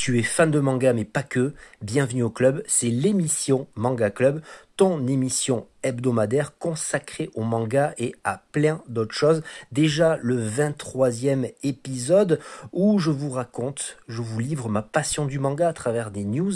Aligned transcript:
tu 0.00 0.18
es 0.18 0.22
fan 0.22 0.50
de 0.50 0.60
manga 0.60 0.94
mais 0.94 1.04
pas 1.04 1.22
que, 1.22 1.52
bienvenue 1.82 2.22
au 2.22 2.30
club, 2.30 2.62
c'est 2.66 2.88
l'émission 2.88 3.66
Manga 3.74 4.08
Club, 4.08 4.40
ton 4.78 5.06
émission 5.06 5.66
hebdomadaire 5.82 6.56
consacrée 6.56 7.28
au 7.34 7.42
manga 7.42 7.92
et 7.98 8.14
à 8.24 8.42
plein 8.50 8.82
d'autres 8.88 9.14
choses. 9.14 9.42
Déjà 9.72 10.18
le 10.22 10.42
23e 10.42 11.52
épisode 11.62 12.40
où 12.72 12.98
je 12.98 13.10
vous 13.10 13.28
raconte, 13.28 13.98
je 14.08 14.22
vous 14.22 14.40
livre 14.40 14.70
ma 14.70 14.80
passion 14.80 15.26
du 15.26 15.38
manga 15.38 15.68
à 15.68 15.74
travers 15.74 16.10
des 16.10 16.24
news, 16.24 16.54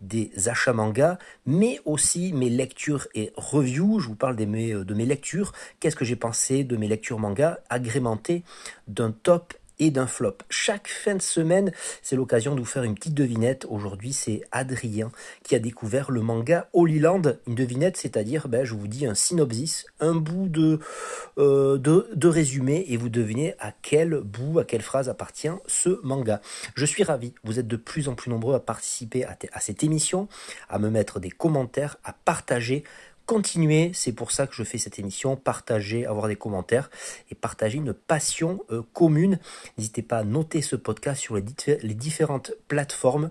des 0.00 0.32
achats 0.48 0.72
manga, 0.72 1.16
mais 1.46 1.78
aussi 1.84 2.32
mes 2.32 2.50
lectures 2.50 3.06
et 3.14 3.32
reviews. 3.36 4.00
Je 4.00 4.08
vous 4.08 4.16
parle 4.16 4.34
de 4.34 4.46
mes, 4.46 4.72
de 4.72 4.94
mes 4.94 5.06
lectures, 5.06 5.52
qu'est-ce 5.78 5.94
que 5.94 6.04
j'ai 6.04 6.16
pensé 6.16 6.64
de 6.64 6.76
mes 6.76 6.88
lectures 6.88 7.20
manga, 7.20 7.60
agrémentées 7.68 8.42
d'un 8.88 9.12
top 9.12 9.54
d'un 9.88 10.06
flop. 10.06 10.36
Chaque 10.50 10.88
fin 10.88 11.14
de 11.14 11.22
semaine, 11.22 11.72
c'est 12.02 12.16
l'occasion 12.16 12.54
de 12.54 12.60
vous 12.60 12.66
faire 12.66 12.82
une 12.82 12.94
petite 12.94 13.14
devinette. 13.14 13.64
Aujourd'hui, 13.70 14.12
c'est 14.12 14.42
Adrien 14.52 15.10
qui 15.42 15.54
a 15.54 15.58
découvert 15.58 16.10
le 16.10 16.20
manga 16.20 16.68
Holy 16.74 16.98
Land. 16.98 17.22
Une 17.46 17.54
devinette, 17.54 17.96
c'est-à-dire, 17.96 18.48
ben, 18.48 18.64
je 18.64 18.74
vous 18.74 18.86
dis 18.88 19.06
un 19.06 19.14
synopsis, 19.14 19.86
un 20.00 20.14
bout 20.14 20.48
de, 20.48 20.78
euh, 21.38 21.78
de, 21.78 22.10
de 22.14 22.28
résumé, 22.28 22.84
et 22.88 22.98
vous 22.98 23.08
devinez 23.08 23.54
à 23.58 23.72
quel 23.80 24.20
bout, 24.20 24.58
à 24.58 24.64
quelle 24.64 24.82
phrase 24.82 25.08
appartient 25.08 25.48
ce 25.66 25.98
manga. 26.02 26.42
Je 26.74 26.84
suis 26.84 27.02
ravi, 27.02 27.32
vous 27.44 27.58
êtes 27.58 27.68
de 27.68 27.76
plus 27.76 28.08
en 28.08 28.14
plus 28.14 28.30
nombreux 28.30 28.54
à 28.54 28.60
participer 28.60 29.24
à 29.24 29.60
cette 29.60 29.82
émission, 29.82 30.28
à 30.68 30.78
me 30.78 30.90
mettre 30.90 31.20
des 31.20 31.30
commentaires, 31.30 31.96
à 32.04 32.12
partager 32.12 32.84
continuer, 33.30 33.92
c'est 33.94 34.10
pour 34.10 34.32
ça 34.32 34.48
que 34.48 34.56
je 34.56 34.64
fais 34.64 34.76
cette 34.76 34.98
émission, 34.98 35.36
partager, 35.36 36.04
avoir 36.04 36.26
des 36.26 36.34
commentaires 36.34 36.90
et 37.30 37.36
partager 37.36 37.78
une 37.78 37.92
passion 37.92 38.64
euh, 38.72 38.82
commune. 38.92 39.38
N'hésitez 39.78 40.02
pas 40.02 40.18
à 40.18 40.24
noter 40.24 40.62
ce 40.62 40.74
podcast 40.74 41.20
sur 41.20 41.36
les, 41.36 41.94
différentes 41.94 42.50
plateformes. 42.66 43.30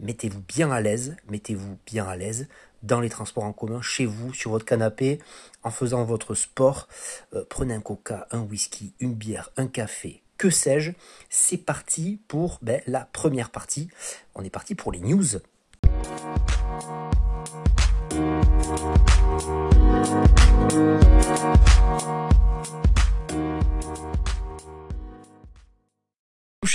Mettez-vous 0.00 0.40
bien 0.48 0.72
à 0.72 0.80
l'aise, 0.80 1.14
mettez-vous 1.28 1.78
bien 1.86 2.08
à 2.08 2.16
l'aise 2.16 2.48
dans 2.82 2.98
les 2.98 3.08
transports 3.08 3.44
en 3.44 3.52
commun, 3.52 3.80
chez 3.80 4.04
vous, 4.04 4.34
sur 4.34 4.50
votre 4.50 4.64
canapé, 4.64 5.20
en 5.62 5.70
faisant 5.70 6.02
votre 6.02 6.34
sport. 6.34 6.88
Euh, 7.32 7.44
prenez 7.48 7.74
un 7.74 7.80
coca, 7.80 8.26
un 8.32 8.40
whisky, 8.40 8.94
une 8.98 9.14
bière, 9.14 9.52
un 9.56 9.68
café, 9.68 10.22
que 10.38 10.50
sais-je. 10.50 10.90
C'est 11.30 11.58
parti 11.64 12.18
pour 12.26 12.58
ben, 12.62 12.80
la 12.88 13.08
première 13.12 13.50
partie. 13.50 13.90
On 14.34 14.42
est 14.42 14.50
parti 14.50 14.74
pour 14.74 14.90
les 14.90 14.98
news. 14.98 15.38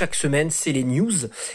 Chaque 0.01 0.15
semaine, 0.15 0.49
c'est 0.49 0.71
les 0.71 0.83
news 0.83 1.11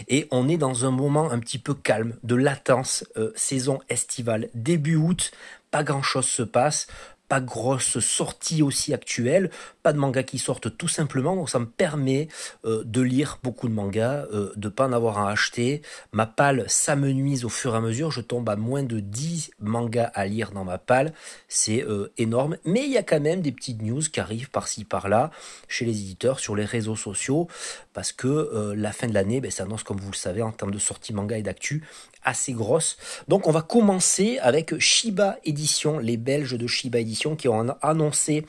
et 0.07 0.29
on 0.31 0.48
est 0.48 0.57
dans 0.57 0.85
un 0.85 0.93
moment 0.93 1.33
un 1.33 1.41
petit 1.41 1.59
peu 1.59 1.75
calme, 1.75 2.17
de 2.23 2.37
latence, 2.37 3.05
euh, 3.17 3.33
saison 3.35 3.81
estivale, 3.89 4.51
début 4.55 4.95
août, 4.95 5.33
pas 5.73 5.83
grand 5.83 6.03
chose 6.03 6.27
se 6.27 6.43
passe 6.43 6.87
pas 7.29 7.41
grosse 7.41 7.99
sortie 7.99 8.63
aussi 8.63 8.95
actuelle, 8.95 9.51
pas 9.83 9.93
de 9.93 9.99
manga 9.99 10.23
qui 10.23 10.39
sortent 10.39 10.77
tout 10.77 10.89
simplement, 10.89 11.35
donc 11.37 11.51
ça 11.51 11.59
me 11.59 11.67
permet 11.67 12.29
euh, 12.65 12.83
de 12.85 13.01
lire 13.01 13.39
beaucoup 13.43 13.69
de 13.69 13.75
mangas, 13.75 14.27
euh, 14.33 14.53
de 14.57 14.69
pas 14.69 14.87
en 14.87 14.93
avoir 14.93 15.19
à 15.19 15.31
acheter. 15.31 15.83
Ma 16.13 16.27
palle 16.27 16.65
s'amenuise 16.69 17.45
au 17.45 17.49
fur 17.49 17.75
et 17.75 17.79
à 17.79 17.81
mesure, 17.81 18.11
je 18.11 18.21
tombe 18.21 18.49
à 18.49 18.57
moins 18.57 18.83
de 18.83 19.01
10 19.01 19.53
mangas 19.61 20.11
à 20.15 20.27
lire 20.27 20.53
dans 20.53 20.65
ma 20.65 20.79
palle, 20.79 21.13
c'est 21.49 21.83
euh, 21.85 22.13
énorme, 22.17 22.57
mais 22.65 22.85
il 22.85 22.93
y 22.93 22.99
a 22.99 23.03
quand 23.03 23.21
même 23.21 23.41
des 23.41 23.53
petites 23.53 23.83
news 23.83 24.03
qui 24.03 24.21
arrivent 24.21 24.51
par-ci 24.51 24.85
par-là 24.85 25.31
chez 25.69 25.85
les 25.85 26.01
éditeurs, 26.01 26.39
sur 26.39 26.55
les 26.55 26.65
réseaux 26.65 26.97
sociaux, 26.97 27.48
parce 27.92 28.13
que 28.13 28.73
la 28.77 28.92
fin 28.92 29.07
de 29.07 29.15
l'année 29.15 29.41
ben, 29.41 29.51
s'annonce, 29.51 29.83
comme 29.83 29.98
vous 29.98 30.11
le 30.11 30.17
savez, 30.17 30.42
en 30.42 30.53
termes 30.53 30.70
de 30.70 30.79
sortie 30.79 31.13
manga 31.13 31.36
et 31.36 31.42
d'actu, 31.42 31.83
assez 32.27 32.53
grosse. 32.53 32.98
Donc 33.29 33.47
on 33.47 33.53
va 33.53 33.63
commencer 33.63 34.39
avec 34.42 34.79
Shiba 34.79 35.39
Edition, 35.45 35.98
les 35.98 36.19
Belges 36.19 36.59
de 36.59 36.67
Shiba 36.67 36.98
Edition 36.98 37.37
qui 37.37 37.48
ont 37.48 37.75
annoncé 37.81 38.45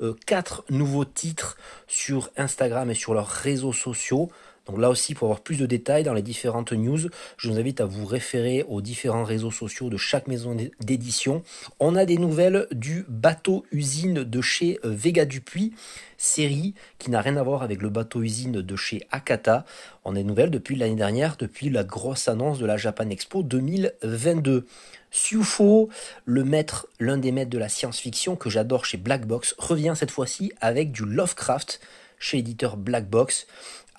euh, 0.00 0.14
quatre 0.26 0.64
nouveaux 0.70 1.04
titres 1.04 1.56
sur 1.88 2.30
Instagram 2.36 2.90
et 2.90 2.94
sur 2.94 3.14
leurs 3.14 3.28
réseaux 3.28 3.72
sociaux. 3.72 4.30
Donc 4.66 4.78
là 4.78 4.90
aussi, 4.90 5.14
pour 5.14 5.26
avoir 5.26 5.40
plus 5.40 5.58
de 5.58 5.66
détails 5.66 6.04
dans 6.04 6.14
les 6.14 6.22
différentes 6.22 6.72
news, 6.72 7.00
je 7.36 7.48
vous 7.48 7.58
invite 7.58 7.80
à 7.80 7.84
vous 7.84 8.06
référer 8.06 8.64
aux 8.68 8.80
différents 8.80 9.24
réseaux 9.24 9.50
sociaux 9.50 9.90
de 9.90 9.96
chaque 9.96 10.28
maison 10.28 10.56
d'édition. 10.80 11.42
On 11.80 11.96
a 11.96 12.04
des 12.04 12.18
nouvelles 12.18 12.66
du 12.70 13.04
bateau 13.08 13.64
usine 13.72 14.24
de 14.24 14.40
chez 14.40 14.78
euh, 14.84 14.90
Vega 14.90 15.24
Dupuis, 15.24 15.72
série 16.16 16.74
qui 16.98 17.10
n'a 17.10 17.20
rien 17.20 17.36
à 17.36 17.42
voir 17.42 17.62
avec 17.62 17.82
le 17.82 17.88
bateau 17.88 18.22
usine 18.22 18.62
de 18.62 18.76
chez 18.76 19.02
Akata. 19.10 19.64
On 20.04 20.12
a 20.12 20.14
des 20.14 20.24
nouvelles 20.24 20.50
depuis 20.50 20.76
l'année 20.76 20.94
dernière, 20.94 21.36
depuis 21.36 21.68
la 21.68 21.82
grosse 21.82 22.28
annonce 22.28 22.58
de 22.58 22.66
la 22.66 22.76
Japan 22.76 23.08
Expo 23.10 23.42
2022. 23.42 24.66
Sufo, 25.10 25.90
le 26.24 26.42
maître, 26.42 26.86
l'un 26.98 27.18
des 27.18 27.32
maîtres 27.32 27.50
de 27.50 27.58
la 27.58 27.68
science-fiction 27.68 28.34
que 28.34 28.48
j'adore 28.48 28.86
chez 28.86 28.96
Black 28.96 29.26
Box, 29.26 29.54
revient 29.58 29.92
cette 29.94 30.10
fois-ci 30.10 30.52
avec 30.60 30.90
du 30.90 31.04
Lovecraft 31.04 31.80
chez 32.18 32.38
l'éditeur 32.38 32.76
Black 32.76 33.10
Box 33.10 33.46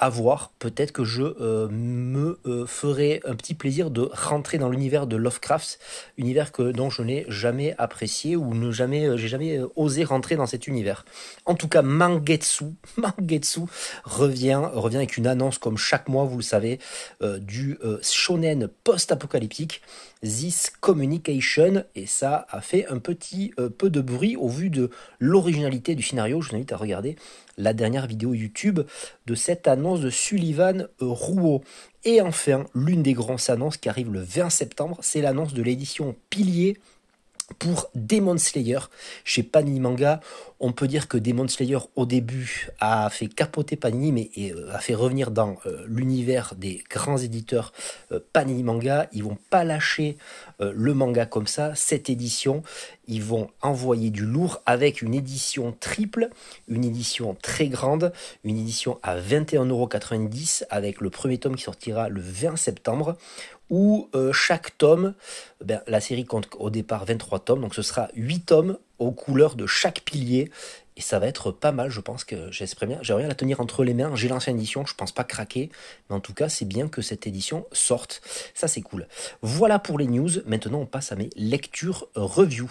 à. 0.09 0.51
Peut-être 0.59 0.91
que 0.91 1.03
je 1.03 1.23
euh, 1.23 1.67
me 1.69 2.39
euh, 2.45 2.65
ferai 2.65 3.21
un 3.25 3.35
petit 3.35 3.53
plaisir 3.53 3.89
de 3.89 4.09
rentrer 4.11 4.57
dans 4.57 4.69
l'univers 4.69 5.07
de 5.07 5.15
Lovecraft, 5.15 5.79
univers 6.17 6.51
que 6.51 6.71
dont 6.71 6.89
je 6.89 7.01
n'ai 7.01 7.25
jamais 7.29 7.73
apprécié 7.77 8.35
ou 8.35 8.53
ne 8.53 8.71
jamais 8.71 9.07
euh, 9.07 9.17
j'ai 9.17 9.27
jamais 9.27 9.59
osé 9.75 10.03
rentrer 10.03 10.35
dans 10.35 10.45
cet 10.45 10.67
univers. 10.67 11.05
En 11.45 11.55
tout 11.55 11.67
cas, 11.67 11.81
Mangetsu, 11.81 12.65
Mangetsu 12.97 13.61
revient 14.03 14.61
revient 14.73 14.97
avec 14.97 15.17
une 15.17 15.27
annonce 15.27 15.57
comme 15.57 15.77
chaque 15.77 16.09
mois, 16.09 16.25
vous 16.25 16.37
le 16.37 16.43
savez, 16.43 16.79
du 17.39 17.77
shonen 18.01 18.67
post-apocalyptique. 18.83 19.81
This 20.21 20.71
Communication 20.79 21.83
et 21.95 22.05
ça 22.05 22.47
a 22.49 22.61
fait 22.61 22.87
un 22.87 22.99
petit 22.99 23.53
peu 23.77 23.89
de 23.89 23.99
bruit 23.99 24.37
au 24.37 24.47
vu 24.47 24.69
de 24.69 24.89
l'originalité 25.19 25.95
du 25.95 26.03
scénario. 26.03 26.41
Je 26.41 26.49
vous 26.49 26.55
invite 26.55 26.71
à 26.71 26.77
regarder 26.77 27.17
la 27.57 27.73
dernière 27.73 28.07
vidéo 28.07 28.33
YouTube 28.33 28.81
de 29.25 29.35
cette 29.35 29.67
annonce 29.67 30.01
de 30.01 30.09
Sullivan 30.09 30.87
Rouault. 30.99 31.61
Et 32.03 32.21
enfin, 32.21 32.65
l'une 32.75 33.03
des 33.03 33.13
grandes 33.13 33.49
annonces 33.49 33.77
qui 33.77 33.89
arrive 33.89 34.11
le 34.11 34.21
20 34.21 34.49
septembre, 34.49 34.97
c'est 35.01 35.21
l'annonce 35.21 35.53
de 35.53 35.61
l'édition 35.61 36.15
Pilier 36.29 36.77
pour 37.59 37.89
Demon 37.95 38.37
Slayer 38.37 38.79
chez 39.23 39.43
Panini 39.43 39.79
Manga. 39.79 40.19
On 40.59 40.71
peut 40.71 40.87
dire 40.87 41.07
que 41.07 41.17
Demon 41.17 41.47
Slayer 41.47 41.79
au 41.95 42.05
début 42.05 42.69
a 42.79 43.09
fait 43.09 43.27
capoter 43.27 43.75
Panini 43.75 44.11
mais 44.11 44.31
euh, 44.37 44.73
a 44.73 44.79
fait 44.79 44.95
revenir 44.95 45.31
dans 45.31 45.57
euh, 45.65 45.83
l'univers 45.87 46.53
des 46.57 46.83
grands 46.89 47.17
éditeurs 47.17 47.73
euh, 48.11 48.19
Panini 48.31 48.63
Manga. 48.63 49.07
Ils 49.11 49.23
vont 49.23 49.37
pas 49.49 49.63
lâcher 49.63 50.17
le 50.59 50.93
manga 50.93 51.25
comme 51.25 51.47
ça. 51.47 51.75
Cette 51.75 52.09
édition, 52.09 52.63
ils 53.07 53.23
vont 53.23 53.49
envoyer 53.61 54.11
du 54.11 54.25
lourd 54.25 54.61
avec 54.65 55.01
une 55.01 55.13
édition 55.13 55.75
triple, 55.77 56.29
une 56.69 56.85
édition 56.85 57.35
très 57.41 57.67
grande, 57.67 58.13
une 58.45 58.57
édition 58.57 58.99
à 59.03 59.19
21,90€ 59.19 60.63
avec 60.69 61.01
le 61.01 61.09
premier 61.09 61.37
tome 61.37 61.55
qui 61.55 61.63
sortira 61.63 62.07
le 62.07 62.21
20 62.21 62.55
septembre 62.55 63.17
où 63.73 64.07
chaque 64.33 64.77
tome, 64.77 65.15
ben, 65.65 65.81
la 65.87 65.99
série 65.99 66.25
compte 66.25 66.47
au 66.59 66.69
départ 66.69 67.05
23 67.05 67.39
tomes, 67.39 67.61
donc 67.61 67.73
ce 67.73 67.81
sera 67.81 68.09
8 68.13 68.45
tomes 68.45 68.77
aux 68.99 69.11
couleurs 69.11 69.55
de 69.55 69.65
chaque 69.65 70.01
pilier. 70.01 70.51
Et 70.95 71.01
ça 71.01 71.17
va 71.17 71.25
être 71.25 71.49
pas 71.49 71.71
mal, 71.71 71.89
je 71.89 71.99
pense 71.99 72.23
que 72.23 72.51
j'espère 72.51 72.87
bien. 72.87 72.99
J'aimerais 73.01 73.27
la 73.27 73.33
tenir 73.33 73.59
entre 73.59 73.83
les 73.83 73.95
mains. 73.95 74.15
J'ai 74.15 74.27
l'ancienne 74.27 74.57
édition, 74.57 74.85
je 74.85 74.93
pense 74.93 75.11
pas 75.11 75.23
craquer. 75.23 75.71
Mais 76.07 76.15
en 76.15 76.19
tout 76.19 76.35
cas, 76.35 76.49
c'est 76.49 76.65
bien 76.65 76.87
que 76.87 77.01
cette 77.01 77.25
édition 77.25 77.65
sorte. 77.71 78.21
Ça, 78.53 78.67
c'est 78.67 78.81
cool. 78.81 79.07
Voilà 79.41 79.79
pour 79.79 79.97
les 79.97 80.05
news. 80.05 80.29
Maintenant, 80.45 80.81
on 80.81 80.85
passe 80.85 81.11
à 81.11 81.15
mes 81.15 81.31
lectures 81.35 82.07
review. 82.13 82.69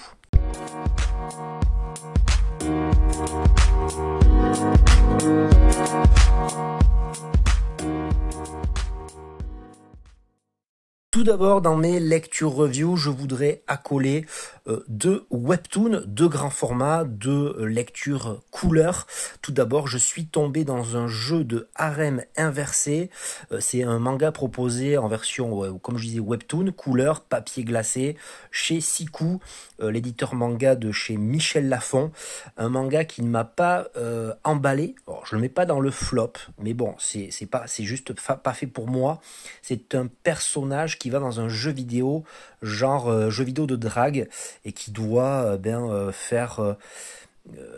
Tout 11.12 11.24
d'abord, 11.24 11.60
dans 11.60 11.76
mes 11.76 12.00
lectures 12.00 12.54
review, 12.54 12.96
je 12.96 13.10
voudrais 13.10 13.62
accoler 13.66 14.24
euh, 14.66 14.82
deux 14.88 15.26
webtoons, 15.28 16.04
deux 16.06 16.28
grands 16.28 16.48
formats, 16.48 17.04
deux 17.04 17.54
euh, 17.58 17.66
lectures 17.66 18.40
couleurs. 18.50 19.06
Tout 19.42 19.52
d'abord, 19.52 19.88
je 19.88 19.98
suis 19.98 20.24
tombé 20.24 20.64
dans 20.64 20.96
un 20.96 21.08
jeu 21.08 21.44
de 21.44 21.68
harem 21.74 22.22
inversé. 22.38 23.10
Euh, 23.50 23.60
c'est 23.60 23.82
un 23.82 23.98
manga 23.98 24.32
proposé 24.32 24.96
en 24.96 25.06
version, 25.06 25.78
comme 25.80 25.98
je 25.98 26.04
disais, 26.04 26.18
webtoon, 26.18 26.72
couleur, 26.72 27.20
papier 27.20 27.64
glacé, 27.64 28.16
chez 28.50 28.80
Siku, 28.80 29.38
l'éditeur 29.80 30.34
manga 30.34 30.76
de 30.76 30.92
chez 30.92 31.18
Michel 31.18 31.68
Lafon. 31.68 32.10
Un 32.56 32.70
manga 32.70 33.04
qui 33.04 33.20
ne 33.22 33.28
m'a 33.28 33.44
pas 33.44 33.88
emballé. 34.44 34.94
je 35.24 35.34
le 35.34 35.42
mets 35.42 35.48
pas 35.48 35.66
dans 35.66 35.80
le 35.80 35.90
flop, 35.90 36.32
mais 36.58 36.72
bon, 36.72 36.94
c'est 36.98 37.30
pas, 37.50 37.64
c'est 37.66 37.84
juste 37.84 38.12
pas 38.14 38.54
fait 38.54 38.66
pour 38.66 38.86
moi. 38.86 39.20
C'est 39.60 39.94
un 39.94 40.08
personnage 40.22 40.98
qui 41.02 41.10
va 41.10 41.18
dans 41.18 41.40
un 41.40 41.48
jeu 41.48 41.72
vidéo, 41.72 42.22
genre 42.62 43.10
euh, 43.10 43.28
jeu 43.28 43.42
vidéo 43.42 43.66
de 43.66 43.74
drague, 43.74 44.28
et 44.64 44.70
qui 44.70 44.92
doit 44.92 45.42
euh, 45.42 45.56
bien 45.56 45.84
euh, 45.90 46.12
faire 46.12 46.76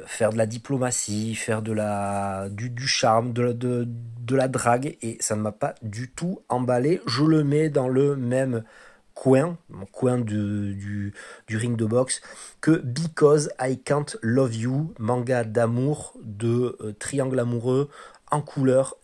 faire 0.04 0.30
de 0.30 0.36
la 0.36 0.44
diplomatie, 0.44 1.34
faire 1.34 1.62
de 1.62 1.72
la, 1.72 2.48
du, 2.50 2.86
charme, 2.86 3.32
de, 3.32 3.52
de, 3.52 3.88
de 3.88 4.36
la 4.36 4.46
drague, 4.46 4.98
et 5.00 5.16
ça 5.20 5.36
ne 5.36 5.40
m'a 5.40 5.52
pas 5.52 5.74
du 5.80 6.10
tout 6.10 6.42
emballé. 6.50 7.00
Je 7.06 7.24
le 7.24 7.44
mets 7.44 7.70
dans 7.70 7.88
le 7.88 8.14
même 8.14 8.62
coin, 9.14 9.56
coin 9.90 10.18
du, 10.18 10.74
du, 11.46 11.56
ring 11.56 11.76
de 11.76 11.86
boxe, 11.86 12.20
que 12.60 12.82
Because 12.84 13.48
I 13.58 13.78
Can't 13.78 14.18
Love 14.20 14.54
You, 14.54 14.92
manga 14.98 15.44
d'amour, 15.44 16.12
de 16.22 16.76
triangle 16.98 17.40
amoureux, 17.40 17.88
en 18.34 18.44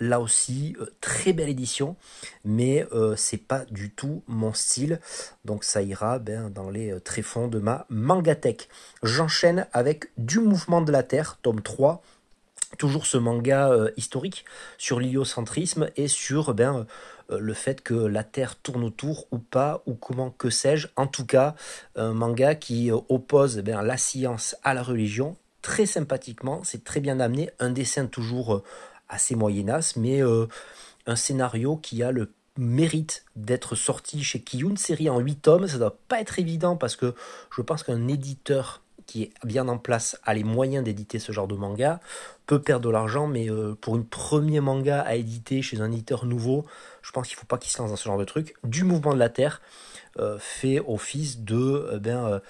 là 0.01 0.21
aussi, 0.21 0.77
euh, 0.81 0.87
très 1.01 1.33
belle 1.33 1.49
édition, 1.49 1.97
mais 2.45 2.87
euh, 2.93 3.17
c'est 3.17 3.37
pas 3.39 3.65
du 3.71 3.91
tout 3.91 4.23
mon 4.27 4.53
style, 4.53 5.01
donc 5.45 5.65
ça 5.65 5.83
ira 5.83 6.19
ben, 6.19 6.51
dans 6.51 6.71
les 6.71 7.01
tréfonds 7.01 7.49
de 7.49 7.59
ma 7.59 7.87
mangatech. 7.89 8.69
J'enchaîne 9.03 9.67
avec 9.73 10.11
Du 10.19 10.41
Mouvement 10.41 10.83
de 10.83 10.93
la 10.93 11.03
Terre, 11.03 11.39
tome 11.43 11.63
3, 11.63 12.03
toujours 12.79 13.07
ce 13.07 13.19
manga 13.19 13.71
historique 13.97 14.45
sur 14.79 15.01
l'héliocentrisme 15.01 15.91
et 15.97 16.09
sur 16.09 16.55
ben, 16.55 16.87
euh, 17.31 17.39
le 17.39 17.55
fait 17.55 17.81
que 17.83 17.95
la 17.95 18.25
Terre 18.25 18.57
tourne 18.57 18.85
autour 18.85 19.27
ou 19.31 19.39
pas, 19.39 19.83
ou 19.87 19.95
comment, 19.95 20.31
que 20.31 20.51
sais-je. 20.51 20.89
En 20.97 21.07
tout 21.07 21.27
cas, 21.27 21.55
un 21.97 22.13
manga 22.13 22.55
qui 22.55 22.91
euh, 22.91 22.97
oppose 23.09 23.63
eh 23.65 23.71
la 23.71 23.97
science 23.97 24.57
à 24.63 24.75
la 24.75 24.83
religion, 24.83 25.37
très 25.63 25.87
sympathiquement, 25.87 26.63
c'est 26.65 26.85
très 26.85 27.01
bien 27.01 27.21
amené, 27.21 27.51
un 27.59 27.71
dessin 27.71 28.07
toujours 28.07 28.55
euh, 28.55 28.63
assez 29.11 29.35
moyenasse, 29.35 29.97
mais 29.97 30.21
un 31.07 31.17
scénario 31.17 31.77
qui 31.77 32.03
a 32.03 32.13
le 32.13 32.33
mérite 32.57 33.25
d'être 33.37 33.75
sorti 33.75 34.23
chez 34.23 34.41
Kiyun, 34.41 34.77
série 34.77 35.11
en 35.11 35.19
8 35.19 35.37
tomes, 35.37 35.67
ça 35.67 35.79
doit 35.79 35.99
pas 36.09 36.21
être 36.21 36.39
évident 36.39 36.77
parce 36.77 36.97
que 36.97 37.15
je 37.55 37.63
pense 37.63 37.83
qu'un 37.83 38.09
éditeur 38.09 38.83
qui 39.07 39.25
est 39.25 39.33
bien 39.45 39.67
en 39.67 39.77
place 39.77 40.19
a 40.25 40.35
les 40.35 40.45
moyens 40.45 40.85
d'éditer 40.85 41.19
ce 41.19 41.33
genre 41.33 41.49
de 41.49 41.57
manga, 41.57 42.01
peut 42.47 42.63
perdre 42.63 42.87
de 42.87 42.91
l'argent, 42.91 43.27
mais 43.27 43.49
pour 43.81 43.97
une 43.97 44.05
premier 44.05 44.61
manga 44.61 45.01
à 45.01 45.17
éditer 45.17 45.63
chez 45.63 45.81
un 45.81 45.91
éditeur 45.91 46.27
nouveau, 46.27 46.65
je 47.03 47.11
pense 47.11 47.27
qu'il 47.27 47.37
ne 47.37 47.41
faut 47.41 47.47
pas 47.47 47.59
qu'il 47.59 47.73
se 47.73 47.79
lance 47.79 47.91
dans 47.91 47.97
ce 47.97 48.05
genre 48.05 48.19
de 48.19 48.25
truc. 48.25 48.55
Du 48.63 48.85
mouvement 48.85 49.13
de 49.13 49.19
la 49.19 49.29
Terre 49.29 49.61
euh, 50.19 50.39
fait 50.41 50.81
office 50.81 51.41
de 51.41 51.57
euh, 51.57 51.99
ben, 51.99 52.41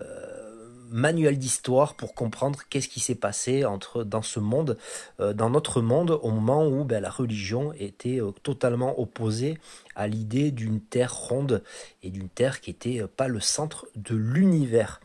euh, 0.00 0.49
manuel 0.90 1.38
d'histoire 1.38 1.94
pour 1.94 2.14
comprendre 2.14 2.60
qu'est-ce 2.68 2.88
qui 2.88 3.00
s'est 3.00 3.14
passé 3.14 3.64
entre 3.64 4.04
dans 4.04 4.22
ce 4.22 4.40
monde, 4.40 4.76
dans 5.18 5.50
notre 5.50 5.80
monde, 5.80 6.18
au 6.22 6.30
moment 6.30 6.66
où 6.66 6.84
ben, 6.84 7.00
la 7.00 7.10
religion 7.10 7.72
était 7.78 8.20
totalement 8.42 9.00
opposée 9.00 9.58
à 9.94 10.06
l'idée 10.06 10.50
d'une 10.50 10.80
terre 10.80 11.14
ronde 11.14 11.62
et 12.02 12.10
d'une 12.10 12.28
terre 12.28 12.60
qui 12.60 12.70
n'était 12.70 13.02
pas 13.16 13.28
le 13.28 13.40
centre 13.40 13.86
de 13.96 14.14
l'univers. 14.14 15.00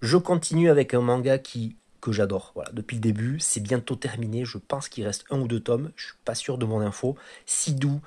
Je 0.00 0.16
continue 0.16 0.70
avec 0.70 0.94
un 0.94 1.00
manga 1.00 1.38
qui 1.38 1.76
que 2.04 2.12
j'adore. 2.12 2.52
Voilà, 2.54 2.70
depuis 2.72 2.96
le 2.96 3.00
début, 3.00 3.40
c'est 3.40 3.60
bientôt 3.60 3.96
terminé. 3.96 4.44
Je 4.44 4.58
pense 4.58 4.90
qu'il 4.90 5.06
reste 5.06 5.24
un 5.30 5.40
ou 5.40 5.48
deux 5.48 5.60
tomes. 5.60 5.90
Je 5.96 6.08
suis 6.08 6.14
pas 6.26 6.34
sûr 6.34 6.58
de 6.58 6.66
mon 6.66 6.80
info. 6.80 7.16
Sidou, 7.46 8.02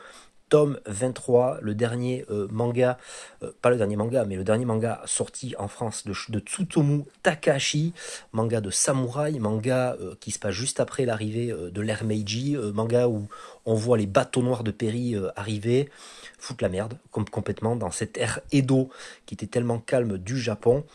tome 0.50 0.80
23, 0.86 1.60
le 1.62 1.76
dernier 1.76 2.26
euh, 2.30 2.48
manga, 2.52 2.98
euh, 3.44 3.52
pas 3.62 3.70
le 3.70 3.78
dernier 3.78 3.96
manga, 3.96 4.26
mais 4.26 4.36
le 4.36 4.44
dernier 4.44 4.66
manga 4.66 5.02
sorti 5.06 5.56
en 5.60 5.68
France 5.68 6.06
de, 6.06 6.40
Tsutomu 6.40 7.04
Takahashi, 7.24 7.94
manga 8.32 8.62
de 8.62 8.70
samouraï, 8.70 9.40
manga 9.40 9.98
euh, 10.00 10.16
qui 10.20 10.32
se 10.32 10.40
passe 10.40 10.54
juste 10.54 10.80
après 10.80 11.06
l'arrivée 11.06 11.48
de 11.48 11.82
l'ère 11.82 12.04
Meiji, 12.04 12.56
manga 12.74 13.08
où 13.08 13.28
on 13.66 13.74
voit 13.74 13.98
les 13.98 14.06
bateaux 14.06 14.42
noirs 14.42 14.64
de 14.64 14.72
Perry 14.72 15.16
arriver, 15.36 15.90
foutre 16.38 16.64
la 16.64 16.70
merde 16.70 16.98
complètement 17.12 17.76
dans 17.76 17.92
cette 17.92 18.18
ère 18.18 18.40
Edo 18.52 18.90
qui 19.26 19.34
était 19.34 19.48
tellement 19.48 19.80
calme 19.80 20.18
du 20.18 20.40
Japon. 20.40 20.86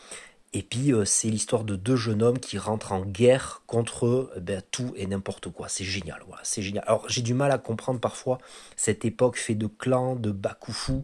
Et 0.55 0.63
puis 0.63 0.93
euh, 0.93 1.05
c'est 1.05 1.29
l'histoire 1.29 1.65
de 1.65 1.77
deux 1.77 1.97
jeunes 1.97 2.23
hommes 2.23 2.39
qui 2.39 2.59
rentrent 2.59 2.93
en 2.93 3.05
guerre 3.05 3.63
contre 3.67 4.07
euh, 4.07 4.41
ben, 4.41 4.63
tout 4.71 4.93
et 4.97 5.07
n'importe 5.07 5.51
quoi. 5.51 5.69
C'est 5.69 5.85
génial, 5.85 6.23
c'est 6.43 6.63
génial. 6.63 6.85
Alors 6.87 7.09
j'ai 7.09 7.23
du 7.23 7.33
mal 7.33 7.51
à 7.53 7.59
comprendre 7.59 8.01
parfois 8.01 8.39
cette 8.77 9.05
époque 9.05 9.39
fait 9.39 9.55
de 9.55 9.67
clans, 9.67 10.15
de 10.15 10.31
bakufu, 10.31 11.03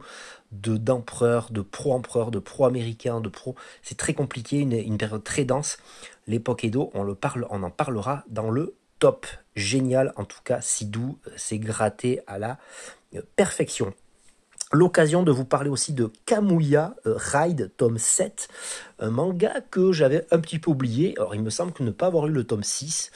de 0.52 0.76
d'empereurs, 0.76 1.50
de 1.50 1.62
pro-empereurs, 1.62 2.30
de 2.30 2.38
pro-américains, 2.38 3.20
de 3.20 3.28
pro. 3.28 3.54
C'est 3.82 3.96
très 3.96 4.12
compliqué, 4.12 4.58
une, 4.58 4.98
période 4.98 5.24
très 5.24 5.44
dense. 5.44 5.78
L'époque 6.26 6.64
Edo, 6.64 6.90
on 6.92 7.02
le 7.02 7.14
parle, 7.14 7.46
on 7.50 7.62
en 7.62 7.70
parlera 7.70 8.24
dans 8.28 8.50
le 8.50 8.74
top. 8.98 9.26
Génial, 9.56 10.12
en 10.16 10.24
tout 10.24 10.42
cas, 10.44 10.60
Sidou 10.60 11.18
c'est 11.36 11.56
euh, 11.56 11.58
gratté 11.58 12.20
à 12.26 12.38
la 12.38 12.58
perfection 13.36 13.94
l'occasion 14.72 15.22
de 15.22 15.32
vous 15.32 15.44
parler 15.44 15.70
aussi 15.70 15.92
de 15.92 16.10
Kamuya 16.26 16.94
euh, 17.06 17.14
Ride, 17.16 17.72
tome 17.76 17.98
7, 17.98 18.48
un 18.98 19.10
manga 19.10 19.60
que 19.70 19.92
j'avais 19.92 20.26
un 20.30 20.38
petit 20.38 20.58
peu 20.58 20.70
oublié. 20.70 21.14
Alors 21.16 21.34
il 21.34 21.42
me 21.42 21.50
semble 21.50 21.72
que 21.72 21.82
ne 21.82 21.90
pas 21.90 22.06
avoir 22.06 22.26
lu 22.26 22.34
le 22.34 22.44
tome 22.44 22.62
6. 22.62 23.10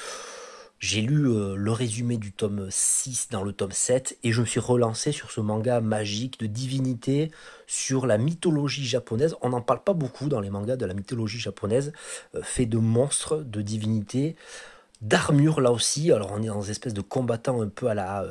J'ai 0.78 1.00
lu 1.00 1.28
euh, 1.28 1.54
le 1.54 1.70
résumé 1.70 2.16
du 2.16 2.32
tome 2.32 2.66
6 2.69 3.28
dans 3.31 3.44
le 3.44 3.52
tome 3.52 3.70
7 3.70 4.19
et 4.25 4.32
je 4.32 4.40
me 4.40 4.46
suis 4.46 4.60
relancé 4.60 5.12
sur 5.12 5.31
ce 5.31 5.40
manga 5.40 5.81
magique 5.81 6.40
de 6.40 6.46
divinité, 6.46 7.31
sur 7.66 8.06
la 8.06 8.19
mythologie 8.19 8.84
japonaise. 8.84 9.37
On 9.43 9.50
n'en 9.50 9.60
parle 9.60 9.84
pas 9.84 9.93
beaucoup 9.93 10.28
dans 10.28 10.40
les 10.40 10.50
mangas 10.50 10.76
de 10.76 10.87
la 10.87 10.94
mythologie 10.94 11.38
japonaise, 11.38 11.93
euh, 12.34 12.43
fait 12.43 12.66
de 12.66 12.78
monstres, 12.78 13.37
de 13.37 13.62
divinités, 13.62 14.34
d'armure 15.02 15.60
là 15.60 15.70
aussi. 15.70 16.10
Alors 16.10 16.32
on 16.32 16.43
est 16.43 16.46
dans 16.46 16.62
une 16.62 16.70
espèce 16.70 16.94
de 16.94 17.00
combattant 17.00 17.60
un 17.60 17.69
peu 17.69 17.87
à 17.87 17.94
la 17.94 18.26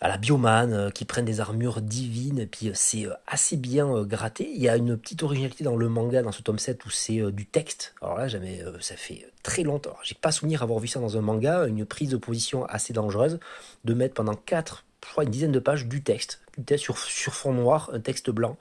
à 0.00 0.08
la 0.08 0.18
bioman, 0.18 0.72
euh, 0.72 0.90
qui 0.90 1.04
prennent 1.04 1.24
des 1.24 1.40
armures 1.40 1.80
divines, 1.80 2.38
et 2.38 2.46
puis 2.46 2.68
euh, 2.68 2.72
c'est 2.74 3.06
euh, 3.06 3.14
assez 3.26 3.56
bien 3.56 4.02
gratté. 4.02 4.50
Il 4.54 4.60
y 4.60 4.68
a 4.68 4.76
une 4.76 4.96
petite 4.96 5.22
originalité 5.22 5.64
dans 5.64 5.76
le 5.76 5.88
manga, 5.88 6.22
dans 6.22 6.32
ce 6.32 6.42
tome 6.42 6.58
7, 6.58 6.84
où 6.84 6.90
c'est 6.90 7.32
du 7.32 7.46
texte. 7.46 7.94
Alors 8.02 8.18
là, 8.18 8.28
jamais, 8.28 8.62
ça 8.80 8.96
fait 8.96 9.26
très 9.42 9.62
longtemps. 9.62 9.96
J'ai 10.02 10.14
pas 10.14 10.32
souvenir 10.32 10.62
avoir 10.62 10.78
vu 10.80 10.88
ça 10.88 11.00
dans 11.00 11.16
un 11.16 11.22
manga, 11.22 11.66
une 11.66 11.86
prise 11.86 12.10
de 12.10 12.16
position 12.16 12.66
assez 12.66 12.92
dangereuse, 12.92 13.40
de 13.84 13.94
mettre 13.94 14.14
pendant 14.14 14.34
4, 14.34 14.84
je 15.04 15.10
crois 15.12 15.24
une 15.24 15.30
dizaine 15.30 15.52
de 15.52 15.60
pages 15.60 15.86
du 15.86 16.02
texte, 16.02 16.40
du 16.58 16.64
texte 16.64 16.84
sur, 16.84 16.98
sur 16.98 17.34
fond 17.34 17.52
noir, 17.52 17.90
un 17.92 18.00
texte 18.00 18.30
blanc. 18.30 18.56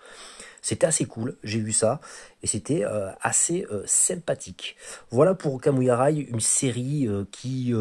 C'était 0.62 0.88
assez 0.88 1.06
cool, 1.06 1.36
j'ai 1.44 1.60
vu 1.60 1.72
ça, 1.72 2.00
et 2.44 2.48
c'était 2.48 2.84
assez 3.22 3.68
sympathique. 3.86 4.78
Voilà 5.12 5.36
pour 5.36 5.62
Kamuyarai, 5.62 6.16
une 6.16 6.40
série 6.40 7.08
qui 7.32 7.72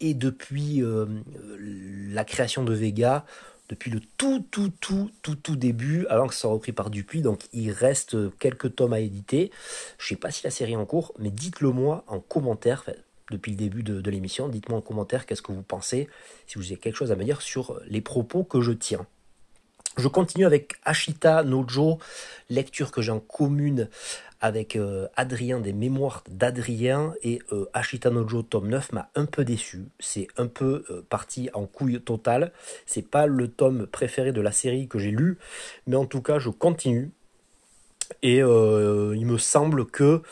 et 0.00 0.14
depuis 0.14 0.82
euh, 0.82 1.06
la 1.58 2.24
création 2.24 2.64
de 2.64 2.72
Vega, 2.74 3.24
depuis 3.68 3.90
le 3.90 4.00
tout, 4.18 4.44
tout, 4.50 4.72
tout, 4.80 5.10
tout, 5.22 5.36
tout 5.36 5.56
début, 5.56 6.06
avant 6.08 6.26
que 6.26 6.34
ce 6.34 6.40
soit 6.40 6.50
repris 6.50 6.72
par 6.72 6.90
Dupuis. 6.90 7.22
Donc 7.22 7.42
il 7.52 7.70
reste 7.70 8.16
quelques 8.38 8.74
tomes 8.74 8.92
à 8.92 9.00
éditer. 9.00 9.50
Je 9.98 10.08
sais 10.08 10.16
pas 10.16 10.30
si 10.30 10.42
la 10.44 10.50
série 10.50 10.72
est 10.72 10.76
en 10.76 10.86
cours, 10.86 11.12
mais 11.18 11.30
dites-le 11.30 11.70
moi 11.70 12.04
en 12.08 12.20
commentaire. 12.20 12.84
depuis 13.30 13.52
le 13.52 13.56
début 13.56 13.84
de, 13.84 14.00
de 14.00 14.10
l'émission, 14.10 14.48
dites-moi 14.48 14.78
en 14.78 14.82
commentaire 14.82 15.24
qu'est-ce 15.24 15.42
que 15.42 15.52
vous 15.52 15.62
pensez, 15.62 16.08
si 16.48 16.58
vous 16.58 16.66
avez 16.66 16.78
quelque 16.78 16.96
chose 16.96 17.12
à 17.12 17.16
me 17.16 17.24
dire 17.24 17.42
sur 17.42 17.80
les 17.86 18.00
propos 18.00 18.42
que 18.42 18.60
je 18.60 18.72
tiens. 18.72 19.06
Je 19.96 20.08
continue 20.08 20.46
avec 20.46 20.74
Ashita 20.84 21.42
Nojo, 21.42 21.98
lecture 22.48 22.90
que 22.90 23.02
j'ai 23.02 23.12
en 23.12 23.20
commune 23.20 23.88
avec 24.40 24.76
euh, 24.76 25.06
Adrien 25.16 25.60
des 25.60 25.72
mémoires 25.72 26.24
d'Adrien 26.28 27.14
et 27.22 27.40
euh, 27.52 27.66
Ashita 27.72 28.10
Nojo 28.10 28.42
tome 28.42 28.68
9 28.68 28.92
m'a 28.92 29.10
un 29.14 29.26
peu 29.26 29.44
déçu. 29.44 29.84
C'est 29.98 30.28
un 30.36 30.46
peu 30.46 30.84
euh, 30.90 31.04
parti 31.08 31.50
en 31.52 31.66
couille 31.66 32.00
totale. 32.00 32.52
C'est 32.86 33.06
pas 33.06 33.26
le 33.26 33.48
tome 33.48 33.86
préféré 33.86 34.32
de 34.32 34.40
la 34.40 34.52
série 34.52 34.88
que 34.88 34.98
j'ai 34.98 35.10
lu, 35.10 35.38
mais 35.86 35.96
en 35.96 36.06
tout 36.06 36.22
cas 36.22 36.38
je 36.38 36.48
continue. 36.50 37.10
Et 38.22 38.38
il 38.38 39.24
me 39.24 39.38
semble 39.38 39.86
que 39.86 40.22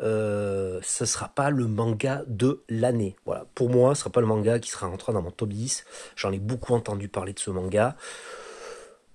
ce 0.00 1.04
sera 1.04 1.28
pas 1.28 1.50
le 1.50 1.68
manga 1.68 2.24
de 2.26 2.62
l'année. 2.68 3.14
Voilà. 3.26 3.46
Pour 3.54 3.70
moi, 3.70 3.94
ce 3.94 4.00
sera 4.00 4.10
pas 4.10 4.20
le 4.20 4.26
manga 4.26 4.58
qui 4.58 4.70
sera 4.70 4.88
rentré 4.88 5.12
dans 5.12 5.22
mon 5.22 5.30
top 5.30 5.50
10. 5.50 5.84
J'en 6.16 6.32
ai 6.32 6.40
beaucoup 6.40 6.74
entendu 6.74 7.06
parler 7.06 7.34
de 7.34 7.38
ce 7.38 7.52
manga. 7.52 7.96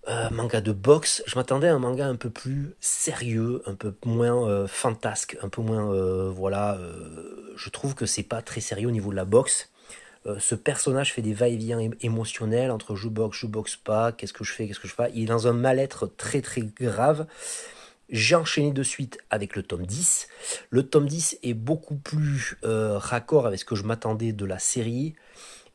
Euh, 0.10 0.30
manga 0.32 0.60
de 0.60 0.74
boxe, 0.74 1.24
je 1.28 1.36
m'attendais 1.38 1.70
à 1.70 1.76
un 1.76 1.80
manga 1.80 2.06
un 2.06 2.18
peu 2.18 2.30
plus 2.30 2.76
sérieux, 2.82 3.64
un 3.66 3.74
peu 3.74 3.94
moins 4.04 4.50
euh, 4.50 4.68
fantasque, 4.68 5.38
un 5.42 5.48
peu 5.48 5.62
moins 5.62 5.94
euh, 5.94 6.30
voilà. 6.30 6.78
je 7.56 7.70
trouve 7.70 7.96
que 7.96 8.06
c'est 8.06 8.24
pas 8.24 8.42
très 8.42 8.60
sérieux 8.60 8.90
au 8.90 8.92
niveau 8.92 9.12
de 9.12 9.16
la 9.16 9.24
boxe. 9.24 9.70
ce 10.40 10.56
personnage 10.56 11.14
fait 11.14 11.22
des 11.22 11.34
va-et-vient 11.34 11.80
émotionnels 12.02 12.72
entre 12.72 12.96
je 12.96 13.08
boxe, 13.08 13.38
je 13.40 13.48
boxe 13.48 13.78
pas, 13.78 14.12
qu'est-ce 14.12 14.34
que 14.34 14.44
je 14.44 14.52
fais, 14.52 14.68
qu'est-ce 14.68 14.80
que 14.80 14.90
je 14.90 14.94
fais. 14.94 15.10
Il 15.14 15.24
est 15.24 15.26
dans 15.28 15.48
un 15.48 15.54
mal-être 15.54 16.08
très 16.08 16.42
très 16.42 16.62
grave. 16.62 17.26
J'ai 18.10 18.36
enchaîné 18.36 18.72
de 18.72 18.84
suite 18.84 19.18
avec 19.30 19.56
le 19.56 19.64
tome 19.64 19.86
10. 19.86 20.28
Le 20.70 20.84
tome 20.84 21.08
10 21.08 21.40
est 21.44 21.54
beaucoup 21.54 21.96
plus 21.96 22.58
raccord 22.64 23.48
avec 23.48 23.60
ce 23.60 23.66
que 23.66 23.76
je 23.76 23.84
m'attendais 23.84 24.34
de 24.34 24.46
la 24.46 24.60
série 24.60 25.16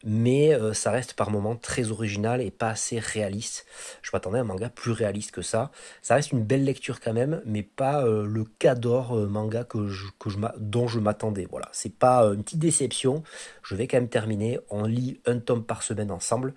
mais 0.04 0.54
euh, 0.54 0.72
ça 0.74 0.90
reste 0.90 1.14
par 1.14 1.30
moments 1.30 1.56
très 1.56 1.90
original 1.90 2.40
et 2.40 2.50
pas 2.50 2.70
assez 2.70 2.98
réaliste. 2.98 3.66
Je 4.02 4.10
m'attendais 4.12 4.38
à 4.38 4.42
un 4.42 4.44
manga 4.44 4.68
plus 4.68 4.92
réaliste 4.92 5.32
que 5.32 5.42
ça. 5.42 5.70
Ça 6.02 6.14
reste 6.14 6.32
une 6.32 6.44
belle 6.44 6.64
lecture 6.64 7.00
quand 7.00 7.12
même, 7.12 7.42
mais 7.44 7.62
pas 7.62 8.04
euh, 8.04 8.24
le 8.24 8.44
cador 8.44 9.16
euh, 9.16 9.26
manga 9.26 9.64
que 9.64 9.88
je, 9.88 10.06
que 10.18 10.30
je 10.30 10.38
dont 10.58 10.86
je 10.86 11.00
m'attendais. 11.00 11.46
Voilà, 11.50 11.68
c'est 11.72 11.92
pas 11.92 12.22
une 12.24 12.42
petite 12.44 12.60
déception. 12.60 13.22
Je 13.62 13.74
vais 13.74 13.86
quand 13.86 13.96
même 13.96 14.08
terminer. 14.08 14.60
On 14.70 14.84
lit 14.84 15.20
un 15.26 15.38
tome 15.38 15.64
par 15.64 15.82
semaine 15.82 16.10
ensemble. 16.10 16.54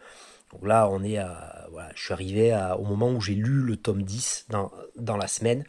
Là, 0.61 0.89
on 0.91 1.01
est 1.01 1.17
à, 1.17 1.67
voilà, 1.71 1.89
je 1.95 2.03
suis 2.03 2.13
arrivé 2.13 2.53
au 2.77 2.83
moment 2.83 3.09
où 3.09 3.21
j'ai 3.21 3.35
lu 3.35 3.61
le 3.61 3.77
tome 3.77 4.03
10 4.03 4.47
dans, 4.49 4.69
dans 4.97 5.15
la 5.15 5.27
semaine. 5.27 5.63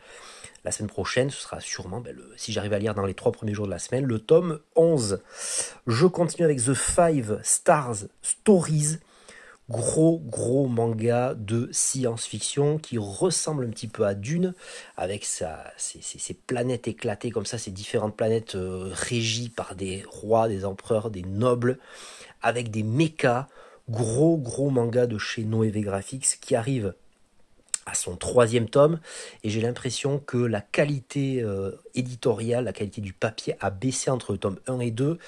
La 0.65 0.71
semaine 0.71 0.89
prochaine, 0.89 1.31
ce 1.31 1.43
sera 1.43 1.61
sûrement, 1.61 2.01
ben, 2.01 2.17
si 2.37 2.53
j'arrive 2.53 2.73
à 2.73 2.79
lire 2.79 2.95
dans 2.95 3.05
les 3.05 3.15
trois 3.15 3.33
premiers 3.33 3.55
jours 3.55 3.67
de 3.67 3.73
la 3.73 3.81
semaine, 3.81 4.05
le 4.05 4.19
tome 4.21 4.61
11. 4.77 5.21
Je 5.87 6.07
continue 6.07 6.45
avec 6.45 6.63
The 6.63 6.75
Five 6.75 7.41
Stars 7.43 8.05
Stories 8.23 8.99
gros 9.73 10.19
gros 10.19 10.67
manga 10.67 11.35
de 11.35 11.69
science-fiction 11.73 12.79
qui 12.79 12.99
ressemble 12.99 13.65
un 13.65 13.71
petit 13.71 13.89
peu 13.89 14.05
à 14.05 14.15
Dune 14.15 14.55
avec 14.97 15.25
sa, 15.25 15.65
ses, 15.77 16.35
planètes 16.35 16.89
éclatées 16.89 17.31
comme 17.31 17.47
ça, 17.47 17.59
ces 17.59 17.71
différentes 17.71 18.17
planètes 18.17 18.55
euh, 18.55 18.91
régies 18.93 19.49
par 19.49 19.75
des 19.75 20.05
rois, 20.09 20.49
des 20.49 20.65
empereurs, 20.65 21.11
des 21.11 21.23
nobles, 21.23 21.79
avec 22.43 22.71
des 22.71 22.83
mechas, 22.83 23.49
gros 23.89 24.37
gros 24.37 24.71
manga 24.71 25.07
de 25.07 25.19
chez 25.19 25.45
Noévé 25.45 25.81
Graphics 25.81 26.39
qui 26.41 26.55
arrive 26.55 26.95
à 27.87 27.95
son 27.95 28.17
troisième 28.17 28.69
tome 28.69 29.01
et 29.43 29.51
j'ai 29.51 29.61
l'impression 29.61 30.19
que 30.19 30.39
la 30.39 30.61
qualité 30.61 31.43
euh, 31.43 31.73
éditoriale, 31.95 32.65
la 32.65 32.73
qualité 32.73 33.01
du 33.01 33.13
papier 33.13 33.57
a 33.61 33.71
baissé 33.71 34.11
entre 34.11 34.33
le 34.33 34.39
tome 34.39 34.59
1 34.67 34.81
et 34.81 34.91
2. 34.91 35.19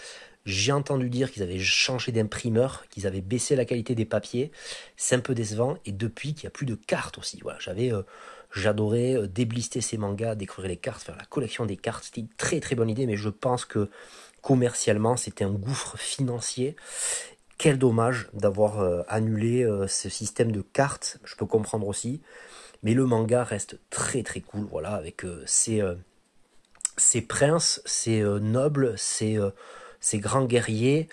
J'ai 0.46 0.72
entendu 0.72 1.08
dire 1.08 1.32
qu'ils 1.32 1.42
avaient 1.42 1.58
changé 1.58 2.12
d'imprimeur, 2.12 2.84
qu'ils 2.90 3.06
avaient 3.06 3.22
baissé 3.22 3.56
la 3.56 3.64
qualité 3.64 3.94
des 3.94 4.04
papiers. 4.04 4.50
C'est 4.96 5.14
un 5.16 5.20
peu 5.20 5.34
décevant. 5.34 5.78
Et 5.86 5.92
depuis 5.92 6.34
qu'il 6.34 6.44
n'y 6.44 6.48
a 6.48 6.50
plus 6.50 6.66
de 6.66 6.74
cartes 6.74 7.16
aussi. 7.16 7.40
Voilà, 7.42 7.58
j'avais, 7.60 7.90
euh, 7.92 8.02
j'adorais 8.54 9.16
euh, 9.16 9.26
déblister 9.26 9.80
ces 9.80 9.96
mangas, 9.96 10.34
découvrir 10.34 10.68
les 10.68 10.76
cartes, 10.76 11.02
faire 11.02 11.16
la 11.16 11.24
collection 11.24 11.64
des 11.64 11.78
cartes. 11.78 12.04
C'était 12.04 12.20
une 12.20 12.28
très 12.36 12.60
très 12.60 12.74
bonne 12.74 12.90
idée, 12.90 13.06
mais 13.06 13.16
je 13.16 13.30
pense 13.30 13.64
que 13.64 13.88
commercialement, 14.42 15.16
c'était 15.16 15.44
un 15.44 15.50
gouffre 15.50 15.96
financier. 15.96 16.76
Quel 17.58 17.78
dommage 17.78 18.28
d'avoir 18.32 18.80
euh, 18.80 19.02
annulé 19.08 19.66
ce 19.88 20.08
système 20.08 20.52
de 20.52 20.60
cartes. 20.60 21.18
Je 21.24 21.36
peux 21.36 21.46
comprendre 21.46 21.86
aussi. 21.86 22.20
Mais 22.82 22.94
le 22.94 23.06
manga 23.06 23.44
reste 23.44 23.78
très 23.90 24.22
très 24.22 24.40
cool. 24.40 24.66
Voilà, 24.70 24.90
avec 24.90 25.22
ses, 25.46 25.82
ses 26.98 27.22
princes, 27.22 27.80
ses 27.86 28.22
nobles, 28.22 28.94
ses 28.98 29.38
grands 30.14 30.44
guerriers 30.44 31.08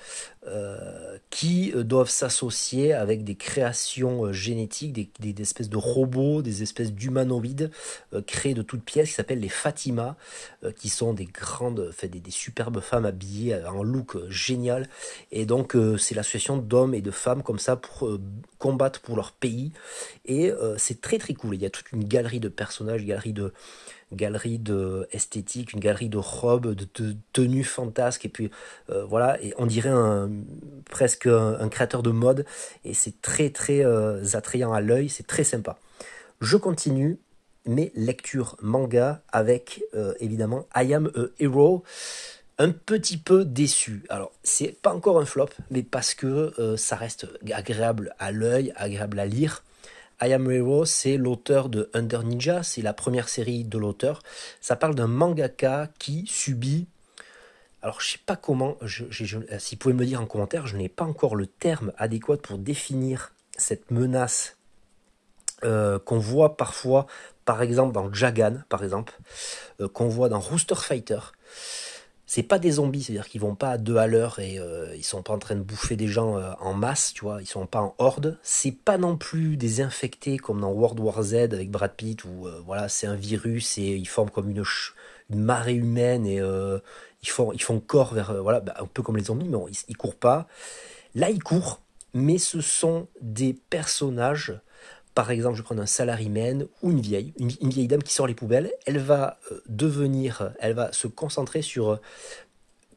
euh, 0.47 1.19
qui 1.29 1.71
euh, 1.75 1.83
doivent 1.83 2.09
s'associer 2.09 2.93
avec 2.93 3.23
des 3.23 3.35
créations 3.35 4.25
euh, 4.25 4.33
génétiques, 4.33 5.21
des, 5.21 5.39
espèces 5.39 5.69
de 5.69 5.77
robots, 5.77 6.41
des 6.41 6.63
espèces 6.63 6.91
d'humanoïdes 6.91 7.69
créés 8.25 8.55
de 8.55 8.63
toutes 8.63 8.83
pièces 8.83 9.09
qui 9.09 9.13
s'appellent 9.13 9.39
les 9.39 9.49
Fatima, 9.49 10.15
qui 10.77 10.89
sont 10.89 11.13
des 11.13 11.25
grandes, 11.25 11.91
fait, 11.91 12.07
des, 12.07 12.31
superbes 12.31 12.79
femmes 12.79 13.05
habillées 13.05 13.63
en 13.65 13.83
look 13.83 14.17
génial. 14.29 14.89
Et 15.31 15.45
donc 15.45 15.77
c'est 15.97 16.15
l'association 16.15 16.57
d'hommes 16.57 16.95
et 16.95 17.01
de 17.01 17.11
femmes 17.11 17.43
comme 17.43 17.59
ça 17.59 17.75
pour 17.75 18.09
combattre 18.57 18.99
pour 19.01 19.15
leur 19.15 19.31
pays. 19.31 19.71
Et 20.25 20.51
c'est 20.77 21.01
très 21.01 21.17
très 21.17 21.33
cool. 21.33 21.55
Il 21.55 21.61
y 21.61 21.65
a 21.65 21.69
toute 21.69 21.91
une 21.91 22.03
galerie 22.03 22.39
de 22.39 22.49
personnages, 22.49 23.01
une 23.01 23.07
galerie 23.07 23.33
de 23.33 23.53
galerie 24.13 24.59
de 24.59 25.07
une 25.73 25.79
galerie 25.79 26.09
de 26.09 26.17
robes, 26.17 26.73
de, 26.73 27.15
tenues 27.31 27.63
fantasques, 27.63 28.25
et 28.25 28.29
puis 28.29 28.51
voilà, 29.07 29.41
et 29.41 29.53
on 29.57 29.65
dirait 29.65 29.89
un, 29.89 30.30
presque 30.89 31.27
un, 31.27 31.69
créateur 31.69 32.03
de 32.03 32.11
mode, 32.11 32.45
et 32.83 32.93
c'est 32.93 33.21
très 33.21 33.49
très 33.49 33.85
euh, 33.85 34.23
attrayant 34.33 34.73
à 34.73 34.81
l'œil, 34.81 35.09
c'est 35.09 35.27
très 35.27 35.43
sympa. 35.43 35.79
Je 36.41 36.57
continue 36.57 37.19
mes 37.65 37.91
lectures 37.95 38.57
manga 38.61 39.21
avec 39.31 39.83
euh, 39.93 40.13
évidemment 40.19 40.67
I 40.75 40.93
Am 40.93 41.11
a 41.15 41.25
Hero. 41.39 41.83
Un 42.57 42.71
petit 42.71 43.17
peu 43.17 43.43
déçu. 43.43 44.03
Alors, 44.09 44.31
c'est 44.43 44.79
pas 44.79 44.93
encore 44.93 45.19
un 45.19 45.25
flop, 45.25 45.49
mais 45.71 45.81
parce 45.81 46.13
que 46.13 46.53
ça 46.77 46.95
reste 46.95 47.25
agréable 47.51 48.13
à 48.19 48.31
l'œil, 48.31 48.71
agréable 48.75 49.19
à 49.19 49.25
lire. 49.25 49.63
I 50.23 50.33
Am 50.33 50.51
Hero, 50.51 50.85
c'est 50.85 51.17
l'auteur 51.17 51.67
de 51.67 51.89
Under 51.95 52.21
Ninja, 52.23 52.61
c'est 52.61 52.83
la 52.83 52.93
première 52.93 53.27
série 53.27 53.63
de 53.63 53.79
l'auteur. 53.79 54.21
Ça 54.59 54.75
parle 54.75 54.93
d'un 54.93 55.07
mangaka 55.07 55.89
qui 55.97 56.27
subit. 56.27 56.85
Alors, 57.81 57.99
je 57.99 58.11
sais 58.11 58.19
pas 58.23 58.35
comment, 58.35 58.77
si 58.85 59.75
vous 59.75 59.79
pouvez 59.79 59.93
me 59.93 60.05
dire 60.05 60.21
en 60.21 60.25
commentaire, 60.25 60.67
je 60.67 60.77
n'ai 60.77 60.89
pas 60.89 61.05
encore 61.05 61.35
le 61.35 61.47
terme 61.47 61.91
adéquat 61.97 62.37
pour 62.37 62.59
définir 62.59 63.33
cette 63.57 63.89
menace 63.91 64.57
euh, 65.63 65.99
qu'on 65.99 66.17
voit 66.17 66.57
parfois, 66.57 67.05
par 67.45 67.61
exemple 67.61 67.93
dans 67.93 68.11
Jagan, 68.11 68.63
par 68.67 68.83
exemple, 68.83 69.13
euh, 69.79 69.87
qu'on 69.87 70.07
voit 70.07 70.29
dans 70.29 70.39
Rooster 70.39 70.75
Fighter 70.75 71.19
c'est 72.25 72.43
pas 72.43 72.59
des 72.59 72.71
zombies, 72.71 73.03
c'est-à-dire 73.03 73.27
qu'ils 73.27 73.41
vont 73.41 73.55
pas 73.55 73.71
à 73.71 73.77
deux 73.77 73.97
à 73.97 74.07
l'heure 74.07 74.39
et 74.39 74.57
euh, 74.57 74.95
ils 74.95 75.03
sont 75.03 75.21
pas 75.21 75.33
en 75.33 75.37
train 75.37 75.55
de 75.55 75.61
bouffer 75.61 75.97
des 75.97 76.07
gens 76.07 76.39
en 76.61 76.73
masse, 76.73 77.11
tu 77.13 77.25
vois, 77.25 77.41
ils 77.41 77.45
sont 77.45 77.65
pas 77.65 77.81
en 77.81 77.93
horde. 77.97 78.39
C'est 78.41 78.71
pas 78.71 78.97
non 78.97 79.17
plus 79.17 79.57
des 79.57 79.81
infectés 79.81 80.37
comme 80.37 80.61
dans 80.61 80.71
World 80.71 80.97
War 81.01 81.21
Z 81.21 81.33
avec 81.33 81.69
Brad 81.69 81.93
Pitt 81.93 82.23
où 82.23 82.47
voilà, 82.65 82.87
c'est 82.87 83.05
un 83.05 83.15
virus 83.15 83.77
et 83.77 83.97
ils 83.97 84.07
forment 84.07 84.29
comme 84.29 84.49
une, 84.49 84.63
marée 85.29 85.73
humaine 85.73 86.25
et 86.25 86.39
ils 87.23 87.29
font 87.29 87.51
ils 87.53 87.61
font 87.61 87.79
corps 87.79 88.13
vers 88.13 88.41
voilà, 88.41 88.59
bah, 88.59 88.75
un 88.79 88.85
peu 88.85 89.03
comme 89.03 89.17
les 89.17 89.25
zombies, 89.25 89.49
mais 89.49 89.57
ils, 89.69 89.77
ils 89.89 89.97
courent 89.97 90.15
pas. 90.15 90.47
Là, 91.13 91.29
ils 91.29 91.43
courent, 91.43 91.81
mais 92.13 92.37
ce 92.37 92.61
sont 92.61 93.07
des 93.21 93.53
personnages 93.53 94.59
par 95.13 95.31
exemple, 95.31 95.57
je 95.57 95.61
prendre 95.61 95.81
un 95.81 95.87
salaryman 95.87 96.67
ou 96.81 96.91
une 96.91 97.01
vieille, 97.01 97.33
une, 97.37 97.69
vieille 97.69 97.87
dame 97.87 98.03
qui 98.03 98.13
sort 98.13 98.27
les 98.27 98.33
poubelles, 98.33 98.71
elle 98.85 98.99
va 98.99 99.39
euh, 99.51 99.61
devenir, 99.67 100.53
elle 100.59 100.73
va 100.73 100.93
se 100.93 101.07
concentrer 101.07 101.61
sur 101.61 101.91
euh, 101.91 101.97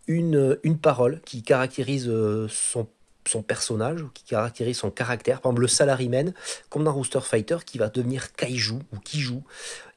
une, 0.06 0.58
une 0.62 0.78
parole 0.78 1.20
qui 1.24 1.42
caractérise 1.42 2.08
euh, 2.08 2.46
son, 2.48 2.86
son 3.28 3.42
personnage, 3.42 4.04
qui 4.14 4.24
caractérise 4.24 4.78
son 4.78 4.90
caractère. 4.90 5.40
Par 5.40 5.50
exemple, 5.50 5.62
le 5.62 5.68
salaryman, 5.68 6.34
comme 6.68 6.84
dans 6.84 6.92
Rooster 6.92 7.20
Fighter, 7.20 7.58
qui 7.64 7.78
va 7.78 7.88
devenir 7.88 8.32
kaiju 8.32 8.74
ou 8.92 8.98
joue. 9.14 9.42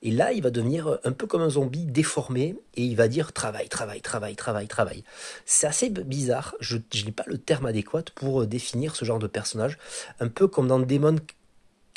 Et 0.02 0.12
là, 0.12 0.32
il 0.32 0.44
va 0.44 0.52
devenir 0.52 1.00
un 1.04 1.12
peu 1.12 1.26
comme 1.28 1.42
un 1.42 1.50
zombie 1.50 1.86
déformé 1.86 2.56
et 2.76 2.84
il 2.84 2.96
va 2.96 3.08
dire 3.08 3.34
travail, 3.34 3.68
travail, 3.68 4.02
travail, 4.02 4.36
travail, 4.36 4.68
travail. 4.68 5.04
C'est 5.46 5.68
assez 5.68 5.90
bizarre. 5.90 6.56
Je, 6.60 6.78
n'ai 6.78 7.12
pas 7.12 7.24
le 7.26 7.38
terme 7.38 7.66
adéquat 7.66 8.04
pour 8.16 8.46
définir 8.46 8.96
ce 8.96 9.06
genre 9.06 9.20
de 9.20 9.28
personnage. 9.28 9.78
Un 10.20 10.28
peu 10.28 10.48
comme 10.48 10.68
dans 10.68 10.80
Demon 10.80 11.16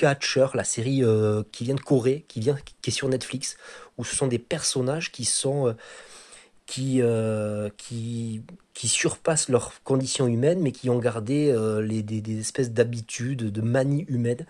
Catcher, 0.00 0.46
la 0.54 0.64
série 0.64 1.04
euh, 1.04 1.42
qui 1.52 1.64
vient 1.64 1.74
de 1.74 1.80
Corée, 1.80 2.24
qui, 2.26 2.40
vient, 2.40 2.56
qui 2.80 2.90
est 2.90 2.94
sur 2.94 3.08
Netflix, 3.08 3.58
où 3.98 4.04
ce 4.04 4.16
sont 4.16 4.26
des 4.26 4.38
personnages 4.38 5.12
qui 5.12 5.26
sont 5.26 5.68
euh, 5.68 5.72
qui, 6.70 7.02
euh, 7.02 7.68
qui, 7.76 8.42
qui 8.74 8.86
surpassent 8.86 9.48
leurs 9.48 9.82
conditions 9.82 10.28
humaines, 10.28 10.60
mais 10.60 10.70
qui 10.70 10.88
ont 10.88 11.00
gardé 11.00 11.52
les, 11.82 12.04
des, 12.04 12.38
espèces 12.38 12.70
d'habitudes, 12.70 13.50
de 13.50 13.60
manies 13.60 14.06
humaines. 14.08 14.46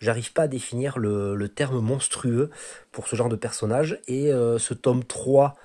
J'arrive 0.00 0.32
pas 0.32 0.42
à 0.42 0.48
définir 0.48 0.98
le, 0.98 1.36
le, 1.36 1.48
terme 1.48 1.78
monstrueux 1.78 2.50
pour 2.90 3.06
ce 3.06 3.14
genre 3.14 3.28
de 3.28 3.36
personnage. 3.36 4.00
Et 4.08 4.30
ce 4.30 4.74
tome 4.74 5.04
3 5.04 5.56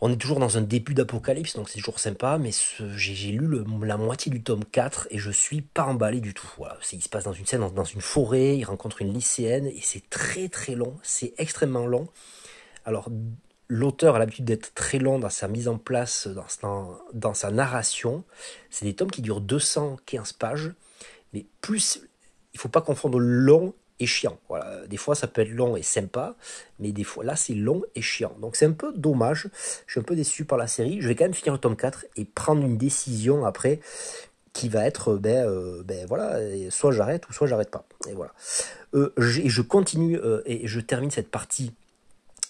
on 0.00 0.12
est 0.12 0.16
toujours 0.16 0.38
dans 0.38 0.58
un 0.58 0.60
début 0.60 0.92
d'apocalypse, 0.92 1.56
donc 1.56 1.70
c'est 1.70 1.78
toujours 1.78 1.98
sympa, 1.98 2.36
mais 2.38 2.50
j'ai 2.96 3.32
lu 3.32 3.64
la 3.82 3.96
moitié 3.96 4.30
du 4.30 4.42
tome 4.42 4.64
4 4.64 5.08
et 5.10 5.18
je 5.18 5.30
suis 5.30 5.62
pas 5.62 5.84
emballé 5.84 6.20
du 6.20 6.34
tout. 6.34 6.48
Voilà, 6.58 6.76
il 6.92 7.02
se 7.02 7.08
passe 7.08 7.24
dans 7.24 7.32
une 7.32 7.46
scène, 7.46 7.66
dans, 7.74 7.84
une 7.84 8.02
forêt, 8.02 8.58
il 8.58 8.64
rencontre 8.64 9.00
une 9.00 9.12
lycéenne 9.12 9.66
et 9.66 9.80
c'est 9.82 10.08
très 10.10 10.48
très 10.48 10.74
long, 10.74 10.98
c'est 11.02 11.32
extrêmement 11.38 11.86
long. 11.86 12.08
Alors, 12.84 13.08
l'auteur 13.68 14.16
a 14.16 14.18
l'habitude 14.18 14.44
d'être 14.44 14.72
très 14.74 14.98
long 14.98 15.18
dans 15.18 15.30
sa 15.30 15.48
mise 15.48 15.68
en 15.68 15.78
place, 15.78 16.28
dans, 17.12 17.34
sa 17.34 17.50
narration. 17.50 18.24
C'est 18.70 18.84
des 18.84 18.94
tomes 18.94 19.10
qui 19.10 19.22
durent 19.22 19.40
215 19.40 20.32
pages, 20.32 20.72
mais 21.32 21.46
plus, 21.60 22.00
il 22.54 22.60
faut 22.60 22.68
pas 22.68 22.80
confondre 22.80 23.18
long 23.18 23.74
et 23.98 24.06
chiant. 24.06 24.38
Voilà. 24.48 24.86
Des 24.86 24.96
fois, 24.96 25.14
ça 25.14 25.26
peut 25.26 25.42
être 25.42 25.50
long 25.50 25.76
et 25.76 25.82
sympa, 25.82 26.36
mais 26.78 26.92
des 26.92 27.04
fois, 27.04 27.24
là, 27.24 27.34
c'est 27.34 27.54
long 27.54 27.82
et 27.94 28.02
chiant. 28.02 28.36
Donc, 28.40 28.56
c'est 28.56 28.66
un 28.66 28.72
peu 28.72 28.92
dommage. 28.92 29.48
Je 29.86 29.92
suis 29.92 30.00
un 30.00 30.04
peu 30.04 30.16
déçu 30.16 30.44
par 30.44 30.58
la 30.58 30.66
série. 30.66 31.00
Je 31.00 31.08
vais 31.08 31.14
quand 31.14 31.24
même 31.24 31.34
finir 31.34 31.54
le 31.54 31.58
tome 31.58 31.76
4 31.76 32.06
et 32.16 32.24
prendre 32.24 32.62
une 32.62 32.76
décision 32.76 33.44
après 33.46 33.80
qui 34.52 34.68
va 34.70 34.86
être, 34.86 35.16
ben, 35.16 35.46
euh, 35.46 35.82
ben 35.84 36.06
voilà, 36.06 36.38
soit 36.70 36.90
j'arrête 36.90 37.28
ou 37.28 37.32
soit 37.32 37.46
j'arrête 37.46 37.70
pas. 37.70 37.84
Et 38.08 38.14
voilà. 38.14 38.32
Euh, 38.94 39.12
je 39.18 39.62
continue 39.62 40.18
euh, 40.18 40.40
et 40.46 40.66
je 40.66 40.80
termine 40.80 41.10
cette 41.10 41.30
partie 41.30 41.74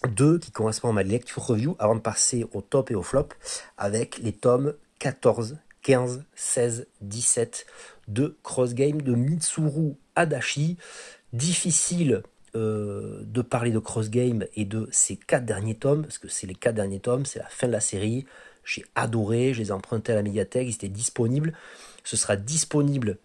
2 0.07 0.39
qui 0.39 0.51
correspond 0.51 0.89
à 0.89 0.93
ma 0.93 1.03
lecture 1.03 1.43
review 1.43 1.75
avant 1.79 1.95
de 1.95 2.01
passer 2.01 2.45
au 2.53 2.61
top 2.61 2.91
et 2.91 2.95
au 2.95 3.03
flop 3.03 3.29
avec 3.77 4.17
les 4.19 4.33
tomes 4.33 4.73
14, 4.99 5.57
15, 5.83 6.25
16, 6.35 6.87
17 7.01 7.65
de 8.07 8.37
Cross 8.43 8.73
Game 8.73 9.01
de 9.01 9.13
Mitsuru 9.13 9.95
Adachi. 10.15 10.77
Difficile 11.33 12.23
euh, 12.55 13.21
de 13.23 13.41
parler 13.41 13.71
de 13.71 13.79
Cross 13.79 14.09
Game 14.09 14.45
et 14.55 14.65
de 14.65 14.87
ces 14.91 15.17
quatre 15.17 15.45
derniers 15.45 15.75
tomes, 15.75 16.03
parce 16.03 16.17
que 16.17 16.27
c'est 16.27 16.47
les 16.47 16.55
quatre 16.55 16.75
derniers 16.75 16.99
tomes, 16.99 17.25
c'est 17.25 17.39
la 17.39 17.47
fin 17.47 17.67
de 17.67 17.73
la 17.73 17.81
série. 17.81 18.25
J'ai 18.63 18.85
adoré, 18.95 19.53
je 19.53 19.61
les 19.61 19.67
ai 19.67 19.71
empruntés 19.71 20.13
à 20.13 20.15
la 20.15 20.23
médiathèque, 20.23 20.67
ils 20.67 20.73
étaient 20.73 20.87
disponibles. 20.87 21.53
Ce 22.03 22.17
sera 22.17 22.35
disponible 22.35 23.17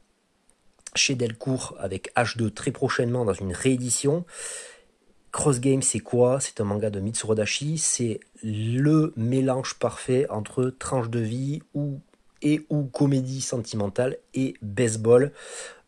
chez 0.94 1.14
Delcourt 1.14 1.74
avec 1.78 2.12
H2 2.16 2.52
très 2.52 2.72
prochainement 2.72 3.24
dans 3.24 3.32
une 3.32 3.52
réédition. 3.52 4.24
Cross 5.32 5.60
Game, 5.60 5.82
c'est 5.82 6.00
quoi? 6.00 6.40
C'est 6.40 6.60
un 6.60 6.64
manga 6.64 6.90
de 6.90 7.00
Mitsuru 7.00 7.34
Dashi. 7.34 7.78
C'est 7.78 8.20
le 8.42 9.12
mélange 9.16 9.74
parfait 9.74 10.28
entre 10.28 10.66
tranche 10.66 11.08
de 11.08 11.20
vie 11.20 11.62
ou, 11.74 12.00
et 12.42 12.64
ou 12.68 12.84
comédie 12.84 13.40
sentimentale 13.40 14.18
et 14.34 14.54
baseball 14.62 15.32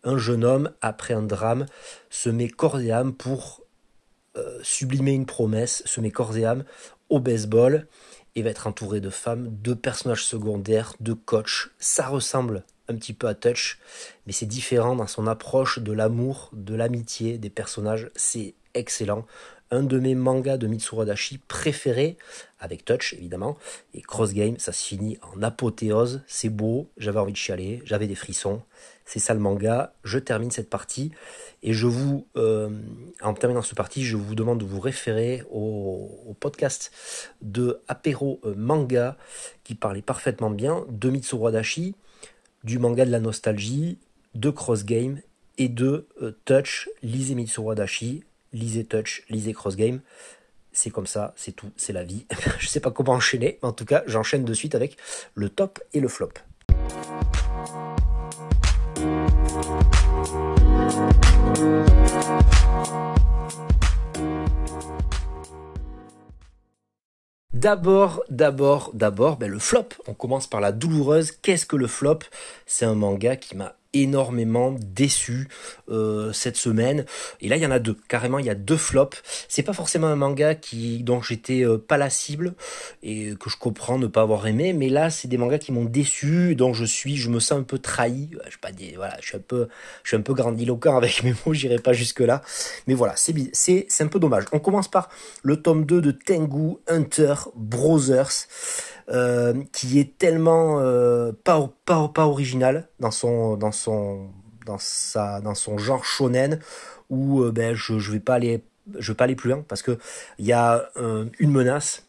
un 0.04 0.18
jeune 0.18 0.44
homme, 0.44 0.70
après 0.82 1.14
un 1.14 1.22
drame, 1.22 1.66
se 2.10 2.28
met 2.28 2.48
corps 2.48 2.80
et 2.80 2.92
âme 2.92 3.14
pour 3.14 3.62
euh, 4.36 4.58
sublimer 4.62 5.12
une 5.12 5.26
promesse, 5.26 5.82
se 5.86 6.00
met 6.00 6.10
corps 6.10 6.36
et 6.36 6.44
âme 6.44 6.64
au 7.08 7.20
baseball 7.20 7.86
et 8.34 8.42
va 8.42 8.50
être 8.50 8.66
entouré 8.66 9.00
de 9.00 9.10
femmes, 9.10 9.48
de 9.62 9.74
personnages 9.74 10.24
secondaires, 10.24 10.94
de 11.00 11.12
coachs. 11.12 11.70
Ça 11.78 12.06
ressemble 12.06 12.64
un 12.88 12.96
petit 12.96 13.14
peu 13.14 13.28
à 13.28 13.34
Touch, 13.34 13.78
mais 14.26 14.32
c'est 14.32 14.46
différent 14.46 14.96
dans 14.96 15.06
son 15.06 15.26
approche 15.26 15.78
de 15.78 15.92
l'amour, 15.92 16.50
de 16.52 16.74
l'amitié 16.74 17.38
des 17.38 17.50
personnages. 17.50 18.10
C'est 18.14 18.54
excellent. 18.74 19.26
Un 19.70 19.82
de 19.82 19.98
mes 19.98 20.14
mangas 20.14 20.56
de 20.56 20.66
Mitsuru 20.66 21.06
préférés, 21.48 22.16
avec 22.60 22.84
Touch 22.84 23.14
évidemment, 23.14 23.56
et 23.94 24.02
Cross 24.02 24.32
Game, 24.32 24.58
ça 24.58 24.72
se 24.72 24.86
finit 24.86 25.18
en 25.22 25.42
apothéose. 25.42 26.22
C'est 26.26 26.48
beau, 26.48 26.88
j'avais 26.96 27.18
envie 27.18 27.32
de 27.32 27.36
chialer, 27.36 27.82
j'avais 27.84 28.06
des 28.06 28.14
frissons. 28.14 28.62
C'est 29.04 29.18
ça 29.18 29.34
le 29.34 29.40
manga. 29.40 29.92
Je 30.02 30.18
termine 30.18 30.50
cette 30.50 30.70
partie 30.70 31.12
et 31.62 31.72
je 31.72 31.86
vous, 31.86 32.26
euh, 32.36 32.70
en 33.22 33.34
terminant 33.34 33.62
cette 33.62 33.76
partie, 33.76 34.04
je 34.04 34.16
vous 34.16 34.34
demande 34.34 34.60
de 34.60 34.64
vous 34.64 34.80
référer 34.80 35.42
au, 35.50 36.36
podcast 36.40 36.90
de 37.42 37.80
Apéro 37.88 38.40
euh, 38.44 38.54
Manga 38.56 39.16
qui 39.62 39.74
parlait 39.74 40.02
parfaitement 40.02 40.50
bien 40.50 40.84
de 40.88 41.10
Mitsuru 41.10 41.52
du 42.64 42.78
manga 42.78 43.04
de 43.04 43.10
la 43.10 43.20
nostalgie, 43.20 43.98
de 44.34 44.50
Cross 44.50 44.84
Game 44.84 45.20
et 45.58 45.68
de 45.68 46.06
euh, 46.22 46.32
Touch. 46.44 46.88
Lisez 47.02 47.34
Mitsuru 47.34 47.74
lisez 48.54 48.84
Touch, 48.84 49.24
lisez 49.28 49.52
Cross 49.52 49.76
Game. 49.76 50.00
C'est 50.72 50.90
comme 50.90 51.06
ça, 51.06 51.34
c'est 51.36 51.52
tout, 51.52 51.70
c'est 51.76 51.92
la 51.92 52.04
vie. 52.04 52.26
Je 52.58 52.66
sais 52.66 52.80
pas 52.80 52.90
comment 52.90 53.12
enchaîner, 53.12 53.58
mais 53.62 53.68
en 53.68 53.72
tout 53.72 53.84
cas, 53.84 54.02
j'enchaîne 54.06 54.44
de 54.44 54.54
suite 54.54 54.74
avec 54.74 54.96
le 55.34 55.50
top 55.50 55.80
et 55.92 56.00
le 56.00 56.08
flop. 56.08 56.32
D'abord, 67.52 68.22
d'abord, 68.28 68.90
d'abord, 68.92 69.36
ben 69.38 69.50
le 69.50 69.58
flop. 69.58 69.88
On 70.06 70.12
commence 70.12 70.46
par 70.46 70.60
la 70.60 70.70
douloureuse. 70.70 71.30
Qu'est-ce 71.30 71.64
que 71.64 71.76
le 71.76 71.86
flop? 71.86 72.18
C'est 72.66 72.84
un 72.84 72.94
manga 72.94 73.36
qui 73.36 73.56
m'a 73.56 73.76
énormément 73.94 74.74
déçu 74.78 75.48
euh, 75.88 76.32
cette 76.32 76.56
semaine. 76.56 77.06
Et 77.40 77.48
là, 77.48 77.56
il 77.56 77.62
y 77.62 77.66
en 77.66 77.70
a 77.70 77.78
deux. 77.78 77.96
Carrément, 78.08 78.38
il 78.38 78.46
y 78.46 78.50
a 78.50 78.54
deux 78.54 78.76
flops. 78.76 79.22
C'est 79.48 79.62
pas 79.62 79.72
forcément 79.72 80.08
un 80.08 80.16
manga 80.16 80.54
qui 80.54 81.02
dont 81.02 81.22
j'étais 81.22 81.64
euh, 81.64 81.78
pas 81.78 81.96
la 81.96 82.10
cible 82.10 82.54
et 83.02 83.34
que 83.38 83.48
je 83.48 83.56
comprends 83.56 83.98
ne 83.98 84.06
pas 84.06 84.22
avoir 84.22 84.46
aimé, 84.46 84.72
mais 84.72 84.88
là, 84.88 85.10
c'est 85.10 85.28
des 85.28 85.38
mangas 85.38 85.58
qui 85.58 85.72
m'ont 85.72 85.84
déçu, 85.84 86.54
dont 86.54 86.74
je 86.74 86.84
suis, 86.84 87.16
je 87.16 87.30
me 87.30 87.40
sens 87.40 87.58
un 87.58 87.62
peu 87.62 87.78
trahi. 87.78 88.30
Je 88.48 88.58
pas 88.58 88.72
des, 88.72 88.94
voilà, 88.96 89.16
je 89.20 89.28
suis 89.28 89.36
un 89.36 89.40
peu, 89.46 89.68
je 90.02 90.08
suis 90.08 90.16
un 90.16 90.22
peu 90.22 90.34
grandiloquent 90.34 90.96
avec 90.96 91.22
mes 91.22 91.34
mots. 91.46 91.54
J'irai 91.54 91.78
pas 91.78 91.92
jusque 91.92 92.20
là, 92.20 92.42
mais 92.86 92.94
voilà, 92.94 93.14
c'est 93.16 93.34
c'est 93.52 93.86
c'est 93.88 94.04
un 94.04 94.08
peu 94.08 94.18
dommage. 94.18 94.44
On 94.52 94.58
commence 94.58 94.88
par 94.88 95.08
le 95.42 95.56
tome 95.60 95.84
2 95.84 96.00
de 96.00 96.10
Tengu 96.10 96.76
Hunter 96.88 97.34
Brothers. 97.54 98.46
Euh, 99.10 99.52
qui 99.72 100.00
est 100.00 100.16
tellement 100.16 100.80
euh, 100.80 101.30
pas, 101.44 101.70
pas, 101.84 102.08
pas 102.08 102.26
original 102.26 102.88
dans 103.00 103.10
son, 103.10 103.58
genre 105.76 106.06
shonen 106.06 106.58
où 107.10 107.42
euh, 107.42 107.52
ben, 107.52 107.74
je, 107.74 107.98
je 107.98 108.12
vais 108.12 108.20
pas 108.20 108.36
aller, 108.36 108.64
vais 108.86 109.34
plus 109.34 109.50
loin 109.50 109.62
parce 109.68 109.82
que 109.82 109.98
il 110.38 110.46
y 110.46 110.54
a 110.54 110.88
une 110.96 111.50
menace, 111.50 112.06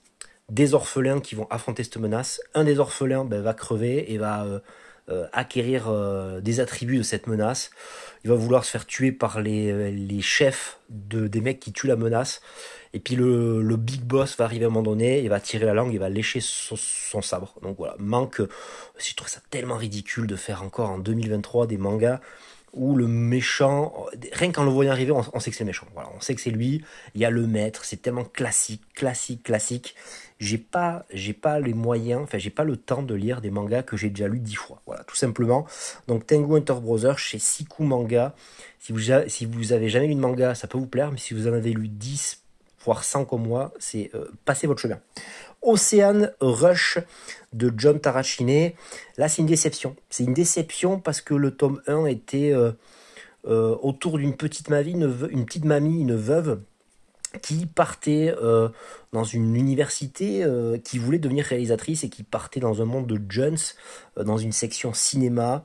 des 0.50 0.74
orphelins 0.74 1.20
qui 1.20 1.36
vont 1.36 1.48
affronter 1.50 1.84
cette 1.84 1.98
menace. 1.98 2.40
Un 2.54 2.64
des 2.64 2.80
orphelins 2.80 3.26
ben, 3.26 3.42
va 3.42 3.54
crever 3.54 4.14
et 4.14 4.18
va 4.18 4.46
acquérir 5.34 5.92
des 6.42 6.62
attributs 6.62 6.98
de 6.98 7.04
cette 7.04 7.28
menace. 7.28 7.72
Il 8.26 8.30
va 8.30 8.36
vouloir 8.36 8.66
se 8.66 8.72
faire 8.72 8.88
tuer 8.88 9.12
par 9.12 9.40
les, 9.40 9.92
les 9.92 10.22
chefs 10.22 10.80
de, 10.90 11.28
des 11.28 11.42
mecs 11.42 11.60
qui 11.60 11.72
tuent 11.72 11.88
la 11.88 11.96
menace. 11.96 12.42
Et 12.94 13.00
puis 13.00 13.16
le, 13.16 13.62
le, 13.62 13.76
big 13.76 14.02
boss 14.02 14.36
va 14.36 14.46
arriver 14.46 14.66
à 14.66 14.68
un 14.68 14.72
moment 14.72 14.82
donné, 14.82 15.22
il 15.22 15.30
va 15.30 15.40
tirer 15.40 15.66
la 15.66 15.76
langue, 15.76 15.94
il 15.94 16.00
va 16.00 16.10
lécher 16.10 16.40
son, 16.42 17.22
sabre. 17.22 17.54
Donc 17.62 17.78
voilà, 17.78 17.96
manque. 18.00 18.42
Je 18.98 19.14
trouve 19.14 19.28
ça 19.28 19.42
tellement 19.52 19.78
ridicule 19.78 20.26
de 20.26 20.36
faire 20.36 20.64
encore 20.64 20.90
en 20.90 20.98
2023 20.98 21.68
des 21.68 21.78
mangas 21.78 22.20
où 22.76 22.96
le 22.96 23.08
méchant, 23.08 24.06
rien 24.34 24.52
qu'en 24.52 24.64
le 24.64 24.70
voyant 24.70 24.92
arriver, 24.92 25.12
on, 25.12 25.40
sait 25.40 25.50
que 25.50 25.56
c'est 25.56 25.64
le 25.64 25.68
méchant. 25.68 25.88
Voilà, 25.94 26.10
on 26.16 26.20
sait 26.20 26.36
que 26.36 26.42
c'est 26.42 26.52
lui. 26.52 26.84
Il 27.16 27.22
y 27.22 27.26
a 27.26 27.30
le 27.30 27.48
maître, 27.48 27.86
c'est 27.86 28.02
tellement 28.02 28.26
classique, 28.26 28.82
classique, 28.94 29.44
classique. 29.44 29.96
J'ai 30.40 30.58
pas, 30.58 31.06
j'ai 31.12 31.34
pas 31.34 31.60
les 31.60 31.74
moyens, 31.74 32.22
enfin 32.24 32.38
j'ai 32.38 32.50
pas 32.50 32.66
le 32.66 32.76
temps 32.76 33.04
de 33.04 33.14
lire 33.14 33.40
des 33.40 33.50
mangas 33.50 33.84
que 33.84 33.96
j'ai 33.96 34.10
déjà 34.10 34.28
lus 34.28 34.40
dix 34.40 34.56
fois. 34.56 34.82
Voilà, 34.86 35.04
tout 35.06 35.16
simplement. 35.16 35.66
Donc 36.08 36.28
Tengu 36.28 36.58
Hunter 36.58 36.76
Brothers 36.82 37.20
chez 37.20 37.40
Siku 37.40 37.84
Manga. 37.84 38.36
Si 38.80 38.92
vous, 38.92 39.00
si 39.28 39.46
vous 39.46 39.74
avez 39.74 39.90
jamais 39.90 40.08
lu 40.08 40.16
de 40.16 40.20
manga, 40.20 40.54
ça 40.54 40.68
peut 40.68 40.78
vous 40.78 40.88
plaire, 40.88 41.12
mais 41.12 41.18
si 41.18 41.34
vous 41.34 41.48
en 41.48 41.54
avez 41.54 41.74
lu 41.74 41.88
10, 41.88 42.44
voire 42.84 43.04
5 43.04 43.34
au 43.34 43.38
mois, 43.38 43.74
c'est 43.80 44.12
euh, 44.14 44.26
passer 44.46 44.68
votre 44.68 44.80
chemin. 44.80 45.00
Ocean 45.62 46.30
Rush 46.40 47.00
de 47.54 47.74
John 47.76 48.00
Tarachine. 48.00 48.72
Là, 49.18 49.28
c'est 49.28 49.42
une 49.42 49.48
déception. 49.48 49.96
C'est 50.10 50.24
une 50.24 50.34
déception 50.34 51.00
parce 51.00 51.22
que 51.22 51.34
le 51.34 51.52
tome 51.52 51.82
1 51.88 52.06
était 52.06 52.52
euh, 52.52 52.72
euh, 53.48 53.76
autour 53.82 54.18
d'une 54.18 54.36
petite 54.36 54.70
mamie, 54.70 54.92
une, 54.92 55.46
petite 55.46 55.66
mamie, 55.66 56.02
une 56.02 56.16
veuve, 56.16 56.62
qui 57.42 57.66
partait 57.66 58.34
dans 59.14 59.24
une 59.24 59.56
université, 59.56 60.46
qui 60.84 60.98
voulait 60.98 61.20
devenir 61.20 61.46
réalisatrice 61.46 62.04
et 62.04 62.10
qui 62.10 62.24
partait 62.24 62.60
dans 62.60 62.82
un 62.82 62.86
monde 62.86 63.08
de 63.08 63.20
jeunes, 63.32 63.58
dans 64.18 64.38
une 64.38 64.52
section 64.52 64.94
cinéma 64.94 65.64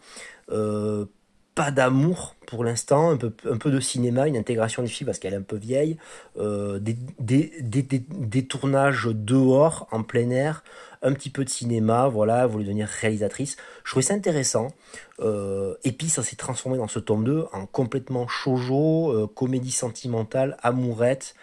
pas 1.54 1.70
d'amour 1.70 2.36
pour 2.46 2.64
l'instant, 2.64 3.10
un 3.10 3.16
peu, 3.16 3.32
un 3.48 3.58
peu 3.58 3.70
de 3.70 3.80
cinéma, 3.80 4.26
une 4.26 4.36
intégration 4.36 4.82
des 4.82 4.88
filles 4.88 5.04
parce 5.04 5.18
qu'elle 5.18 5.34
est 5.34 5.38
un 5.38 5.42
peu 5.42 5.56
vieille, 5.56 5.98
euh, 6.38 6.78
des, 6.78 6.96
des, 7.18 7.52
des, 7.60 7.82
des, 7.82 8.46
tournages 8.46 9.08
dehors, 9.12 9.86
en 9.90 10.02
plein 10.02 10.30
air, 10.30 10.64
un 11.02 11.12
petit 11.12 11.30
peu 11.30 11.44
de 11.44 11.50
cinéma, 11.50 12.08
voilà, 12.08 12.44
elle 12.44 12.50
voulait 12.50 12.64
devenir 12.64 12.88
réalisatrice. 12.88 13.56
Je 13.84 13.90
trouvais 13.90 14.02
ça 14.02 14.14
intéressant. 14.14 14.68
Euh, 15.20 15.74
et 15.84 15.92
puis 15.92 16.08
ça 16.08 16.22
s'est 16.22 16.36
transformé 16.36 16.78
dans 16.78 16.88
ce 16.88 16.98
tome 16.98 17.24
2 17.24 17.46
en 17.52 17.66
complètement 17.66 18.26
shoujo, 18.26 19.12
euh, 19.12 19.26
comédie 19.26 19.70
sentimentale, 19.70 20.56
amourette. 20.62 21.34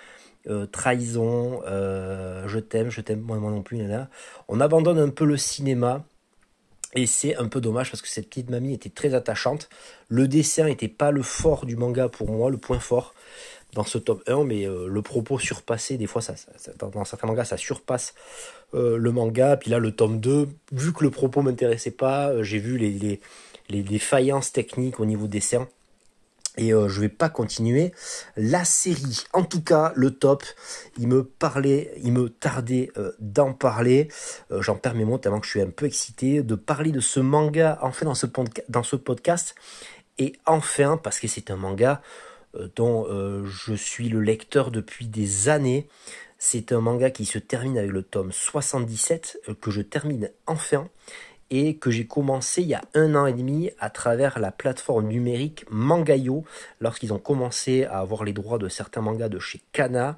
Trahison, 0.71 1.61
je 1.65 2.59
t'aime, 2.59 2.89
je 2.89 3.01
t'aime 3.01 3.21
moi, 3.21 3.37
non 3.37 3.61
plus, 3.61 3.77
nana. 3.77 4.09
On 4.47 4.59
abandonne 4.59 4.99
un 4.99 5.09
peu 5.09 5.25
le 5.25 5.37
cinéma, 5.37 6.03
et 6.93 7.05
c'est 7.05 7.35
un 7.35 7.47
peu 7.47 7.61
dommage 7.61 7.91
parce 7.91 8.01
que 8.01 8.07
cette 8.07 8.29
petite 8.29 8.49
mamie 8.49 8.73
était 8.73 8.89
très 8.89 9.13
attachante. 9.13 9.69
Le 10.07 10.27
dessin 10.27 10.65
n'était 10.65 10.87
pas 10.87 11.11
le 11.11 11.21
fort 11.21 11.65
du 11.65 11.75
manga 11.75 12.09
pour 12.09 12.31
moi, 12.31 12.49
le 12.49 12.57
point 12.57 12.79
fort 12.79 13.13
dans 13.73 13.83
ce 13.83 13.97
top 13.97 14.23
1, 14.27 14.45
mais 14.45 14.65
euh, 14.65 14.87
le 14.87 15.01
propos 15.01 15.37
surpassait, 15.37 15.97
des 15.97 16.07
fois 16.07 16.21
ça, 16.21 16.33
dans, 16.79 17.03
certains 17.03 17.27
mangas 17.27 17.45
ça 17.45 17.57
surpasse 17.57 18.15
euh, 18.73 18.97
le 18.97 19.11
manga, 19.11 19.57
puis 19.57 19.69
là 19.69 19.79
le 19.79 19.91
tome 19.91 20.19
2, 20.19 20.47
vu 20.71 20.93
que 20.93 21.03
le 21.03 21.11
propos 21.11 21.41
m'intéressait 21.41 21.91
pas, 21.91 22.29
euh, 22.29 22.43
j'ai 22.43 22.59
vu 22.59 22.77
les, 22.77 22.91
les, 22.91 23.19
les, 23.69 23.83
les, 23.83 23.99
faillances 23.99 24.51
techniques 24.51 24.99
au 24.99 25.05
niveau 25.05 25.27
dessin, 25.27 25.67
et 26.57 26.73
euh, 26.73 26.89
je 26.89 26.99
vais 26.99 27.09
pas 27.09 27.29
continuer 27.29 27.93
la 28.35 28.65
série. 28.65 29.23
En 29.33 29.43
tout 29.43 29.61
cas, 29.61 29.93
le 29.95 30.11
top, 30.11 30.43
il 30.97 31.07
me 31.07 31.23
parlait, 31.23 31.93
il 32.03 32.11
me 32.11 32.29
tardait 32.29 32.91
euh, 32.97 33.13
d'en 33.19 33.53
parler. 33.53 34.09
Euh, 34.51 34.61
j'en 34.61 34.75
perds 34.75 34.95
mes 34.95 35.05
mots 35.05 35.17
tellement 35.19 35.39
que 35.39 35.45
je 35.45 35.51
suis 35.51 35.61
un 35.61 35.69
peu 35.69 35.85
excité 35.85 36.41
de 36.41 36.55
parler 36.55 36.91
de 36.91 36.99
ce 36.99 37.19
manga 37.19 37.77
enfin 37.81 38.05
dans 38.05 38.15
ce, 38.15 38.25
dans 38.69 38.83
ce 38.83 38.95
podcast. 38.95 39.55
Et 40.17 40.33
enfin, 40.45 40.97
parce 40.97 41.19
que 41.19 41.27
c'est 41.27 41.51
un 41.51 41.57
manga 41.57 42.01
dont 42.75 43.05
je 43.45 43.75
suis 43.75 44.09
le 44.09 44.19
lecteur 44.19 44.71
depuis 44.71 45.05
des 45.05 45.47
années. 45.47 45.87
C'est 46.39 46.71
un 46.71 46.81
manga 46.81 47.11
qui 47.11 47.25
se 47.25 47.37
termine 47.37 47.77
avec 47.77 47.91
le 47.91 48.01
tome 48.01 48.31
77, 48.31 49.41
que 49.61 49.69
je 49.69 49.81
termine 49.81 50.31
enfin 50.47 50.89
et 51.49 51.77
que 51.77 51.91
j'ai 51.91 52.05
commencé 52.05 52.61
il 52.61 52.67
y 52.67 52.73
a 52.73 52.81
un 52.93 53.15
an 53.15 53.25
et 53.25 53.33
demi 53.33 53.71
à 53.79 53.89
travers 53.89 54.39
la 54.39 54.51
plateforme 54.51 55.07
numérique 55.07 55.65
Mangayo 55.69 56.43
lorsqu'ils 56.79 57.13
ont 57.13 57.19
commencé 57.19 57.85
à 57.85 57.99
avoir 57.99 58.23
les 58.23 58.33
droits 58.33 58.57
de 58.57 58.67
certains 58.67 59.01
mangas 59.01 59.29
de 59.29 59.39
chez 59.39 59.61
Kana. 59.71 60.17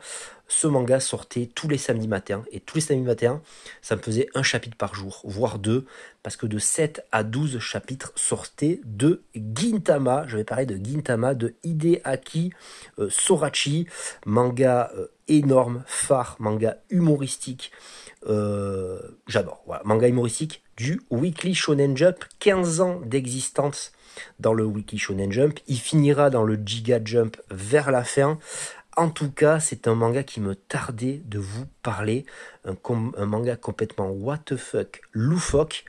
Ce 0.51 0.65
manga 0.65 0.99
sortait 0.99 1.47
tous 1.53 1.67
les 1.67 1.77
samedis 1.77 2.07
matins 2.07 2.43
et 2.51 2.59
tous 2.59 2.77
les 2.77 2.81
samedis 2.81 3.03
matins, 3.03 3.39
ça 3.83 3.95
me 3.95 4.01
faisait 4.01 4.27
un 4.33 4.41
chapitre 4.41 4.75
par 4.75 4.95
jour, 4.95 5.21
voire 5.23 5.59
deux, 5.59 5.85
parce 6.23 6.37
que 6.37 6.47
de 6.47 6.57
7 6.57 7.05
à 7.11 7.23
12 7.23 7.59
chapitres 7.59 8.11
sortaient 8.15 8.81
de 8.83 9.21
Gintama. 9.35 10.25
Je 10.25 10.37
vais 10.37 10.43
parler 10.43 10.65
de 10.65 10.83
Gintama, 10.83 11.35
de 11.35 11.53
Hideaki 11.63 12.51
euh, 12.97 13.11
Sorachi, 13.11 13.85
manga 14.25 14.91
euh, 14.97 15.05
énorme, 15.27 15.83
phare, 15.85 16.35
manga 16.39 16.77
humoristique. 16.89 17.71
Euh, 18.27 18.99
j'adore. 19.27 19.63
Manga 19.85 20.07
humoristique 20.07 20.63
du 20.77 21.01
Weekly 21.09 21.53
Shonen 21.53 21.95
Jump, 21.95 22.25
15 22.39 22.81
ans 22.81 23.01
d'existence 23.05 23.91
dans 24.39 24.53
le 24.53 24.65
Weekly 24.65 24.97
Shonen 24.97 25.31
Jump. 25.31 25.59
Il 25.67 25.77
finira 25.77 26.29
dans 26.29 26.43
le 26.43 26.55
Giga 26.55 26.99
Jump 27.03 27.37
vers 27.49 27.91
la 27.91 28.03
fin. 28.03 28.37
En 28.97 29.09
tout 29.09 29.31
cas, 29.31 29.59
c'est 29.59 29.87
un 29.87 29.95
manga 29.95 30.23
qui 30.23 30.41
me 30.41 30.55
tardait 30.55 31.21
de 31.25 31.39
vous 31.39 31.65
parler. 31.83 32.25
Un, 32.65 32.75
manga 33.25 33.55
complètement 33.55 34.09
what 34.09 34.39
the 34.45 34.57
fuck 34.57 35.01
loufoque. 35.13 35.85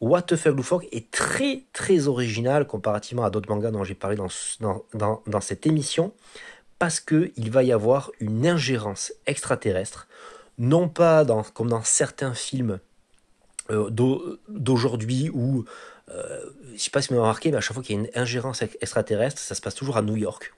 What 0.00 0.22
the 0.22 0.36
fuck 0.36 0.54
loufoque 0.54 0.86
est 0.92 1.10
très 1.10 1.64
très 1.72 2.08
original 2.08 2.66
comparativement 2.66 3.24
à 3.24 3.30
d'autres 3.30 3.48
mangas 3.48 3.70
dont 3.70 3.84
j'ai 3.84 3.94
parlé 3.94 4.16
dans, 4.16 4.84
dans 5.26 5.40
cette 5.40 5.66
émission 5.66 6.12
parce 6.78 7.00
qu'il 7.00 7.50
va 7.50 7.62
y 7.62 7.72
avoir 7.72 8.10
une 8.20 8.46
ingérence 8.46 9.12
extraterrestre, 9.26 10.06
non 10.58 10.88
pas 10.88 11.24
dans, 11.24 11.42
comme 11.42 11.68
dans 11.68 11.82
certains 11.82 12.34
films 12.34 12.78
euh, 13.70 13.88
d'aujourd'hui 14.48 15.30
où 15.32 15.64
euh, 16.10 16.38
je 16.74 16.82
sais 16.82 16.90
pas 16.90 17.00
si 17.00 17.08
vous 17.08 17.14
avez 17.14 17.22
remarqué, 17.22 17.50
mais 17.50 17.56
à 17.56 17.60
chaque 17.60 17.72
fois 17.72 17.82
qu'il 17.82 17.96
y 17.96 17.98
a 17.98 18.02
une 18.02 18.10
ingérence 18.14 18.62
extraterrestre, 18.62 19.38
ça 19.38 19.54
se 19.54 19.62
passe 19.62 19.74
toujours 19.74 19.96
à 19.96 20.02
New 20.02 20.16
York. 20.16 20.52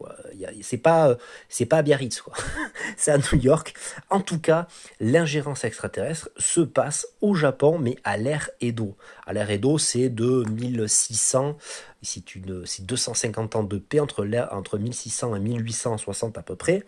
C'est 0.63 0.79
pas, 0.79 1.17
c'est 1.49 1.67
pas 1.67 1.79
à 1.79 1.83
Biarritz, 1.83 2.23
c'est 2.97 3.13
à 3.13 3.19
New 3.19 3.39
York. 3.41 3.75
En 4.11 4.21
tout 4.21 4.41
cas, 4.41 4.67
l'ingérence 4.99 5.63
extraterrestre 5.65 6.31
se 6.37 6.61
passe 6.61 7.07
au 7.21 7.35
Japon, 7.35 7.79
mais 7.79 7.97
à 8.03 8.17
l'ère 8.17 8.51
Edo. 8.61 8.97
À 9.25 9.33
l'ère 9.33 9.51
Edo, 9.51 9.79
c'est 9.79 10.09
de 10.09 10.45
1600, 10.51 11.57
c'est 12.03 12.35
une, 12.35 12.67
c'est 12.67 12.85
250 12.85 13.57
ans 13.57 13.63
de 13.63 13.79
paix 13.79 14.01
entre 14.01 14.27
entre 14.51 14.79
1600 14.79 15.37
et 15.37 15.41
1860 15.41 16.39
à 16.39 16.43
peu 16.43 16.57
près, 16.57 16.83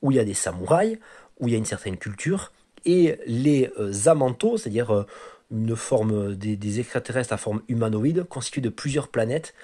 où 0.00 0.12
il 0.12 0.16
y 0.16 0.20
a 0.20 0.24
des 0.24 0.34
samouraïs, 0.34 0.98
où 1.40 1.48
il 1.48 1.52
y 1.52 1.54
a 1.54 1.58
une 1.58 1.64
certaine 1.64 1.96
culture, 1.96 2.52
et 2.84 3.18
les 3.26 3.70
euh, 3.78 3.92
amantos, 4.06 4.58
c'est-à-dire 4.58 4.90
euh, 4.94 5.06
une 5.50 5.76
forme 5.76 6.34
des, 6.34 6.80
extraterrestres 6.80 7.32
à 7.32 7.36
forme 7.36 7.62
humanoïde 7.68 8.24
constitués 8.24 8.60
de 8.60 8.68
plusieurs 8.68 9.08
planètes 9.08 9.54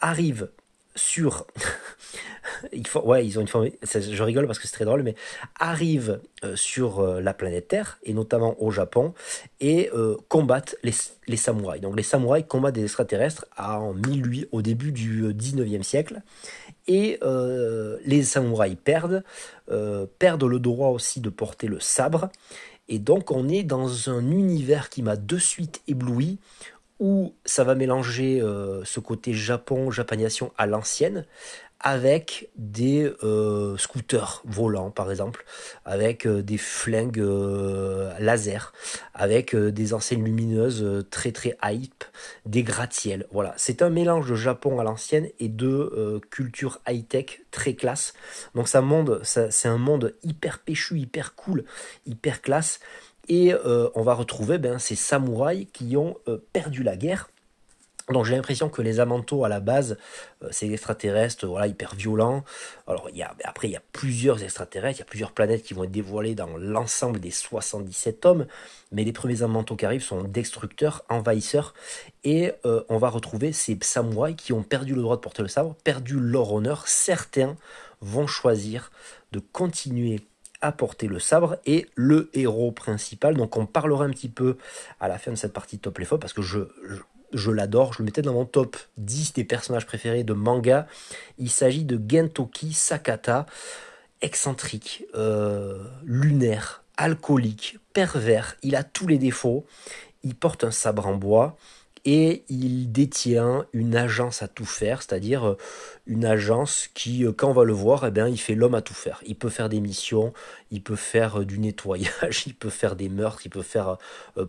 arrivent 0.00 0.50
sur 0.94 1.46
ouais 3.04 3.24
ils 3.24 3.38
ont 3.38 3.42
une 3.42 3.48
forme 3.48 3.68
je 3.82 4.22
rigole 4.22 4.46
parce 4.46 4.58
que 4.58 4.66
c'est 4.66 4.72
très 4.72 4.84
drôle 4.84 5.02
mais 5.02 5.14
arrivent 5.60 6.20
euh, 6.44 6.56
sur 6.56 7.02
la 7.20 7.34
planète 7.34 7.68
Terre 7.68 7.98
et 8.02 8.14
notamment 8.14 8.60
au 8.60 8.70
Japon 8.70 9.12
et 9.60 9.90
combattent 10.28 10.76
les, 10.82 11.36
samouraïs. 11.36 11.82
Donc 11.82 11.94
les 11.94 12.02
samouraïs 12.02 12.46
combattent 12.48 12.74
des 12.74 12.84
extraterrestres 12.84 13.46
en 13.58 13.92
1008 13.92 14.48
au 14.50 14.62
début 14.62 14.92
du 14.92 15.24
19e 15.24 15.82
siècle 15.82 16.22
et 16.88 17.20
les 18.04 18.22
samouraïs 18.22 18.76
perdent 18.82 19.22
perdent 20.18 20.44
le 20.44 20.58
droit 20.58 20.88
aussi 20.88 21.20
de 21.20 21.28
porter 21.28 21.68
le 21.68 21.78
sabre. 21.80 22.30
Et 22.88 22.98
donc 22.98 23.30
on 23.30 23.48
est 23.48 23.62
dans 23.62 24.08
un 24.08 24.30
univers 24.30 24.88
qui 24.88 25.02
m'a 25.02 25.16
de 25.16 25.38
suite 25.38 25.82
ébloui, 25.86 26.38
où 27.00 27.34
ça 27.44 27.64
va 27.64 27.74
mélanger 27.74 28.40
euh, 28.40 28.84
ce 28.84 29.00
côté 29.00 29.32
Japon, 29.32 29.90
japanisation 29.90 30.52
à 30.58 30.66
l'ancienne, 30.66 31.24
avec 31.80 32.50
des 32.56 33.10
euh, 33.22 33.76
scooters 33.76 34.42
volants 34.44 34.90
par 34.90 35.10
exemple, 35.10 35.44
avec 35.84 36.26
euh, 36.26 36.42
des 36.42 36.58
flingues 36.58 37.18
laser, 38.18 38.72
avec 39.14 39.54
des 39.54 39.94
enseignes 39.94 40.24
lumineuses 40.24 41.06
très 41.10 41.32
très 41.32 41.56
hype, 41.64 42.04
des 42.46 42.62
gratte-ciel. 42.62 43.26
Voilà, 43.30 43.54
c'est 43.56 43.82
un 43.82 43.90
mélange 43.90 44.28
de 44.30 44.34
Japon 44.34 44.78
à 44.80 44.84
l'ancienne 44.84 45.28
et 45.38 45.48
de 45.48 46.20
culture 46.30 46.80
high-tech 46.88 47.40
très 47.50 47.74
classe. 47.74 48.12
Donc 48.54 48.68
ça 48.68 48.82
c'est 49.50 49.68
un 49.68 49.78
monde 49.78 50.14
hyper 50.22 50.58
péchu, 50.58 50.98
hyper 50.98 51.34
cool, 51.34 51.64
hyper 52.06 52.42
classe. 52.42 52.80
Et 53.28 53.52
euh, 53.52 53.88
on 53.94 54.02
va 54.02 54.14
retrouver 54.14 54.58
ben, 54.58 54.78
ces 54.78 54.94
samouraïs 54.94 55.66
qui 55.72 55.96
ont 55.96 56.16
euh, 56.28 56.38
perdu 56.52 56.82
la 56.82 56.96
guerre. 56.96 57.28
Donc 58.10 58.24
j'ai 58.24 58.34
l'impression 58.34 58.68
que 58.68 58.80
les 58.80 59.00
Amantos 59.00 59.44
à 59.44 59.48
la 59.48 59.60
base, 59.60 59.98
euh, 60.42 60.48
c'est 60.50 60.68
extraterrestres, 60.68 61.46
voilà, 61.46 61.66
hyper 61.66 61.94
violents. 61.94 62.44
Alors 62.86 63.08
il 63.10 63.16
y 63.16 63.22
a, 63.22 63.34
après 63.44 63.68
il 63.68 63.72
y 63.72 63.76
a 63.76 63.82
plusieurs 63.92 64.42
extraterrestres, 64.42 64.98
il 64.98 65.00
y 65.00 65.02
a 65.02 65.06
plusieurs 65.06 65.32
planètes 65.32 65.62
qui 65.62 65.74
vont 65.74 65.84
être 65.84 65.90
dévoilées 65.90 66.34
dans 66.34 66.56
l'ensemble 66.56 67.20
des 67.20 67.30
77 67.30 68.20
tomes, 68.20 68.46
mais 68.92 69.04
les 69.04 69.12
premiers 69.12 69.42
Amantos 69.42 69.76
qui 69.76 69.84
arrivent 69.84 70.02
sont 70.02 70.22
destructeurs, 70.22 71.04
envahisseurs, 71.08 71.74
et 72.24 72.52
on 72.64 72.98
va 72.98 73.08
retrouver 73.08 73.52
ces 73.52 73.78
samouraïs 73.80 74.36
qui 74.36 74.52
ont 74.52 74.62
perdu 74.62 74.94
le 74.94 75.02
droit 75.02 75.16
de 75.16 75.20
porter 75.20 75.42
le 75.42 75.48
sabre, 75.48 75.74
perdu 75.84 76.18
leur 76.18 76.52
honneur. 76.52 76.86
Certains 76.88 77.56
vont 78.00 78.26
choisir 78.26 78.90
de 79.32 79.40
continuer 79.40 80.20
apporter 80.60 81.06
le 81.06 81.18
sabre 81.18 81.58
et 81.66 81.86
le 81.94 82.30
héros 82.34 82.72
principal. 82.72 83.36
Donc 83.36 83.56
on 83.56 83.66
parlera 83.66 84.04
un 84.04 84.10
petit 84.10 84.28
peu 84.28 84.56
à 85.00 85.08
la 85.08 85.18
fin 85.18 85.30
de 85.30 85.36
cette 85.36 85.52
partie 85.52 85.78
top 85.78 85.98
les 85.98 86.04
faux 86.04 86.18
parce 86.18 86.32
que 86.32 86.42
je, 86.42 86.60
l'adore, 87.32 87.92
je 87.92 87.98
le 87.98 88.04
mettais 88.04 88.22
dans 88.22 88.32
mon 88.32 88.44
top 88.44 88.76
10 88.96 89.34
des 89.34 89.44
personnages 89.44 89.86
préférés 89.86 90.24
de 90.24 90.32
manga. 90.32 90.86
Il 91.38 91.50
s'agit 91.50 91.84
de 91.84 92.00
Gentoki 92.08 92.72
Sakata, 92.72 93.46
excentrique, 94.20 95.04
euh, 95.14 95.84
lunaire, 96.04 96.82
alcoolique, 96.96 97.78
pervers, 97.92 98.56
il 98.62 98.76
a 98.76 98.82
tous 98.82 99.06
les 99.06 99.18
défauts, 99.18 99.66
il 100.24 100.34
porte 100.34 100.64
un 100.64 100.70
sabre 100.70 101.06
en 101.06 101.14
bois, 101.14 101.56
et 102.04 102.44
il 102.48 102.90
détient 102.90 103.66
une 103.72 103.94
agence 103.94 104.42
à 104.42 104.48
tout 104.48 104.64
faire, 104.64 105.02
c'est-à-dire 105.02 105.46
euh, 105.46 105.58
une 106.06 106.24
agence 106.24 106.88
qui, 106.94 107.24
euh, 107.24 107.32
quand 107.32 107.50
on 107.50 107.52
va 107.52 107.64
le 107.64 107.72
voir, 107.72 108.06
eh 108.06 108.10
bien, 108.10 108.28
il 108.28 108.38
fait 108.38 108.54
l'homme 108.54 108.74
à 108.74 108.82
tout 108.82 108.94
faire. 108.94 109.20
Il 109.26 109.36
peut 109.36 109.50
faire 109.50 109.68
des 109.68 109.80
missions, 109.80 110.32
il 110.70 110.82
peut 110.82 110.96
faire 110.96 111.44
du 111.44 111.58
nettoyage, 111.58 112.42
il 112.46 112.54
peut 112.54 112.70
faire 112.70 112.96
des 112.96 113.08
meurtres, 113.08 113.42
il 113.44 113.50
peut 113.50 113.62
faire 113.62 113.98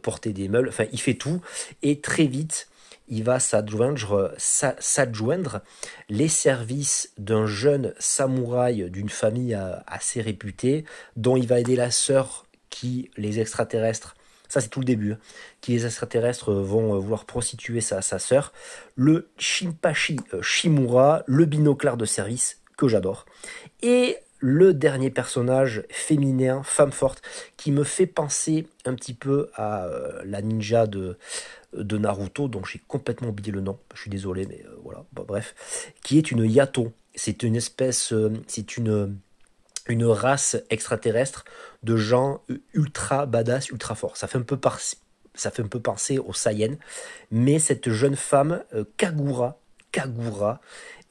porter 0.01 0.31
des 0.31 0.47
meubles, 0.47 0.69
enfin, 0.69 0.85
il 0.91 1.01
fait 1.01 1.15
tout. 1.15 1.41
Et 1.81 1.99
très 1.99 2.25
vite, 2.27 2.68
il 3.09 3.23
va 3.23 3.39
s'adjoindre, 3.39 4.33
s'adjoindre 4.37 5.61
les 6.09 6.27
services 6.27 7.11
d'un 7.17 7.45
jeune 7.45 7.93
samouraï 7.99 8.89
d'une 8.89 9.09
famille 9.09 9.57
assez 9.87 10.21
réputée, 10.21 10.85
dont 11.15 11.35
il 11.35 11.47
va 11.47 11.59
aider 11.59 11.75
la 11.75 11.91
sœur 11.91 12.45
qui, 12.69 13.09
les 13.17 13.39
extraterrestres, 13.39 14.15
ça, 14.49 14.61
c'est 14.61 14.69
tout 14.69 14.79
le 14.79 14.85
début. 14.85 15.13
Hein. 15.13 15.19
Qui 15.61 15.73
les 15.73 15.85
extraterrestres 15.85 16.51
vont 16.51 16.95
euh, 16.95 16.97
vouloir 16.97 17.25
prostituer 17.25 17.81
sa, 17.81 18.01
sœur. 18.01 18.51
Le 18.95 19.29
Shimpashi 19.37 20.19
euh, 20.33 20.41
Shimura, 20.41 21.23
le 21.27 21.45
binoclard 21.45 21.97
de 21.97 22.05
service, 22.05 22.59
que 22.75 22.87
j'adore. 22.87 23.25
Et 23.83 24.17
le 24.39 24.73
dernier 24.73 25.11
personnage 25.11 25.83
féminin, 25.89 26.63
femme 26.63 26.91
forte, 26.91 27.21
qui 27.57 27.71
me 27.71 27.83
fait 27.83 28.07
penser 28.07 28.67
un 28.85 28.95
petit 28.95 29.13
peu 29.13 29.49
à 29.53 29.85
euh, 29.85 30.21
la 30.25 30.41
ninja 30.41 30.87
de, 30.87 31.17
de 31.73 31.97
Naruto, 31.97 32.47
dont 32.47 32.63
j'ai 32.63 32.81
complètement 32.87 33.29
oublié 33.29 33.51
le 33.51 33.61
nom, 33.61 33.77
je 33.93 34.01
suis 34.01 34.09
désolé, 34.09 34.45
mais 34.47 34.63
voilà, 34.83 35.05
bref, 35.13 35.93
qui 36.03 36.17
est 36.17 36.31
une 36.31 36.45
Yato. 36.45 36.91
C'est 37.15 37.43
une 37.43 37.55
espèce, 37.55 38.13
c'est 38.47 38.77
une, 38.77 39.17
une 39.87 40.05
race 40.05 40.57
extraterrestre 40.69 41.43
de 41.83 41.97
gens 41.97 42.41
ultra 42.73 43.25
badass, 43.25 43.69
ultra 43.69 43.95
forts. 43.95 44.17
Ça 44.17 44.27
fait 44.27 44.37
un 44.37 44.43
peu 44.43 44.57
ça 45.35 45.51
fait 45.51 45.61
un 45.61 45.67
peu 45.67 45.79
penser 45.79 46.19
aux 46.19 46.33
Saiyans, 46.33 46.77
mais 47.31 47.59
cette 47.59 47.89
jeune 47.89 48.15
femme 48.15 48.63
euh, 48.73 48.83
Kagura, 48.97 49.59
Kagura, 49.91 50.59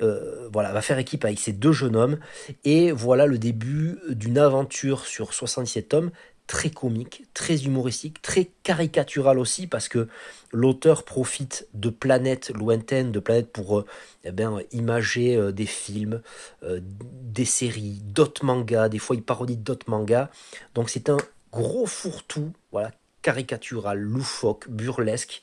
euh, 0.03 0.49
voilà, 0.53 0.73
va 0.73 0.83
faire 0.83 0.99
équipe 0.99 1.25
avec 1.25 1.41
ces 1.41 1.53
deux 1.53 1.73
jeunes 1.73 1.97
hommes 1.97 2.19
et 2.65 2.93
voilà 2.93 3.27
le 3.27 3.39
début 3.39 3.99
d'une 4.09 4.39
aventure 4.39 5.07
sur 5.07 5.35
77 5.35 5.89
tomes 5.89 6.11
très 6.49 6.71
comique, 6.71 7.25
très 7.35 7.65
humoristique, 7.65 8.21
très 8.23 8.47
caricatural 8.65 9.39
aussi, 9.39 9.69
parce 9.69 9.87
que 9.87 10.09
l'auteur 10.51 11.05
profite 11.05 11.69
de 11.75 11.91
planètes 11.91 12.51
lointaines, 12.51 13.13
de 13.13 13.21
planètes 13.21 13.53
pour 13.53 13.79
euh, 13.79 13.87
eh 14.25 14.33
bien, 14.33 14.59
imager 14.73 15.37
euh, 15.37 15.53
des 15.53 15.67
films, 15.67 16.23
euh, 16.65 16.81
des 16.83 17.45
séries, 17.45 18.01
d'autres 18.03 18.45
mangas, 18.45 18.89
des 18.89 18.99
fois 18.99 19.15
il 19.15 19.23
parodie 19.23 19.57
d'autres 19.57 19.89
mangas. 19.89 20.31
Donc 20.75 20.89
c'est 20.89 21.11
un 21.11 21.19
gros 21.53 21.87
fourre-tout, 21.87 22.53
voilà, 22.73 22.93
caricatural, 23.29 23.99
loufoque, 23.99 24.71
burlesque, 24.71 25.43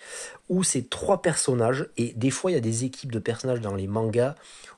où 0.50 0.64
ces 0.64 0.88
trois 0.88 1.22
personnages, 1.22 1.88
et 1.98 2.14
des 2.14 2.32
fois 2.32 2.50
il 2.50 2.56
y 2.56 2.58
a 2.58 2.62
des 2.62 2.84
équipes 2.84 3.12
de 3.12 3.20
personnages 3.20 3.62
dans 3.62 3.76
les 3.76 3.86
mangas, 3.86 4.34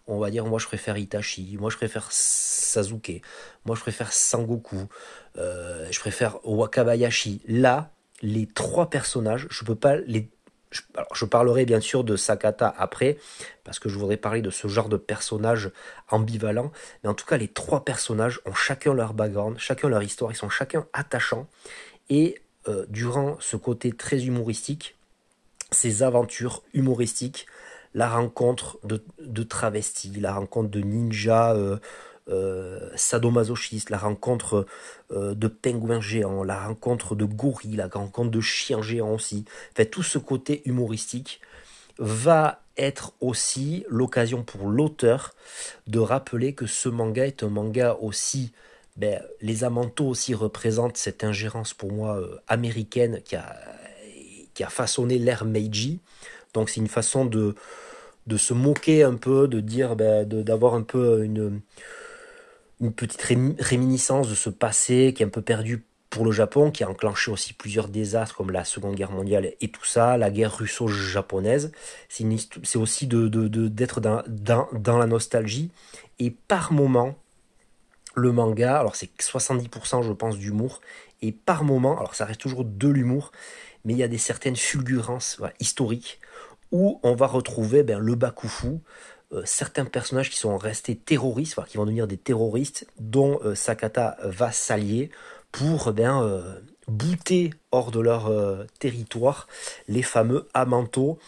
on 0.07 0.19
va 0.19 0.29
dire 0.29 0.45
moi 0.45 0.59
je 0.59 0.65
préfère 0.65 0.97
Itachi, 0.97 1.55
moi 1.57 1.69
je 1.69 1.77
préfère 1.77 2.11
Sasuke, 2.11 3.21
moi 3.63 3.77
je 3.77 3.81
préfère 3.81 4.11
Sangoku, 4.11 4.89
euh, 5.37 5.87
je 5.89 5.99
préfère 6.01 6.45
Wakabayashi. 6.45 7.39
Là, 7.47 7.91
les 8.21 8.45
trois 8.45 8.89
personnages, 8.89 9.47
je 9.49 9.63
peux 9.63 9.75
pas 9.75 9.95
les 9.95 10.29
alors, 10.95 11.15
je 11.15 11.23
parlerai 11.23 11.63
bien 11.63 11.79
sûr 11.79 12.03
de 12.03 12.17
Sakata 12.17 12.75
après, 12.77 13.17
parce 13.63 13.79
que 13.79 13.87
je 13.87 13.97
voudrais 13.97 14.17
parler 14.17 14.41
de 14.41 14.49
ce 14.49 14.67
genre 14.67 14.89
de 14.89 14.97
personnages 14.97 15.71
ambivalents. 16.09 16.73
Mais 17.01 17.09
en 17.09 17.13
tout 17.13 17.25
cas, 17.25 17.37
les 17.37 17.47
trois 17.47 17.85
personnages 17.85 18.41
ont 18.45 18.53
chacun 18.53 18.93
leur 18.93 19.13
background, 19.13 19.57
chacun 19.59 19.87
leur 19.87 20.03
histoire, 20.03 20.29
ils 20.29 20.35
sont 20.35 20.49
chacun 20.49 20.85
attachants. 20.91 21.47
Et 22.09 22.41
euh, 22.67 22.85
durant 22.89 23.37
ce 23.39 23.55
côté 23.55 23.91
très 23.91 24.25
humoristique, 24.25 24.95
ces 25.71 26.03
aventures 26.03 26.63
humoristiques, 26.73 27.45
la 27.93 28.09
rencontre 28.09 28.79
de, 28.83 29.43
travestis, 29.43 30.11
la 30.19 30.33
rencontre 30.33 30.69
de 30.69 30.81
ninjas 30.81 31.55
euh, 31.55 31.77
euh, 32.29 32.89
sadomasochistes, 32.95 33.89
la 33.89 33.97
rencontre 33.97 34.65
de 35.09 35.47
pingouins 35.47 36.01
géants, 36.01 36.43
la 36.43 36.67
rencontre 36.67 37.15
de 37.15 37.23
gorilles, 37.25 37.77
la 37.77 37.87
rencontre 37.87 38.29
de 38.29 38.41
chiens 38.41 38.81
géants 38.81 39.13
aussi. 39.13 39.45
tout 39.91 40.03
ce 40.03 40.17
côté 40.17 40.61
humoristique 40.65 41.39
va 41.97 42.61
être 42.77 43.13
aussi 43.21 43.85
l'occasion 43.89 44.43
pour 44.43 44.67
l'auteur 44.67 45.33
de 45.87 45.99
rappeler 45.99 46.53
que 46.53 46.65
ce 46.65 46.89
manga 46.89 47.25
est 47.25 47.43
un 47.43 47.49
manga 47.49 47.97
aussi 48.01 48.51
ben, 48.97 49.21
les 49.41 49.63
Amantos 49.63 50.07
aussi 50.07 50.33
représentent 50.33 50.97
cette 50.97 51.23
ingérence 51.23 51.73
pour 51.73 51.91
moi 51.91 52.17
euh, 52.17 52.37
américaine 52.47 53.21
qui 53.23 53.35
a, 53.35 53.55
qui 54.53 54.63
a 54.63 54.69
façonné 54.69 55.19
l'ère 55.19 55.45
Meiji. 55.45 55.99
Donc 56.53 56.69
c'est 56.69 56.81
une 56.81 56.87
façon 56.87 57.25
de, 57.25 57.55
de 58.25 58.37
se 58.37 58.53
moquer 58.53 59.03
un 59.03 59.15
peu, 59.15 59.47
de 59.47 59.59
dire, 59.59 59.95
ben, 59.95 60.27
d'avoir 60.27 60.73
un 60.73 60.81
peu 60.81 61.23
une, 61.23 61.61
une 62.81 62.91
petite 62.91 63.21
réminiscence 63.21 64.29
de 64.29 64.35
ce 64.35 64.49
passé 64.49 65.13
qui 65.15 65.23
est 65.23 65.25
un 65.25 65.29
peu 65.29 65.41
perdu 65.41 65.83
pour 66.09 66.25
le 66.25 66.31
Japon, 66.31 66.71
qui 66.71 66.83
a 66.83 66.89
enclenché 66.89 67.29
aussi 67.31 67.53
plusieurs 67.53 67.89
désastres 67.89 68.35
comme 68.35 68.49
la 68.51 68.63
Seconde 68.63 68.95
Guerre 68.95 69.11
mondiale 69.11 69.53
et 69.59 69.67
tout 69.67 69.85
ça, 69.85 70.17
la 70.17 70.31
guerre 70.31 70.57
russo-japonaise. 70.57 71.71
C'est 72.09 72.77
aussi 72.77 73.07
d'être 73.07 73.27
de, 73.27 73.47
de, 73.47 73.99
dans, 73.99 74.23
dans, 74.27 74.67
dans, 74.73 74.97
la 74.97 75.05
nostalgie. 75.05 75.69
Et 76.19 76.31
par 76.31 76.71
moment, 76.71 77.15
le 78.17 78.31
manga, 78.31 78.79
alors 78.79 78.95
c'est 78.95 79.09
70% 79.19 80.03
je 80.03 80.11
pense 80.11 80.37
d'humour, 80.37 80.81
et 81.21 81.31
par 81.31 81.63
moment, 81.63 81.97
alors 81.97 82.15
ça 82.15 82.25
reste 82.25 82.41
toujours 82.41 82.65
de 82.65 82.87
l'humour, 82.87 83.31
mais 83.85 83.93
il 83.93 83.99
y 83.99 84.03
a 84.03 84.07
des 84.07 84.17
certaines 84.17 84.55
fulgurances 84.55 85.39
historiques 85.59 86.19
où 86.71 86.99
on 87.03 87.15
va 87.15 87.27
retrouver 87.27 87.83
ben, 87.83 87.99
le 87.99 88.15
Bakufu, 88.15 88.79
euh, 89.33 89.41
certains 89.45 89.85
personnages 89.85 90.29
qui 90.29 90.37
sont 90.37 90.57
restés 90.57 90.95
terroristes, 90.95 91.57
qui 91.67 91.77
vont 91.77 91.85
devenir 91.85 92.07
des 92.07 92.17
terroristes, 92.17 92.87
dont 92.99 93.39
euh, 93.43 93.55
Sakata 93.55 94.17
va 94.23 94.51
s'allier 94.51 95.11
pour 95.51 95.93
ben, 95.93 96.21
euh, 96.23 96.59
bouter 96.87 97.53
hors 97.71 97.91
de 97.91 97.99
leur 97.99 98.31
territoire 98.79 99.47
les 99.87 100.01
fameux 100.01 100.47
Amanto. 100.53 101.19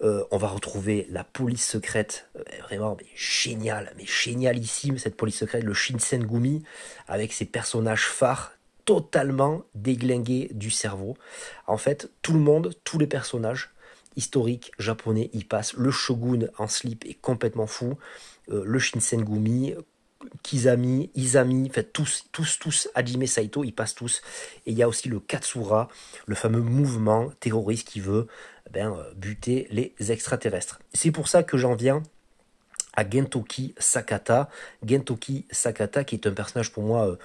on 0.00 0.36
va 0.36 0.48
retrouver 0.48 1.06
la 1.10 1.24
police 1.24 1.66
secrète, 1.66 2.28
vraiment 2.62 2.96
mais 3.00 3.08
génial, 3.16 3.92
mais 3.96 4.06
génialissime 4.06 4.98
cette 4.98 5.16
police 5.16 5.38
secrète, 5.38 5.64
le 5.64 5.74
Shinsengumi, 5.74 6.62
avec 7.08 7.32
ses 7.32 7.46
personnages 7.46 8.06
phares 8.06 8.52
totalement 8.88 9.64
déglingués 9.74 10.48
du 10.54 10.70
cerveau. 10.70 11.14
En 11.66 11.76
fait, 11.76 12.10
tout 12.22 12.32
le 12.32 12.38
monde, 12.38 12.72
tous 12.84 12.98
les 12.98 13.06
personnages 13.06 13.68
historiques 14.16 14.72
japonais 14.78 15.28
y 15.34 15.44
passent. 15.44 15.74
Le 15.74 15.90
shogun 15.90 16.46
en 16.56 16.68
slip 16.68 17.04
est 17.04 17.20
complètement 17.20 17.66
fou. 17.66 17.98
Euh, 18.50 18.62
le 18.64 18.78
Shinsengumi, 18.78 19.74
Kizami, 20.42 21.10
Izami, 21.14 21.68
fait 21.70 21.92
tous, 21.92 22.24
tous, 22.32 22.58
tous, 22.58 22.88
Hajime 22.94 23.26
Saito, 23.26 23.64
ils 23.64 23.72
passent 23.72 23.94
tous. 23.94 24.22
Et 24.66 24.72
il 24.72 24.78
y 24.78 24.82
a 24.82 24.88
aussi 24.88 25.08
le 25.08 25.20
Katsura, 25.20 25.88
le 26.26 26.34
fameux 26.34 26.60
mouvement 26.60 27.30
terroriste 27.40 27.88
qui 27.88 28.00
veut 28.00 28.26
eh 28.66 28.70
ben, 28.70 28.92
euh, 28.92 29.14
buter 29.14 29.68
les 29.70 29.94
extraterrestres. 30.10 30.80
C'est 30.92 31.12
pour 31.12 31.28
ça 31.28 31.42
que 31.42 31.56
j'en 31.56 31.74
viens 31.74 32.02
à 32.94 33.08
Gentoki 33.08 33.74
Sakata. 33.78 34.48
Gentoki 34.84 35.46
Sakata, 35.50 36.02
qui 36.04 36.16
est 36.16 36.26
un 36.26 36.32
personnage 36.32 36.72
pour 36.72 36.82
moi, 36.82 37.06
euh, 37.06 37.16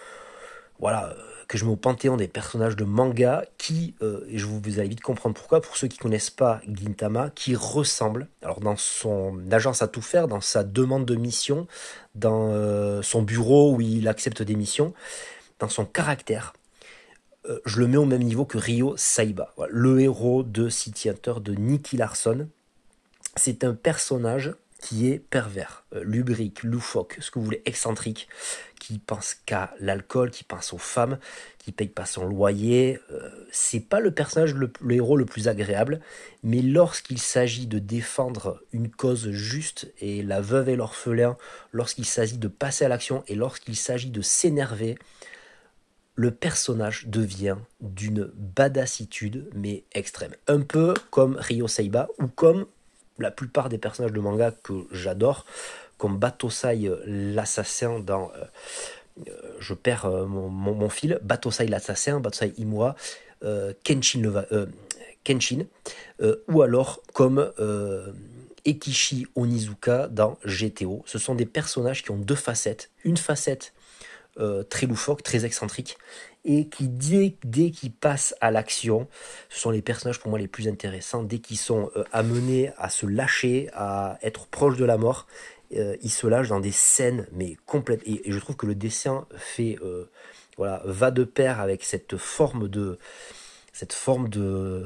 voilà, 0.80 1.16
que 1.54 1.60
je 1.60 1.66
mets 1.66 1.72
au 1.72 1.76
panthéon 1.76 2.18
des 2.18 2.28
personnages 2.28 2.76
de 2.76 2.84
manga 2.84 3.46
qui, 3.60 3.94
euh, 4.02 4.26
et 4.28 4.40
je 4.40 4.48
vous, 4.48 4.60
vous 4.60 4.80
allez 4.80 4.90
vite 4.90 5.02
comprendre 5.02 5.36
pourquoi, 5.36 5.62
pour 5.62 5.78
ceux 5.78 5.88
qui 5.88 6.00
connaissent 6.00 6.32
pas 6.32 6.60
Gintama, 6.68 7.30
qui 7.30 7.56
ressemble, 7.56 8.28
alors 8.42 8.60
dans 8.60 8.76
son 8.76 9.40
agence 9.52 9.84
à 9.84 9.88
tout 9.88 10.02
faire, 10.02 10.28
dans 10.28 10.42
sa 10.42 10.64
demande 10.64 11.06
de 11.06 11.14
mission, 11.14 11.68
dans 12.16 12.50
euh, 12.50 13.04
son 13.04 13.22
bureau 13.22 13.76
où 13.76 13.82
il 13.82 14.08
accepte 14.08 14.42
des 14.42 14.56
missions, 14.56 14.96
dans 15.60 15.70
son 15.70 15.86
caractère, 15.86 16.54
euh, 17.48 17.60
je 17.68 17.78
le 17.78 17.88
mets 17.88 17.98
au 17.98 18.06
même 18.06 18.24
niveau 18.24 18.46
que 18.46 18.58
Ryo 18.58 18.96
Saiba, 18.98 19.54
le 19.70 20.02
héros 20.02 20.42
de 20.42 20.70
City 20.70 21.08
Hunter 21.08 21.36
de 21.40 21.54
Nicky 21.54 21.98
Larson. 21.98 22.48
C'est 23.36 23.64
un 23.64 23.76
personnage 23.76 24.56
qui 24.84 25.10
est 25.10 25.18
pervers, 25.18 25.86
euh, 25.96 26.04
lubrique, 26.04 26.62
loufoque, 26.62 27.16
ce 27.22 27.32
que 27.32 27.40
vous 27.40 27.46
voulez, 27.46 27.62
excentrique, 27.64 28.28
qui 28.82 29.00
pense 29.00 29.34
qu'à 29.34 29.74
l'alcool, 29.80 30.30
qui 30.30 30.44
pense 30.44 30.74
aux 30.74 30.78
femmes, 30.78 31.20
qui 31.58 31.72
paye 31.72 31.88
pas 31.88 32.06
son 32.06 32.26
loyer. 32.26 33.00
Euh, 33.10 33.30
c'est 33.50 33.80
pas 33.80 34.02
le 34.02 34.12
personnage, 34.12 34.54
le, 34.54 34.70
héros 34.92 35.16
le 35.16 35.24
plus 35.24 35.48
agréable, 35.48 36.02
mais 36.44 36.62
lorsqu'il 36.62 37.18
s'agit 37.18 37.66
de 37.66 37.80
défendre 37.80 38.62
une 38.74 38.92
cause 38.92 39.32
juste 39.32 39.90
et 40.02 40.22
la 40.22 40.42
veuve 40.42 40.68
et 40.68 40.76
l'orphelin, 40.76 41.38
lorsqu'il 41.72 42.06
s'agit 42.06 42.38
de 42.38 42.50
passer 42.50 42.84
à 42.84 42.90
l'action 42.90 43.24
et 43.30 43.36
lorsqu'il 43.36 43.78
s'agit 43.78 44.10
de 44.10 44.22
s'énerver, 44.22 44.98
le 46.16 46.32
personnage 46.32 47.08
devient 47.08 47.56
d'une 47.80 48.30
badassitude 48.36 49.50
mais 49.56 49.86
extrême. 49.94 50.36
Un 50.48 50.60
peu 50.60 50.94
comme 51.10 51.38
Ryo 51.38 51.70
Saiba 51.70 52.10
ou 52.20 52.28
comme 52.28 52.66
la 53.20 53.32
plupart 53.32 53.70
des 53.70 53.78
personnages 53.78 54.14
de 54.14 54.20
manga 54.20 54.52
que 54.52 54.74
j'adore, 54.92 55.46
comme 55.98 56.18
Batosai 56.18 56.88
euh, 56.88 57.02
l'assassin 57.06 58.00
dans 58.00 58.32
euh, 58.36 58.44
euh, 59.30 59.32
je 59.60 59.74
perds 59.74 60.10
mon, 60.10 60.90
fil, 60.90 61.20
Batosai 61.22 61.68
l'assassin, 61.68 62.20
Batosai 62.20 62.54
Imura, 62.58 62.96
Kenshin, 63.84 64.44
Kenshin 65.24 65.66
ou 66.48 66.62
alors 66.62 67.02
comme 67.14 67.52
Ekishi 68.66 69.28
Onizuka 69.36 70.08
dans 70.08 70.38
GTO. 70.46 71.04
Ce 71.06 71.20
sont 71.20 71.36
des 71.36 71.46
personnages 71.46 72.04
qui 72.04 72.12
ont 72.12 72.18
deux 72.18 72.36
facettes. 72.36 72.90
Une 73.04 73.18
facette 73.18 73.74
très 74.70 74.88
loufoque, 74.88 75.22
très 75.22 75.46
excentrique, 75.46 75.98
et 76.46 76.68
qui 76.68 76.90
dès, 76.90 77.38
dès 77.44 77.72
qu'ils 77.72 77.94
passent 77.94 78.36
à 78.42 78.52
l'action, 78.52 79.08
ce 79.50 79.60
sont 79.60 79.72
les 79.72 79.82
personnages 79.82 80.20
pour 80.20 80.30
moi 80.30 80.40
les 80.40 80.48
plus 80.48 80.68
intéressants, 80.68 81.24
dès 81.24 81.40
qu'ils 81.40 81.58
sont 81.58 81.90
euh, 81.96 82.04
amenés 82.12 82.72
à 82.78 82.90
se 82.90 83.06
lâcher, 83.06 83.70
à 83.74 84.18
être 84.22 84.48
proches 84.48 84.78
de 84.78 84.86
la 84.86 84.98
mort, 84.98 85.28
euh, 85.76 85.96
ils 86.02 86.12
se 86.12 86.28
lâchent 86.28 86.50
dans 86.50 86.60
des 86.60 86.72
scènes 86.72 87.28
mais 87.32 87.58
complètes. 87.66 88.02
Et, 88.06 88.22
je 88.32 88.40
trouve 88.40 88.56
que 88.56 88.66
le 88.66 88.76
dessin 88.76 89.26
fait 89.36 89.78
euh, 89.82 90.10
voilà 90.58 90.82
va 90.86 91.12
de 91.12 91.24
pair 91.24 91.60
avec 91.60 91.84
cette 91.84 92.18
forme 92.18 92.68
de 92.68 93.00
cette 93.72 93.94
forme 93.94 94.30
de 94.30 94.86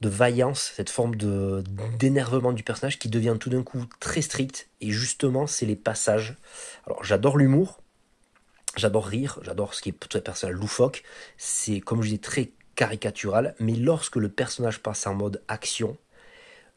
de 0.00 0.08
vaillance, 0.08 0.72
cette 0.74 0.90
forme 0.90 1.14
de 1.16 1.62
d'énervement 1.98 2.52
du 2.52 2.62
personnage 2.62 2.98
qui 2.98 3.08
devient 3.08 3.36
tout 3.38 3.50
d'un 3.50 3.62
coup 3.62 3.84
très 4.00 4.22
strict. 4.22 4.68
Et 4.80 4.90
justement 4.90 5.46
c'est 5.46 5.66
les 5.66 5.76
passages. 5.76 6.36
Alors 6.86 7.04
j'adore 7.04 7.36
l'humour, 7.36 7.81
J'adore 8.76 9.06
rire, 9.06 9.38
j'adore 9.42 9.74
ce 9.74 9.82
qui 9.82 9.90
est 9.90 9.92
tout 9.92 10.20
personnage 10.20 10.56
loufoque. 10.56 11.02
C'est, 11.36 11.80
comme 11.80 12.02
je 12.02 12.08
disais, 12.08 12.18
très 12.18 12.52
caricatural. 12.74 13.54
Mais 13.60 13.74
lorsque 13.74 14.16
le 14.16 14.28
personnage 14.28 14.80
passe 14.80 15.06
en 15.06 15.14
mode 15.14 15.42
action, 15.48 15.96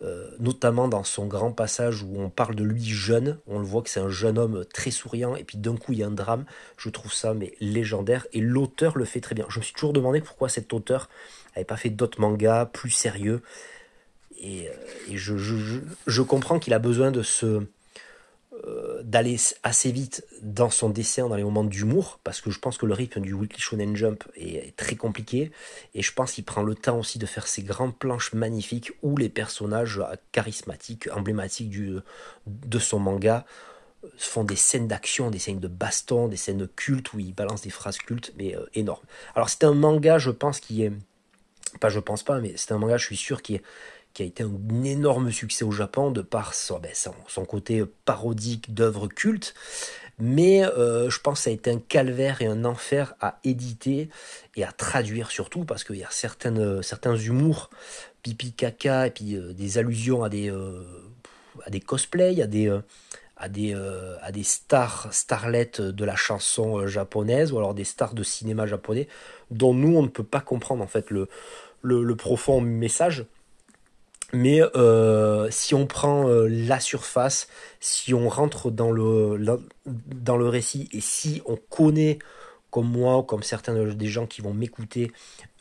euh, 0.01 0.29
notamment 0.39 0.89
dans 0.89 1.05
son 1.05 1.25
grand 1.25 1.53
passage 1.53 2.03
où 2.03 2.19
on 2.19 2.29
parle 2.29 2.55
de 2.55 2.65
lui 2.65 2.83
jeune, 2.83 3.39
on 3.47 3.59
le 3.59 3.65
voit 3.65 3.81
que 3.81 3.89
c'est 3.89 4.01
un 4.01 4.09
jeune 4.09 4.37
homme 4.37 4.65
très 4.73 4.91
souriant, 4.91 5.37
et 5.37 5.45
puis 5.45 5.57
d'un 5.57 5.77
coup 5.77 5.93
il 5.93 5.99
y 5.99 6.03
a 6.03 6.07
un 6.07 6.11
drame, 6.11 6.43
je 6.77 6.89
trouve 6.89 7.13
ça 7.13 7.33
mais 7.33 7.53
légendaire, 7.61 8.27
et 8.33 8.41
l'auteur 8.41 8.97
le 8.97 9.05
fait 9.05 9.21
très 9.21 9.35
bien. 9.35 9.45
Je 9.47 9.59
me 9.59 9.63
suis 9.63 9.73
toujours 9.73 9.93
demandé 9.93 10.19
pourquoi 10.19 10.49
cet 10.49 10.73
auteur 10.73 11.09
n'avait 11.55 11.63
pas 11.63 11.77
fait 11.77 11.89
d'autres 11.89 12.19
mangas 12.19 12.65
plus 12.65 12.89
sérieux, 12.89 13.41
et, 14.37 14.67
euh, 14.67 15.15
je, 16.07 16.21
comprends 16.21 16.59
qu'il 16.59 16.73
a 16.73 16.79
besoin 16.79 17.11
de 17.11 17.23
se 17.23 17.63
euh, 18.63 19.01
d'aller 19.03 19.37
assez 19.63 19.91
vite 19.91 20.25
dans 20.41 20.69
son 20.69 20.89
dessin, 20.89 21.27
dans 21.27 21.35
les 21.35 21.43
moments 21.43 21.63
d'humour, 21.63 22.19
parce 22.23 22.41
que 22.41 22.51
je 22.51 22.59
pense 22.59 22.77
que 22.77 22.85
le 22.85 22.93
rythme 22.93 23.21
du 23.21 23.33
Weekly 23.33 23.59
Shonen 23.59 23.95
Jump 23.95 24.23
est, 24.35 24.75
très 24.75 24.95
compliqué, 24.95 25.51
et 25.93 26.01
je 26.01 26.13
pense 26.13 26.33
qu'il 26.33 26.45
prend 26.45 26.63
le 26.63 26.75
temps 26.75 26.97
aussi 26.97 27.19
de 27.19 27.25
faire 27.25 27.47
ces 27.47 27.63
grandes 27.63 27.97
planches 27.97 28.33
magnifiques 28.33 28.93
où 29.01 29.17
les 29.17 29.29
personnages 29.29 30.01
charismatiques, 30.31 31.09
emblématiques 31.13 31.69
du, 31.69 31.97
de 32.47 32.79
son 32.79 32.99
manga 32.99 33.45
font 34.17 34.43
des 34.43 34.55
scènes 34.55 34.87
d'action, 34.87 35.29
des 35.29 35.39
scènes 35.39 35.59
de 35.59 35.67
baston, 35.67 36.27
des 36.27 36.37
scènes 36.37 36.67
cultes 36.67 37.13
où 37.13 37.19
il 37.19 37.33
balance 37.33 37.61
des 37.61 37.69
phrases 37.69 37.97
cultes, 37.97 38.33
mais 38.37 38.55
euh, 38.55 38.65
énormes. 38.73 39.03
Alors 39.35 39.49
c'est 39.49 39.63
un 39.63 39.73
manga, 39.73 40.17
je 40.17 40.31
pense, 40.31 40.59
qui 40.59 40.83
est... 40.83 40.91
Pas 41.81 41.89
je 41.89 41.99
pense 41.99 42.23
pas, 42.23 42.39
mais 42.39 42.53
c'est 42.55 42.71
un 42.71 42.77
manga, 42.77 42.97
je 42.97 43.05
suis 43.05 43.17
sûr, 43.17 43.41
qui 43.41 43.55
est 43.55 43.63
qui 44.15 44.23
a 44.23 44.25
été 44.25 44.43
un 44.43 44.83
énorme 44.83 45.29
succès 45.29 45.65
au 45.65 45.71
Japon 45.71 46.09
de 46.09 46.21
par 46.21 46.53
son, 46.53 46.79
ben, 46.79 46.91
son, 47.27 47.45
côté 47.45 47.83
parodique 48.05 48.73
d'œuvres 48.73 49.07
cultes. 49.07 49.53
Mais 50.17 50.63
euh, 50.63 51.09
je 51.09 51.19
pense 51.19 51.39
que 51.39 51.43
ça 51.43 51.49
a 51.49 51.53
été 51.53 51.69
un 51.69 51.79
calvaire 51.79 52.41
et 52.41 52.45
un 52.45 52.63
enfer 52.63 53.13
à 53.19 53.39
éditer 53.43 54.09
et 54.55 54.63
à 54.63 54.71
traduire 54.71 55.29
surtout 55.29 55.65
parce 55.65 55.83
qu'il 55.83 55.97
y 55.97 56.03
a 56.05 56.09
certaines, 56.11 56.81
certains 56.81 57.17
humours, 57.17 57.69
pipi 58.23 58.53
caca 58.53 59.07
et 59.07 59.11
puis 59.11 59.35
euh, 59.35 59.51
des 59.51 59.77
allusions 59.77 60.23
à 60.23 60.29
des, 60.29 60.49
euh, 60.49 60.81
à 61.65 61.69
des 61.69 61.81
cosplays, 61.81 62.41
à 62.41 62.47
des, 62.47 62.73
à 63.35 63.49
des, 63.49 63.73
à 64.21 64.31
des 64.31 64.43
stars, 64.43 65.09
starlettes 65.11 65.81
de 65.81 66.05
la 66.05 66.15
chanson 66.15 66.87
japonaise 66.87 67.51
ou 67.51 67.57
alors 67.57 67.73
des 67.73 67.83
stars 67.83 68.13
de 68.13 68.23
cinéma 68.23 68.65
japonais 68.65 69.09
dont 69.51 69.73
nous 69.73 69.97
on 69.97 70.03
ne 70.03 70.07
peut 70.07 70.23
pas 70.23 70.39
comprendre 70.39 70.81
en 70.81 70.87
fait 70.87 71.11
le, 71.11 71.27
le 71.83 72.15
profond 72.15 72.61
message. 72.61 73.25
Mais 74.33 74.61
euh, 74.75 75.49
si 75.51 75.75
on 75.75 75.85
prend 75.85 76.27
euh, 76.27 76.47
la 76.49 76.79
surface, 76.79 77.47
si 77.79 78.13
on 78.13 78.27
rentre 78.27 78.71
dans 78.71 78.91
le, 78.91 79.59
dans 79.85 80.37
le 80.37 80.47
récit 80.47 80.89
et 80.91 81.01
si 81.01 81.41
on 81.45 81.57
connaît, 81.57 82.19
comme 82.71 82.89
moi 82.89 83.19
ou 83.19 83.23
comme 83.23 83.43
certains 83.43 83.85
des 83.85 84.07
gens 84.07 84.25
qui 84.25 84.41
vont 84.41 84.53
m'écouter, 84.53 85.11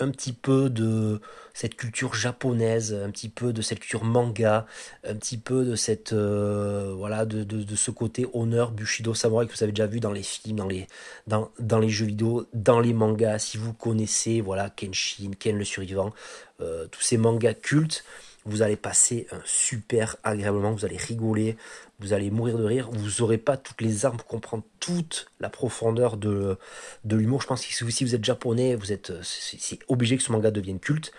un 0.01 0.11
petit 0.11 0.33
peu 0.33 0.71
de 0.71 1.21
cette 1.53 1.77
culture 1.77 2.15
japonaise, 2.15 2.93
un 2.93 3.11
petit 3.11 3.29
peu 3.29 3.53
de 3.53 3.63
cette 3.63 3.79
culture 3.79 4.03
manga, 4.03 4.67
un 5.07 5.15
petit 5.15 5.39
peu 5.39 5.65
de 5.65 5.77
cette 5.77 6.13
euh, 6.13 6.93
voilà 6.97 7.27
de, 7.27 7.45
de, 7.45 7.77
ce 7.77 7.93
côté 7.93 8.27
honneur 8.33 8.73
Bushido 8.73 9.15
samouraï 9.15 9.47
que 9.47 9.53
vous 9.53 9.63
avez 9.63 9.71
déjà 9.71 9.87
vu 9.87 10.01
dans 10.01 10.11
les 10.11 10.25
films, 10.25 10.57
dans 10.57 10.67
les 10.67 10.89
dans, 11.29 11.53
dans 11.61 11.79
les 11.79 11.91
jeux 11.91 12.07
vidéo, 12.07 12.47
dans 12.55 12.81
les 12.81 12.95
mangas. 12.95 13.39
Si 13.39 13.59
vous 13.59 13.73
connaissez 13.75 14.41
voilà 14.41 14.71
Kenshin, 14.71 15.31
Ken 15.39 15.57
le 15.57 15.65
survivant, 15.65 16.13
tous 16.59 17.03
ces 17.03 17.19
mangas 17.19 17.55
cultes 17.55 18.05
vous 18.47 18.63
allez 18.63 18.77
passer 18.77 19.27
un 19.33 19.41
super 19.45 20.17
agréablement, 20.23 20.73
vous 20.73 20.85
allez 20.85 20.97
rigoler, 20.97 21.57
vous 21.99 22.13
allez 22.13 22.31
mourir 22.31 22.59
de 22.59 22.65
rire, 22.65 22.91
vous 22.93 23.21
n'aurez 23.21 23.39
pas 23.39 23.57
toutes 23.57 23.81
les 23.81 24.05
armes 24.05 24.17
pour 24.17 24.27
comprendre 24.27 24.65
toute 24.81 25.27
la 25.41 25.49
profondeur 25.49 26.17
de, 26.17 26.59
de 27.05 27.17
l'humour. 27.17 27.41
Je 27.43 27.47
pense 27.47 27.65
que 27.65 27.91
si 27.91 28.05
vous 28.05 28.15
êtes 28.15 28.25
japonais, 28.25 28.75
vous 28.75 28.93
êtes, 28.93 29.13
c'est 29.23 29.79
obligé 29.89 30.17
que 30.17 30.23
ce 30.23 30.33
manga 30.33 30.51
devienne 30.51 30.81
culte 30.81 31.13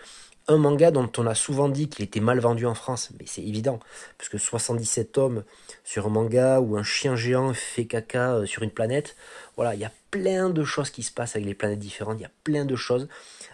un 0.48 0.58
manga 0.58 0.92
dont 0.92 1.10
on 1.18 1.26
a 1.26 1.36
souvent 1.36 1.70
dit 1.70 1.90
qu'il 1.90 2.06
était 2.06 2.20
mal 2.20 2.40
vendu 2.40 2.66
en 2.66 2.76
France, 2.76 3.10
mais 3.20 3.26
c'est 3.28 3.42
évident, 3.42 3.80
parce 4.18 4.30
que 4.30 4.38
77 4.38 5.12
tomes 5.12 5.44
sur 5.84 6.06
un 6.06 6.10
manga 6.10 6.60
où 6.60 6.78
un 6.78 6.84
chien 6.84 7.16
géant 7.16 7.54
fait 7.54 7.86
caca 7.86 8.36
euh, 8.36 8.46
sur 8.46 8.64
une 8.64 8.72
planète, 8.72 9.16
voilà, 9.56 9.74
il 9.74 9.82
y 9.82 9.86
a 9.86 9.92
plein 10.12 10.50
de 10.50 10.64
choses 10.64 10.92
qui 10.92 11.04
se 11.04 11.12
passent 11.12 11.36
avec 11.36 11.48
les 11.48 11.56
planètes 11.56 11.80
différentes, 11.80 12.20
il 12.20 12.24
y 12.24 12.26
a 12.26 12.32
plein 12.44 12.66
de 12.66 12.76
choses. 12.76 13.08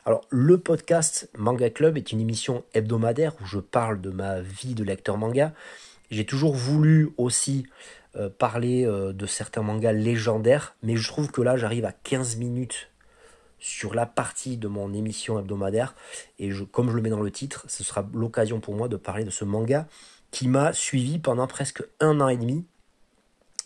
Alors, 0.03 0.21
le 0.31 0.57
podcast 0.57 1.29
Manga 1.37 1.69
Club 1.69 1.95
est 1.95 2.11
une 2.11 2.19
émission 2.19 2.63
hebdomadaire 2.73 3.35
où 3.39 3.45
je 3.45 3.59
parle 3.59 4.01
de 4.01 4.09
ma 4.09 4.41
vie 4.41 4.73
de 4.73 4.83
lecteur 4.83 5.15
manga. 5.15 5.53
J'ai 6.09 6.25
toujours 6.25 6.55
voulu 6.55 7.11
aussi 7.17 7.67
euh, 8.15 8.27
parler 8.27 8.83
euh, 8.83 9.13
de 9.13 9.27
certains 9.27 9.61
mangas 9.61 9.91
légendaires, 9.91 10.75
mais 10.81 10.95
je 10.95 11.07
trouve 11.07 11.29
que 11.29 11.43
là, 11.43 11.55
j'arrive 11.55 11.85
à 11.85 11.91
15 11.91 12.37
minutes 12.37 12.89
sur 13.59 13.93
la 13.93 14.07
partie 14.07 14.57
de 14.57 14.67
mon 14.67 14.91
émission 14.91 15.37
hebdomadaire. 15.37 15.93
Et 16.39 16.49
comme 16.71 16.89
je 16.89 16.95
le 16.95 17.03
mets 17.03 17.11
dans 17.11 17.21
le 17.21 17.29
titre, 17.29 17.63
ce 17.67 17.83
sera 17.83 18.09
l'occasion 18.11 18.59
pour 18.59 18.73
moi 18.73 18.87
de 18.87 18.97
parler 18.97 19.23
de 19.23 19.29
ce 19.29 19.45
manga 19.45 19.87
qui 20.31 20.47
m'a 20.47 20.73
suivi 20.73 21.19
pendant 21.19 21.45
presque 21.45 21.83
un 21.99 22.21
an 22.21 22.27
et 22.29 22.37
demi 22.37 22.65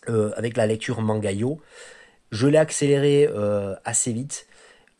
euh, 0.10 0.34
avec 0.36 0.58
la 0.58 0.68
lecture 0.68 1.00
Mangayo. 1.00 1.62
Je 2.32 2.48
l'ai 2.48 2.58
accéléré 2.58 3.30
assez 3.86 4.12
vite 4.12 4.48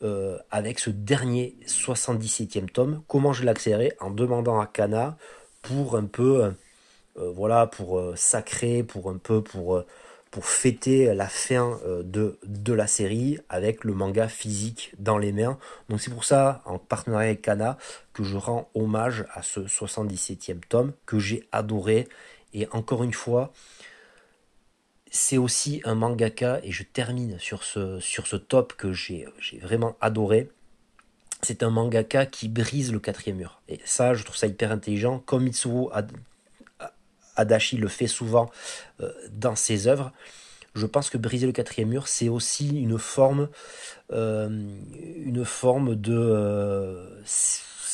euh, 0.02 0.38
avec 0.50 0.78
ce 0.78 0.90
dernier 0.90 1.56
77e 1.66 2.70
tome. 2.70 3.02
Comment 3.08 3.32
je 3.32 3.42
l'ai 3.42 3.50
accéléré 3.50 3.92
En 4.00 4.10
demandant 4.10 4.60
à 4.60 4.66
Kana 4.66 5.16
pour 5.62 5.96
un 5.96 6.04
peu, 6.04 6.52
voilà, 7.16 7.66
pour 7.66 8.12
sacrer, 8.14 8.84
pour 8.84 9.10
un 9.10 9.16
peu, 9.16 9.42
pour 9.42 9.84
fêter 10.44 11.14
la 11.14 11.28
fin 11.28 11.78
euh, 11.86 12.02
de, 12.02 12.38
de 12.44 12.74
la 12.74 12.86
série 12.86 13.38
avec 13.48 13.84
le 13.84 13.94
manga 13.94 14.28
physique 14.28 14.92
dans 14.98 15.16
les 15.16 15.32
mains. 15.32 15.58
Donc 15.88 16.00
c'est 16.00 16.10
pour 16.10 16.24
ça, 16.24 16.60
en 16.66 16.78
partenariat 16.78 17.28
avec 17.28 17.40
Kana, 17.40 17.78
que 18.12 18.22
je 18.22 18.36
rends 18.36 18.68
hommage 18.74 19.24
à 19.32 19.42
ce 19.42 19.60
77e 19.60 20.60
tome 20.68 20.92
que 21.06 21.18
j'ai 21.18 21.48
adoré. 21.52 22.06
Et 22.52 22.68
encore 22.72 23.02
une 23.02 23.14
fois, 23.14 23.50
c'est 25.16 25.38
aussi 25.38 25.80
un 25.84 25.94
mangaka, 25.94 26.60
et 26.62 26.70
je 26.70 26.82
termine 26.82 27.38
sur 27.38 27.64
ce, 27.64 28.36
top 28.36 28.74
que 28.74 28.92
j'ai 28.92 29.26
vraiment 29.60 29.96
adoré. 30.00 30.50
C'est 31.42 31.62
un 31.62 31.70
mangaka 31.70 32.26
qui 32.26 32.48
brise 32.48 32.92
le 32.92 33.00
quatrième 33.00 33.38
mur. 33.38 33.60
Et 33.68 33.80
ça, 33.84 34.14
je 34.14 34.24
trouve 34.24 34.36
ça 34.36 34.46
hyper 34.46 34.72
intelligent. 34.72 35.18
Comme 35.20 35.44
Mitsuru 35.44 35.88
Adachi 37.36 37.76
le 37.76 37.88
fait 37.88 38.06
souvent 38.06 38.50
euh, 39.00 39.12
dans 39.30 39.56
ses 39.56 39.86
œuvres. 39.86 40.12
Je 40.74 40.86
pense 40.86 41.08
que 41.08 41.18
briser 41.18 41.46
le 41.46 41.52
quatrième 41.52 41.88
mur, 41.88 42.08
c'est 42.08 42.28
aussi 42.28 42.68
une 42.68 42.98
forme, 42.98 43.48
euh, 44.12 44.48
une 45.16 45.44
forme 45.44 45.94
de, 45.94 46.14
euh, 46.14 47.22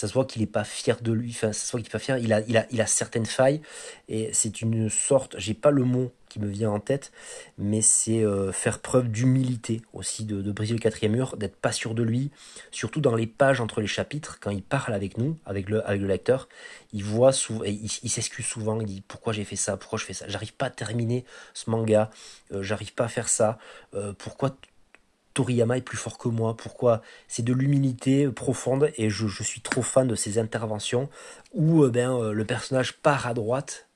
ça 0.02 0.08
se 0.08 0.14
voit 0.14 0.24
qu'il 0.24 0.42
n'est 0.42 0.48
pas 0.48 0.64
fier 0.64 1.00
de 1.00 1.12
lui, 1.12 1.30
enfin, 1.30 1.52
ça 1.52 1.64
se 1.64 1.70
voit 1.70 1.78
qu'il 1.78 1.86
n'est 1.86 1.92
pas 1.92 2.00
fier, 2.00 2.18
il 2.18 2.32
a, 2.32 2.40
il, 2.40 2.66
il 2.72 2.84
certaines 2.88 3.24
failles, 3.24 3.60
et 4.08 4.30
c'est 4.32 4.60
une 4.60 4.90
sorte, 4.90 5.36
j'ai 5.38 5.54
pas 5.54 5.70
le 5.70 5.84
mot 5.84 6.10
qui 6.28 6.40
me 6.40 6.48
vient 6.48 6.72
en 6.72 6.80
tête, 6.80 7.12
mais 7.56 7.82
c'est 7.82 8.24
euh, 8.24 8.50
faire 8.50 8.80
preuve 8.80 9.12
d'humilité 9.12 9.80
aussi, 9.92 10.24
de, 10.24 10.50
briser 10.50 10.74
le 10.74 10.80
quatrième 10.80 11.12
mur, 11.12 11.36
d'être 11.36 11.54
pas 11.54 11.70
sûr 11.70 11.94
de 11.94 12.02
lui, 12.02 12.32
surtout 12.72 13.00
dans 13.00 13.14
les 13.14 13.28
pages 13.28 13.60
entre 13.60 13.80
les 13.80 13.86
chapitres, 13.86 14.38
quand 14.40 14.50
il 14.50 14.64
parle 14.64 14.92
avec 14.92 15.18
nous, 15.18 15.38
avec 15.46 15.70
le, 15.70 15.86
avec 15.86 16.00
le 16.00 16.08
lecteur, 16.08 16.48
il 16.92 17.04
voit 17.04 17.30
souvent, 17.30 17.62
il, 17.62 17.88
s'excuse 17.88 18.44
souvent, 18.44 18.80
il 18.80 18.86
dit 18.86 19.04
pourquoi 19.06 19.32
j'ai 19.32 19.44
fait 19.44 19.54
ça, 19.54 19.76
pourquoi 19.76 20.00
je 20.00 20.04
fais 20.04 20.14
ça, 20.14 20.24
j'arrive 20.26 20.54
pas 20.54 20.66
à 20.66 20.70
terminer 20.70 21.24
ce 21.54 21.70
manga, 21.70 22.10
euh, 22.50 22.64
j'arrive 22.64 22.92
pas 22.92 23.04
à 23.04 23.08
faire 23.08 23.28
ça, 23.28 23.56
euh, 23.94 24.12
pourquoi 24.18 24.56
Toriyama 25.34 25.78
est 25.78 25.82
plus 25.82 25.96
fort 25.96 26.18
que 26.18 26.28
moi, 26.28 26.56
pourquoi? 26.56 27.02
C'est 27.28 27.44
de 27.44 27.52
l'humilité 27.52 28.28
profonde 28.28 28.92
et 28.96 29.10
je, 29.10 29.26
suis 29.42 29.60
trop 29.60 29.82
fan 29.82 30.06
de 30.06 30.14
ces 30.14 30.38
interventions 30.38 31.08
où 31.52 31.84
euh, 31.84 31.90
ben, 31.90 32.12
euh, 32.12 32.32
le 32.32 32.44
personnage 32.44 32.94
part 32.94 33.26
à 33.26 33.34
droite 33.34 33.86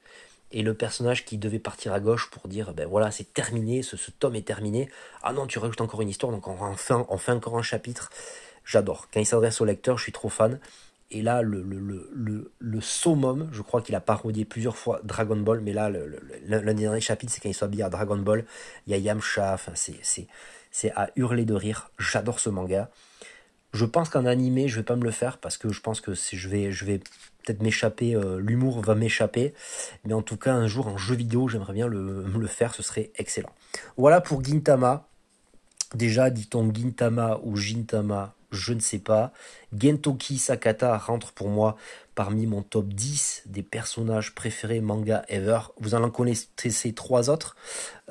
et 0.52 0.62
le 0.62 0.74
personnage 0.74 1.24
qui 1.24 1.38
devait 1.38 1.58
partir 1.58 1.92
à 1.92 2.00
gauche 2.00 2.30
pour 2.30 2.48
dire 2.48 2.72
ben 2.72 2.86
voilà 2.86 3.10
c'est 3.10 3.32
terminé, 3.34 3.82
ce, 3.82 3.96
tome 4.12 4.36
est 4.36 4.46
terminé, 4.46 4.88
ah 5.22 5.32
non 5.32 5.46
tu 5.46 5.58
rajoutes 5.58 5.80
encore 5.80 6.02
une 6.02 6.08
histoire 6.08 6.32
donc 6.32 6.46
on 6.46 7.18
fait 7.18 7.32
encore 7.32 7.58
un 7.58 7.62
chapitre, 7.62 8.10
j'adore, 8.64 9.08
quand 9.12 9.18
il 9.18 9.26
s'adresse 9.26 9.60
au 9.60 9.64
lecteur 9.64 9.98
je 9.98 10.04
suis 10.04 10.12
trop 10.12 10.28
fan. 10.28 10.60
Et 11.12 11.22
là, 11.22 11.40
le, 11.40 11.62
le, 11.62 11.78
le, 12.12 12.50
le, 12.58 12.80
summum, 12.80 13.48
je 13.52 13.62
crois 13.62 13.80
qu'il 13.80 13.94
a 13.94 14.00
parodié 14.00 14.44
plusieurs 14.44 14.76
fois 14.76 15.00
Dragon 15.04 15.36
Ball, 15.36 15.60
mais 15.60 15.72
là, 15.72 15.88
le, 15.88 16.74
dernier 16.74 17.00
chapitre, 17.00 17.32
c'est 17.32 17.40
quand 17.40 17.48
il 17.48 17.54
s'habille 17.54 17.82
à 17.82 17.88
Dragon 17.88 18.16
Ball. 18.16 18.44
Il 18.86 18.90
y 18.90 18.94
a 18.94 18.98
Yamcha, 18.98 19.54
enfin, 19.54 19.70
c'est 19.76 20.26
à 20.94 21.10
hurler 21.16 21.44
de 21.44 21.54
rire. 21.54 21.90
J'adore 21.98 22.40
ce 22.40 22.50
manga. 22.50 22.90
Je 23.72 23.84
pense 23.84 24.08
qu'en 24.08 24.24
animé, 24.24 24.68
je 24.68 24.76
vais 24.76 24.82
pas 24.82 24.96
me 24.96 25.04
le 25.04 25.10
faire 25.10 25.38
parce 25.38 25.58
que 25.58 25.70
je 25.70 25.80
pense 25.80 26.00
que 26.00 26.12
je 26.14 26.48
vais, 26.48 26.72
je 26.72 26.84
vais 26.84 26.98
peut-être 26.98 27.62
m'échapper, 27.62 28.14
euh, 28.14 28.38
l'humour 28.38 28.80
va 28.80 28.94
m'échapper. 28.94 29.54
Mais 30.04 30.14
en 30.14 30.22
tout 30.22 30.36
cas, 30.36 30.52
un 30.52 30.66
jour 30.66 30.88
en 30.88 30.96
jeu 30.96 31.14
vidéo, 31.14 31.48
j'aimerais 31.48 31.72
bien 31.72 31.86
le, 31.86 31.98
me 31.98 32.38
le 32.38 32.46
faire, 32.46 32.74
ce 32.74 32.82
serait 32.82 33.10
excellent. 33.16 33.52
Voilà 33.96 34.20
pour 34.20 34.42
Gintama. 34.42 35.06
Déjà, 35.94 36.30
dit-on 36.30 36.72
Gintama 36.74 37.38
ou 37.44 37.56
Gintama, 37.56 38.34
je 38.50 38.72
ne 38.72 38.80
sais 38.80 38.98
pas. 38.98 39.32
Gentoki 39.76 40.38
Sakata 40.38 40.96
rentre 40.98 41.32
pour 41.32 41.48
moi 41.48 41.76
parmi 42.16 42.46
mon 42.46 42.62
top 42.62 42.88
10 42.88 43.42
des 43.46 43.62
personnages 43.62 44.34
préférés 44.34 44.80
manga 44.80 45.24
ever. 45.28 45.60
Vous 45.78 45.94
en 45.94 46.10
connaissez 46.10 46.92
trois 46.94 47.28
autres. 47.30 47.54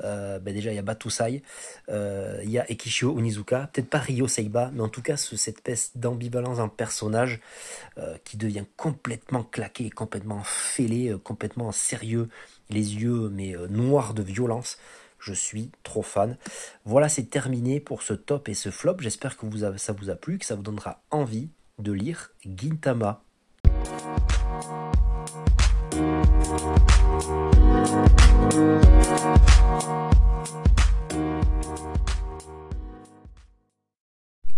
Euh, 0.04 0.38
ben 0.38 0.54
déjà, 0.54 0.70
il 0.70 0.76
y 0.76 0.78
a 0.78 0.82
Batusai, 0.82 1.42
euh, 1.88 2.40
il 2.44 2.50
y 2.50 2.58
a 2.58 2.70
Ekishio 2.70 3.12
Onizuka, 3.12 3.68
peut-être 3.72 3.90
pas 3.90 3.98
Ryo 3.98 4.28
Seiba, 4.28 4.70
mais 4.72 4.80
en 4.80 4.88
tout 4.88 5.02
cas, 5.02 5.16
cette 5.16 5.56
espèce 5.58 5.90
d'ambivalence 5.96 6.58
d'un 6.58 6.68
personnage 6.68 7.40
euh, 7.98 8.16
qui 8.24 8.36
devient 8.36 8.64
complètement 8.76 9.42
claqué, 9.42 9.90
complètement 9.90 10.42
fêlé, 10.44 11.16
complètement 11.24 11.72
sérieux, 11.72 12.28
les 12.70 12.94
yeux 12.94 13.28
mais 13.30 13.56
noirs 13.68 14.14
de 14.14 14.22
violence. 14.22 14.78
Je 15.18 15.32
suis 15.32 15.72
trop 15.82 16.02
fan. 16.02 16.36
Voilà, 16.84 17.08
c'est 17.08 17.24
terminé 17.24 17.80
pour 17.80 18.02
ce 18.02 18.14
top 18.14 18.48
et 18.48 18.54
ce 18.54 18.70
flop. 18.70 18.98
J'espère 19.00 19.36
que 19.36 19.46
vous 19.46 19.64
ça 19.78 19.92
vous 19.92 20.10
a 20.10 20.14
plu, 20.14 20.38
que 20.38 20.46
ça 20.46 20.54
vous 20.54 20.62
donnera 20.62 21.02
envie 21.10 21.48
de 21.80 21.90
lire 21.90 22.30
Gintama. 22.44 23.25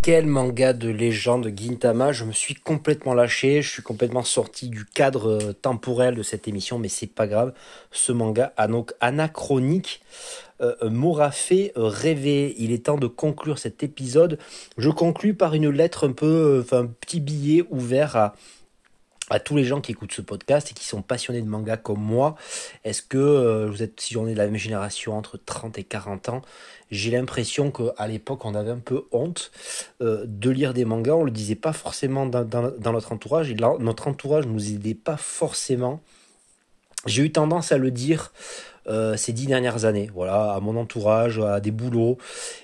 Quel 0.08 0.26
manga 0.26 0.72
de 0.72 0.88
légende 0.88 1.52
Gintama, 1.54 2.12
je 2.12 2.24
me 2.24 2.32
suis 2.32 2.54
complètement 2.54 3.12
lâché, 3.12 3.60
je 3.60 3.68
suis 3.68 3.82
complètement 3.82 4.22
sorti 4.22 4.70
du 4.70 4.86
cadre 4.86 5.28
euh, 5.28 5.52
temporel 5.52 6.14
de 6.14 6.22
cette 6.22 6.48
émission, 6.48 6.78
mais 6.78 6.88
c'est 6.88 7.12
pas 7.12 7.26
grave. 7.26 7.52
Ce 7.90 8.10
manga 8.10 8.54
a 8.56 8.68
donc 8.68 8.94
anachronique 9.00 10.00
euh, 10.62 10.74
m'aura 10.88 11.30
fait 11.30 11.72
rêver. 11.76 12.54
Il 12.56 12.72
est 12.72 12.86
temps 12.86 12.96
de 12.96 13.06
conclure 13.06 13.58
cet 13.58 13.82
épisode. 13.82 14.38
Je 14.78 14.88
conclus 14.88 15.34
par 15.34 15.54
une 15.54 15.68
lettre 15.68 16.08
un 16.08 16.12
peu, 16.12 16.26
euh, 16.26 16.62
enfin 16.62 16.84
un 16.84 16.86
petit 16.86 17.20
billet 17.20 17.64
ouvert 17.68 18.16
à, 18.16 18.34
à 19.30 19.40
tous 19.40 19.56
les 19.56 19.64
gens 19.64 19.80
qui 19.80 19.92
écoutent 19.92 20.12
ce 20.12 20.22
podcast 20.22 20.70
et 20.70 20.74
qui 20.74 20.84
sont 20.84 21.02
passionnés 21.02 21.42
de 21.42 21.48
manga 21.48 21.76
comme 21.76 22.00
moi, 22.00 22.36
est-ce 22.84 23.02
que 23.02 23.18
euh, 23.18 23.66
vous 23.68 23.82
êtes, 23.82 24.00
si 24.00 24.16
on 24.16 24.26
est 24.26 24.32
de 24.32 24.38
la 24.38 24.46
même 24.46 24.56
génération, 24.56 25.16
entre 25.16 25.36
30 25.36 25.78
et 25.78 25.84
40 25.84 26.30
ans, 26.30 26.42
j'ai 26.90 27.10
l'impression 27.10 27.70
qu'à 27.70 28.06
l'époque, 28.06 28.44
on 28.44 28.54
avait 28.54 28.70
un 28.70 28.78
peu 28.78 29.04
honte 29.12 29.50
euh, 30.00 30.24
de 30.26 30.50
lire 30.50 30.72
des 30.72 30.86
mangas. 30.86 31.14
On 31.14 31.24
le 31.24 31.30
disait 31.30 31.54
pas 31.54 31.74
forcément 31.74 32.24
dans, 32.24 32.44
dans, 32.44 32.92
notre 32.92 33.12
entourage. 33.12 33.50
Et 33.50 33.54
notre 33.54 34.08
entourage 34.08 34.46
nous 34.46 34.72
aidait 34.72 34.94
pas 34.94 35.18
forcément. 35.18 36.00
J'ai 37.04 37.22
eu 37.22 37.30
tendance 37.30 37.72
à 37.72 37.78
le 37.78 37.90
dire 37.90 38.32
euh, 38.86 39.18
ces 39.18 39.34
dix 39.34 39.46
dernières 39.46 39.84
années, 39.84 40.10
voilà, 40.14 40.54
à 40.54 40.60
mon 40.60 40.76
entourage, 40.76 41.38
à 41.38 41.60
des 41.60 41.70
boulots. 41.70 42.16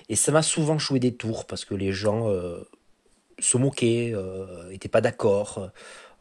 Et 0.09 0.15
ça 0.15 0.31
m'a 0.31 0.41
souvent 0.41 0.79
joué 0.79 0.99
des 0.99 1.13
tours 1.13 1.45
parce 1.45 1.63
que 1.63 1.75
les 1.75 1.91
gens 1.91 2.27
se 3.37 3.57
moquaient, 3.57 4.15
n'étaient 4.71 4.89
pas 4.89 5.01
d'accord 5.01 5.69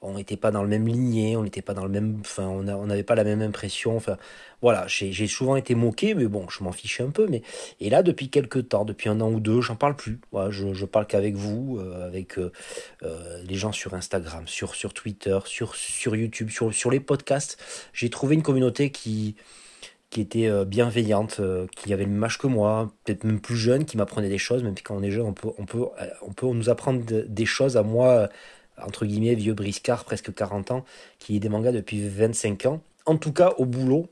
on 0.04 0.14
n'était 0.14 0.36
pas 0.36 0.50
dans 0.50 0.62
le 0.62 0.68
même 0.68 0.86
lignée, 0.86 1.36
on 1.36 1.42
n'était 1.42 1.62
pas 1.62 1.74
dans 1.74 1.84
le 1.84 1.90
même, 1.90 2.18
enfin, 2.20 2.46
on 2.46 2.86
n'avait 2.86 3.02
pas 3.02 3.14
la 3.14 3.24
même 3.24 3.42
impression. 3.42 3.96
Enfin, 3.96 4.16
voilà, 4.62 4.86
j'ai 4.86 5.26
souvent 5.26 5.56
été 5.56 5.74
moqué, 5.74 6.14
mais 6.14 6.26
bon, 6.26 6.46
je 6.48 6.64
m'en 6.64 6.72
fichais 6.72 7.02
un 7.02 7.10
peu. 7.10 7.26
Mais 7.28 7.42
et 7.80 7.90
là, 7.90 8.02
depuis 8.02 8.30
quelques 8.30 8.68
temps, 8.70 8.84
depuis 8.84 9.08
un 9.08 9.20
an 9.20 9.30
ou 9.30 9.40
deux, 9.40 9.60
j'en 9.60 9.76
parle 9.76 9.96
plus. 9.96 10.20
je, 10.50 10.72
je 10.72 10.84
parle 10.86 11.06
qu'avec 11.06 11.34
vous, 11.34 11.78
euh, 11.78 12.06
avec 12.06 12.38
euh, 12.38 12.50
euh, 13.02 13.42
les 13.44 13.56
gens 13.56 13.72
sur 13.72 13.94
Instagram, 13.94 14.46
sur 14.46 14.74
sur 14.74 14.94
Twitter, 14.94 15.38
sur 15.44 15.74
sur 15.74 16.16
YouTube, 16.16 16.50
sur 16.50 16.72
sur 16.72 16.90
les 16.90 17.00
podcasts. 17.00 17.58
J'ai 17.92 18.10
trouvé 18.10 18.34
une 18.34 18.42
communauté 18.42 18.90
qui 18.90 19.36
qui 20.10 20.20
était 20.20 20.64
bienveillante, 20.64 21.40
qui 21.74 21.92
avait 21.92 22.04
le 22.04 22.10
même 22.10 22.22
âge 22.22 22.38
que 22.38 22.46
moi, 22.46 22.92
peut-être 23.02 23.24
même 23.24 23.40
plus 23.40 23.56
jeune, 23.56 23.84
qui 23.84 23.96
m'apprenait 23.96 24.28
des 24.28 24.38
choses, 24.38 24.62
même 24.62 24.76
quand 24.82 24.94
on 24.94 25.02
est 25.02 25.10
jeune, 25.10 25.26
on 25.26 25.32
peut, 25.32 25.48
on 25.58 25.66
peut, 25.66 25.86
on 26.22 26.32
peut 26.32 26.46
nous 26.46 26.70
apprendre 26.70 27.02
des 27.04 27.46
choses 27.46 27.76
à 27.76 27.82
moi 27.82 28.28
entre 28.82 29.06
guillemets, 29.06 29.34
vieux 29.34 29.54
briscard, 29.54 30.04
presque 30.04 30.34
40 30.34 30.70
ans, 30.70 30.84
qui 31.18 31.32
lit 31.32 31.40
des 31.40 31.48
mangas 31.48 31.72
depuis 31.72 32.06
25 32.08 32.66
ans. 32.66 32.80
En 33.06 33.16
tout 33.16 33.32
cas, 33.32 33.52
au 33.58 33.64
boulot, 33.64 34.08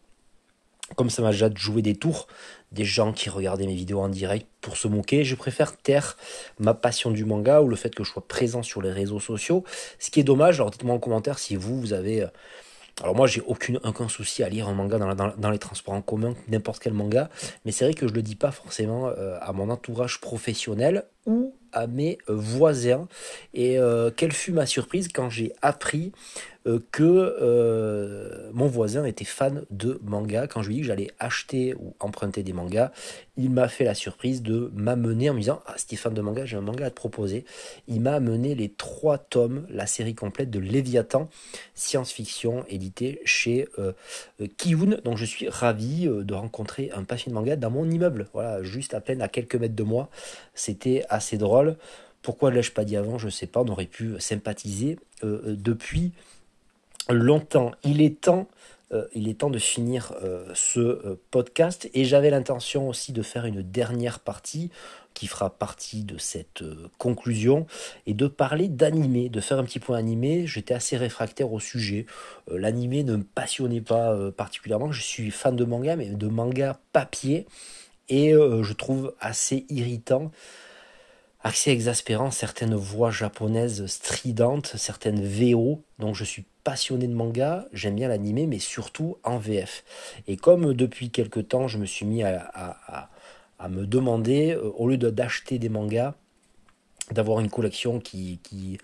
comme 0.96 1.10
ça 1.10 1.22
m'a 1.22 1.30
déjà 1.30 1.50
joué 1.54 1.82
des 1.82 1.94
tours, 1.94 2.26
des 2.70 2.84
gens 2.84 3.12
qui 3.12 3.30
regardaient 3.30 3.66
mes 3.66 3.74
vidéos 3.74 4.00
en 4.00 4.08
direct 4.08 4.46
pour 4.60 4.76
se 4.76 4.88
moquer, 4.88 5.24
je 5.24 5.34
préfère 5.34 5.76
taire 5.76 6.16
ma 6.58 6.74
passion 6.74 7.10
du 7.10 7.24
manga 7.24 7.60
ou 7.62 7.68
le 7.68 7.76
fait 7.76 7.94
que 7.94 8.04
je 8.04 8.10
sois 8.10 8.26
présent 8.26 8.62
sur 8.62 8.82
les 8.82 8.92
réseaux 8.92 9.20
sociaux. 9.20 9.64
Ce 9.98 10.10
qui 10.10 10.20
est 10.20 10.24
dommage, 10.24 10.56
alors 10.56 10.70
dites-moi 10.70 10.94
en 10.94 10.98
commentaire 10.98 11.38
si 11.38 11.56
vous, 11.56 11.80
vous 11.80 11.92
avez... 11.92 12.22
Euh, 12.22 12.28
alors 13.00 13.16
moi, 13.16 13.26
j'ai 13.26 13.40
aucun, 13.40 14.08
souci 14.08 14.42
à 14.42 14.50
lire 14.50 14.68
un 14.68 14.74
manga 14.74 14.98
dans, 14.98 15.50
les 15.50 15.58
transports 15.58 15.94
en 15.94 16.02
commun, 16.02 16.34
n'importe 16.48 16.82
quel 16.82 16.92
manga, 16.92 17.30
mais 17.64 17.72
c'est 17.72 17.86
vrai 17.86 17.94
que 17.94 18.06
je 18.06 18.12
le 18.12 18.20
dis 18.20 18.36
pas 18.36 18.50
forcément 18.50 19.08
euh, 19.08 19.38
à 19.40 19.52
mon 19.54 19.70
entourage 19.70 20.20
professionnel 20.20 21.06
ou 21.26 21.54
à 21.72 21.86
mes 21.86 22.18
euh, 22.28 22.34
voisins. 22.34 23.08
Et 23.54 23.78
quelle 24.16 24.32
fut 24.32 24.52
ma 24.52 24.66
surprise 24.66 25.08
quand 25.08 25.30
j'ai 25.30 25.52
appris 25.62 26.12
euh, 26.68 26.78
que 26.92 27.02
euh, 27.02 28.50
mon 28.52 28.68
voisin 28.68 29.04
était 29.04 29.24
fan 29.24 29.64
de 29.70 29.98
manga. 30.04 30.46
Quand 30.46 30.62
je 30.62 30.68
lui 30.68 30.74
ai 30.74 30.76
dit 30.76 30.82
que 30.82 30.86
j'allais 30.86 31.10
acheter 31.18 31.74
ou 31.74 31.94
emprunter 31.98 32.44
des 32.44 32.52
mangas, 32.52 32.92
il 33.36 33.50
m'a 33.50 33.66
fait 33.66 33.82
la 33.82 33.94
surprise 33.94 34.42
de 34.42 34.70
m'amener 34.72 35.28
en 35.28 35.34
me 35.34 35.40
disant 35.40 35.60
Ah, 35.66 35.74
Stéphane 35.76 36.14
de 36.14 36.20
manga, 36.20 36.46
j'ai 36.46 36.56
un 36.56 36.60
manga 36.60 36.86
à 36.86 36.90
te 36.90 36.94
proposer. 36.94 37.44
Il 37.88 38.00
m'a 38.00 38.12
amené 38.14 38.54
les 38.54 38.68
trois 38.68 39.18
tomes, 39.18 39.66
la 39.70 39.88
série 39.88 40.14
complète 40.14 40.50
de 40.50 40.60
Léviathan, 40.60 41.28
science-fiction, 41.74 42.64
édité 42.68 43.20
chez 43.24 43.66
euh, 43.80 43.92
Kiyun. 44.56 44.98
Donc 45.02 45.16
je 45.16 45.24
suis 45.24 45.48
ravi 45.48 46.06
de 46.06 46.34
rencontrer 46.34 46.92
un 46.94 47.02
passionné 47.02 47.32
de 47.32 47.40
manga 47.40 47.56
dans 47.56 47.70
mon 47.70 47.90
immeuble. 47.90 48.28
Voilà, 48.34 48.62
juste 48.62 48.94
à 48.94 49.00
peine 49.00 49.20
à 49.20 49.26
quelques 49.26 49.56
mètres 49.56 49.74
de 49.74 49.82
moi. 49.82 50.10
C'était 50.54 51.02
assez 51.12 51.38
drôle. 51.38 51.76
Pourquoi 52.22 52.50
ne 52.50 52.56
l'ai-je 52.56 52.72
pas 52.72 52.84
dit 52.84 52.96
avant? 52.96 53.18
Je 53.18 53.26
ne 53.26 53.30
sais 53.30 53.46
pas. 53.46 53.60
On 53.60 53.68
aurait 53.68 53.86
pu 53.86 54.14
sympathiser. 54.18 54.98
depuis 55.22 56.12
longtemps. 57.08 57.72
Il 57.84 58.00
est 58.00 58.20
temps, 58.20 58.48
euh, 58.92 59.06
il 59.14 59.28
est 59.28 59.40
temps 59.40 59.50
de 59.50 59.58
finir 59.58 60.12
euh, 60.22 60.46
ce 60.54 60.80
euh, 60.80 61.20
podcast 61.30 61.88
et 61.94 62.04
j'avais 62.04 62.30
l'intention 62.30 62.88
aussi 62.88 63.12
de 63.12 63.22
faire 63.22 63.46
une 63.46 63.62
dernière 63.62 64.20
partie 64.20 64.70
qui 65.14 65.26
fera 65.26 65.50
partie 65.50 66.04
de 66.04 66.16
cette 66.16 66.64
conclusion 66.96 67.66
et 68.06 68.14
de 68.14 68.26
parler 68.26 68.68
d'animé, 68.68 69.28
de 69.28 69.40
faire 69.40 69.58
un 69.58 69.64
petit 69.64 69.78
point 69.78 69.98
animé. 69.98 70.46
J'étais 70.46 70.72
assez 70.72 70.96
réfractaire 70.96 71.52
au 71.52 71.60
sujet. 71.60 72.06
L'animé 72.50 73.04
ne 73.04 73.16
me 73.16 73.22
passionnait 73.22 73.82
pas 73.82 74.16
particulièrement. 74.30 74.90
Je 74.90 75.02
suis 75.02 75.30
fan 75.30 75.54
de 75.54 75.64
manga, 75.66 75.96
mais 75.96 76.06
de 76.06 76.28
manga 76.28 76.80
papier 76.94 77.46
et 78.08 78.32
je 78.32 78.72
trouve 78.72 79.14
assez 79.20 79.66
irritant 79.68 80.30
assez 81.42 81.70
exaspérant 81.70 82.30
certaines 82.30 82.74
voix 82.74 83.10
japonaises 83.10 83.86
stridentes, 83.86 84.74
certaines 84.76 85.24
VO. 85.24 85.82
Donc 85.98 86.14
je 86.14 86.24
suis 86.24 86.44
passionné 86.64 87.08
de 87.08 87.14
manga, 87.14 87.66
j'aime 87.72 87.96
bien 87.96 88.08
l'animé, 88.08 88.46
mais 88.46 88.58
surtout 88.58 89.16
en 89.24 89.38
VF. 89.38 89.84
Et 90.28 90.36
comme 90.36 90.74
depuis 90.74 91.10
quelques 91.10 91.48
temps, 91.48 91.66
je 91.66 91.78
me 91.78 91.86
suis 91.86 92.06
mis 92.06 92.22
à, 92.22 93.10
me 93.68 93.86
demander, 93.86 94.52
euh, 94.52 94.72
au 94.76 94.88
lieu 94.88 94.98
d'acheter 94.98 95.58
des 95.58 95.68
mangas, 95.68 96.14
d'avoir 97.12 97.38
une 97.40 97.48
collection 97.48 98.00
qui, 98.00 98.40
qui 98.42 98.78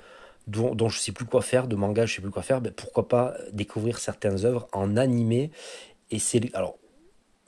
dont, 0.46 0.74
dont, 0.74 0.88
je 0.88 0.98
sais 0.98 1.12
plus 1.12 1.24
quoi 1.24 1.42
faire, 1.42 1.66
de 1.66 1.76
mangas, 1.76 2.06
je 2.06 2.16
sais 2.16 2.22
plus 2.22 2.30
quoi 2.30 2.42
faire, 2.42 2.60
ben 2.60 2.72
pourquoi 2.72 3.08
pas 3.08 3.34
découvrir 3.52 3.98
certaines 3.98 4.44
œuvres 4.44 4.68
en 4.72 4.96
animé. 4.96 5.50
Et 6.10 6.18
c'est 6.18 6.54
alors 6.54 6.78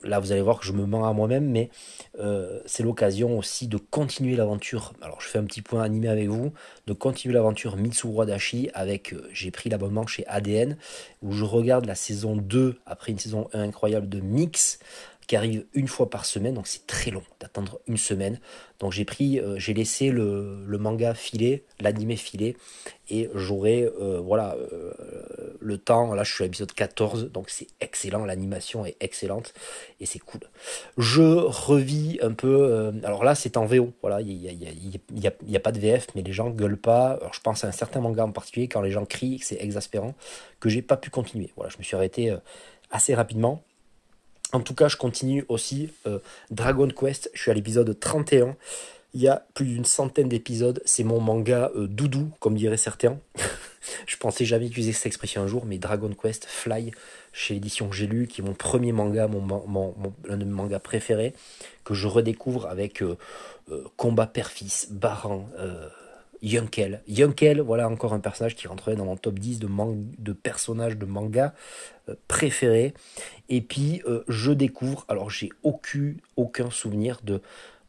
là 0.03 0.19
vous 0.19 0.31
allez 0.31 0.41
voir 0.41 0.59
que 0.59 0.65
je 0.65 0.73
me 0.73 0.85
mens 0.85 1.05
à 1.05 1.13
moi-même, 1.13 1.49
mais 1.49 1.69
euh, 2.19 2.59
c'est 2.65 2.83
l'occasion 2.83 3.37
aussi 3.37 3.67
de 3.67 3.77
continuer 3.77 4.35
l'aventure. 4.35 4.93
Alors 5.01 5.21
je 5.21 5.27
fais 5.27 5.39
un 5.39 5.43
petit 5.43 5.61
point 5.61 5.81
animé 5.81 6.07
avec 6.07 6.27
vous, 6.27 6.51
de 6.87 6.93
continuer 6.93 7.33
l'aventure 7.33 7.77
Mitsuru 7.77 8.25
Dashi 8.25 8.69
avec, 8.73 9.13
euh, 9.13 9.27
j'ai 9.33 9.51
pris 9.51 9.69
l'abonnement 9.69 10.07
chez 10.07 10.25
ADN, 10.27 10.77
où 11.21 11.31
je 11.31 11.43
regarde 11.43 11.85
la 11.85 11.95
saison 11.95 12.35
2 12.35 12.79
après 12.85 13.11
une 13.11 13.19
saison 13.19 13.49
1 13.53 13.61
incroyable 13.61 14.09
de 14.09 14.19
Mix 14.19 14.79
qui 15.27 15.35
arrive 15.37 15.65
une 15.73 15.87
fois 15.87 16.09
par 16.09 16.25
semaine, 16.25 16.55
donc 16.55 16.67
c'est 16.67 16.85
très 16.87 17.09
long 17.09 17.23
d'attendre 17.39 17.79
une 17.87 17.95
semaine. 17.95 18.39
Donc 18.79 18.91
j'ai 18.91 19.05
pris, 19.05 19.39
euh, 19.39 19.57
j'ai 19.57 19.73
laissé 19.73 20.09
le, 20.09 20.65
manga 20.77 21.13
filer, 21.13 21.63
l'animé 21.79 22.17
filer, 22.17 22.57
et 23.09 23.29
j'aurai 23.35 23.89
voilà 24.23 24.57
le 25.61 25.77
temps. 25.77 26.13
Là 26.13 26.23
je 26.23 26.33
suis 26.33 26.43
à 26.43 26.47
l'épisode 26.47 26.71
14, 26.71 27.31
donc 27.31 27.49
c'est 27.49 27.67
excellent, 27.79 28.25
l'animation 28.25 28.85
est 28.85 28.97
excellente 28.99 29.53
et 29.99 30.05
c'est 30.05 30.19
cool. 30.19 30.41
Je 30.97 31.21
revis 31.21 32.19
un 32.21 32.33
peu, 32.33 32.91
alors 33.03 33.23
là 33.23 33.35
c'est 33.35 33.57
en 33.57 33.65
VO, 33.65 33.93
voilà, 34.01 34.21
il 34.21 34.37
n'y 34.37 34.47
a, 34.47 35.31
y 35.45 35.55
a, 35.55 35.59
pas 35.59 35.71
de 35.71 35.79
VF, 35.79 36.07
mais 36.15 36.21
les 36.21 36.33
gens 36.33 36.49
gueulent 36.49 36.77
pas. 36.77 37.11
Alors, 37.11 37.33
je 37.33 37.41
pense 37.41 37.63
à 37.63 37.67
un 37.67 37.71
certain 37.71 38.01
manga 38.01 38.23
en 38.23 38.31
particulier, 38.31 38.67
quand 38.67 38.81
les 38.81 38.91
gens 38.91 39.05
crient, 39.05 39.39
c'est 39.43 39.61
exaspérant, 39.61 40.15
que 40.59 40.69
j'ai 40.69 40.81
pas 40.81 40.97
pu 40.97 41.09
continuer. 41.09 41.51
Voilà, 41.55 41.71
je 41.71 41.77
me 41.77 41.83
suis 41.83 41.95
arrêté 41.95 42.35
assez 42.91 43.13
rapidement. 43.13 43.63
En 44.53 44.59
tout 44.59 44.75
cas, 44.75 44.89
je 44.89 44.97
continue 44.97 45.45
aussi 45.47 45.89
euh, 46.05 46.19
Dragon 46.49 46.87
Quest. 46.87 47.29
Je 47.33 47.41
suis 47.41 47.51
à 47.51 47.53
l'épisode 47.53 47.97
31. 47.97 48.55
Il 49.13 49.21
y 49.21 49.27
a 49.27 49.45
plus 49.53 49.65
d'une 49.65 49.85
centaine 49.85 50.29
d'épisodes. 50.29 50.81
C'est 50.85 51.03
mon 51.03 51.19
manga 51.19 51.71
euh, 51.75 51.87
doudou, 51.87 52.31
comme 52.39 52.55
diraient 52.55 52.77
certains. 52.77 53.19
je 54.07 54.17
pensais 54.17 54.45
jamais 54.45 54.67
utiliser 54.67 54.93
cette 54.93 55.07
expression 55.07 55.41
un 55.41 55.47
jour, 55.47 55.65
mais 55.65 55.77
Dragon 55.77 56.11
Quest 56.13 56.45
Fly 56.45 56.91
chez 57.33 57.53
l'édition 57.55 57.91
J'ai 57.91 58.07
lu, 58.07 58.27
qui 58.27 58.41
est 58.41 58.43
mon 58.43 58.53
premier 58.53 58.91
manga, 58.91 59.27
mon, 59.27 59.95
l'un 60.25 60.37
de 60.37 60.45
mes 60.45 60.51
mangas 60.51 60.79
préférés, 60.79 61.33
que 61.83 61.93
je 61.93 62.07
redécouvre 62.07 62.67
avec 62.67 63.01
euh, 63.01 63.17
Combat 63.97 64.27
Père-Fils, 64.27 64.87
Baran, 64.91 65.49
Yunkel. 66.41 67.01
Yunkel, 67.07 67.61
voilà 67.61 67.87
encore 67.87 68.13
un 68.13 68.19
personnage 68.19 68.55
qui 68.55 68.67
rentrerait 68.67 68.95
dans 68.95 69.05
mon 69.05 69.15
top 69.15 69.37
10 69.37 69.59
de, 69.59 70.33
personnages 70.33 70.97
de 70.97 71.05
manga 71.05 71.53
euh, 72.09 72.15
préférés. 72.27 72.93
Et 73.49 73.61
puis, 73.61 74.01
euh, 74.07 74.23
je 74.27 74.51
découvre, 74.51 75.05
alors 75.07 75.29
j'ai 75.29 75.49
aucun 75.63 76.71
souvenir 76.71 77.19
de 77.23 77.41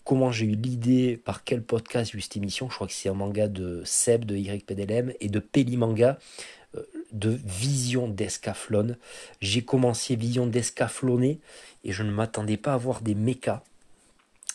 comment 0.05 0.33
j'ai 0.33 0.47
eu 0.47 0.55
l'idée, 0.55 1.17
par 1.17 1.45
quel 1.45 1.63
podcast 1.63 2.13
j'ai 2.13 2.19
eu 2.19 2.21
cette 2.21 2.37
émission. 2.37 2.69
Je 2.69 2.75
crois 2.75 2.87
que 2.87 2.93
c'est 2.93 3.09
un 3.09 3.15
manga 3.15 3.49
de 3.49 3.83
Seb, 3.85 4.25
de 4.25 4.37
YPDLM 4.37 5.13
et 5.21 5.29
de 5.29 5.39
Peli 5.39 5.77
Manga 5.77 6.19
euh, 6.77 6.83
de 7.13 7.39
Vision 7.45 8.09
d'Escaflon. 8.09 8.97
J'ai 9.41 9.63
commencé 9.63 10.17
Vision 10.17 10.47
d'Escafloné 10.47 11.39
et 11.85 11.93
je 11.93 12.03
ne 12.03 12.11
m'attendais 12.11 12.57
pas 12.57 12.75
à 12.75 12.77
voir 12.77 13.03
des 13.03 13.15
mechas 13.15 13.63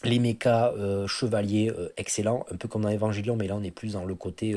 les 0.04 0.20
mechas 0.20 0.74
euh, 0.74 1.08
chevaliers 1.08 1.72
euh, 1.72 1.92
excellents, 1.98 2.46
un 2.52 2.56
peu 2.56 2.68
comme 2.68 2.84
dans 2.84 2.92
Evangelion, 2.92 3.36
mais 3.36 3.48
là 3.48 3.56
on 3.56 3.64
est 3.64 3.72
plus 3.72 3.94
dans 3.94 4.06
le 4.06 4.14
côté 4.14 4.56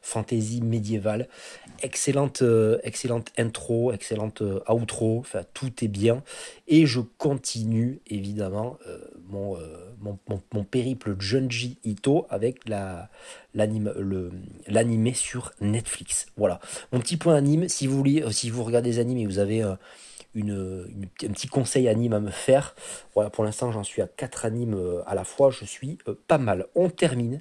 fantasy 0.00 0.62
médiéval. 0.62 1.28
Excellente, 1.82 2.42
excellente 2.84 3.32
intro, 3.36 3.92
excellente 3.92 4.42
outro, 4.68 5.18
enfin 5.18 5.42
tout 5.54 5.72
est 5.84 5.88
bien. 5.88 6.22
Et 6.68 6.86
je 6.86 7.00
continue 7.00 8.00
évidemment 8.06 8.78
mon, 9.28 9.58
mon, 10.00 10.64
périple 10.64 11.16
Junji 11.18 11.78
Ito 11.84 12.26
avec 12.30 12.68
la, 12.68 13.08
l'anime 13.54 15.14
sur 15.14 15.52
Netflix. 15.60 16.26
Voilà. 16.36 16.60
Mon 16.92 17.00
petit 17.00 17.16
point 17.16 17.34
anime, 17.34 17.68
si 17.68 17.86
vous, 17.86 17.96
voulez, 17.96 18.24
si 18.32 18.50
vous 18.50 18.64
regardez 18.64 18.90
des 18.90 18.98
animes 18.98 19.18
et 19.18 19.26
vous 19.26 19.38
avez 19.38 19.64
une, 20.36 21.08
un 21.24 21.32
petit 21.32 21.48
conseil 21.48 21.88
anime 21.88 22.12
à 22.12 22.20
me 22.20 22.30
faire. 22.30 22.74
Voilà, 23.14 23.30
pour 23.30 23.44
l'instant, 23.44 23.72
j'en 23.72 23.82
suis 23.82 24.02
à 24.02 24.06
4 24.06 24.44
animes 24.44 24.74
euh, 24.74 25.02
à 25.06 25.14
la 25.14 25.24
fois. 25.24 25.50
Je 25.50 25.64
suis 25.64 25.98
euh, 26.08 26.14
pas 26.28 26.38
mal. 26.38 26.66
On 26.74 26.90
termine 26.90 27.40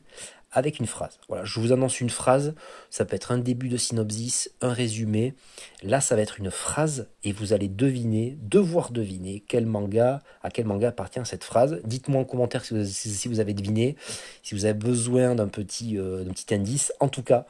avec 0.56 0.80
une 0.80 0.88
phrase. 0.88 1.20
Voilà, 1.28 1.44
je 1.44 1.60
vous 1.60 1.74
annonce 1.74 2.00
une 2.02 2.10
phrase, 2.10 2.56
ça 2.90 3.06
peut 3.06 3.16
être 3.16 3.32
un 3.32 3.38
début 3.38 3.68
de 3.68 3.78
synopsis, 3.78 4.50
un 4.62 4.74
résumé. 4.74 5.36
Là, 5.84 6.00
ça 6.02 6.16
va 6.16 6.22
être 6.22 6.40
une 6.40 6.50
phrase 6.50 7.08
et 7.24 7.34
vous 7.34 7.52
allez 7.54 7.68
deviner, 7.68 8.38
devoir 8.42 8.92
deviner 8.92 9.44
quel 9.48 9.66
manga, 9.66 10.22
à 10.42 10.50
quel 10.50 10.66
manga 10.66 10.88
appartient 10.88 11.20
cette 11.26 11.44
phrase. 11.44 11.82
Dites-moi 11.84 12.22
en 12.22 12.26
commentaire 12.26 12.64
si 12.66 13.28
vous, 13.28 13.40
avez 13.40 13.54
deviné, 13.54 13.98
si 14.42 14.56
vous 14.56 14.66
avez 14.66 14.74
besoin 14.74 15.36
d'un 15.36 15.50
petit, 15.50 15.98
euh, 15.98 16.24
petit 16.24 16.56
indice. 16.56 16.94
En 17.02 17.10
tout 17.10 17.24
cas, 17.24 17.46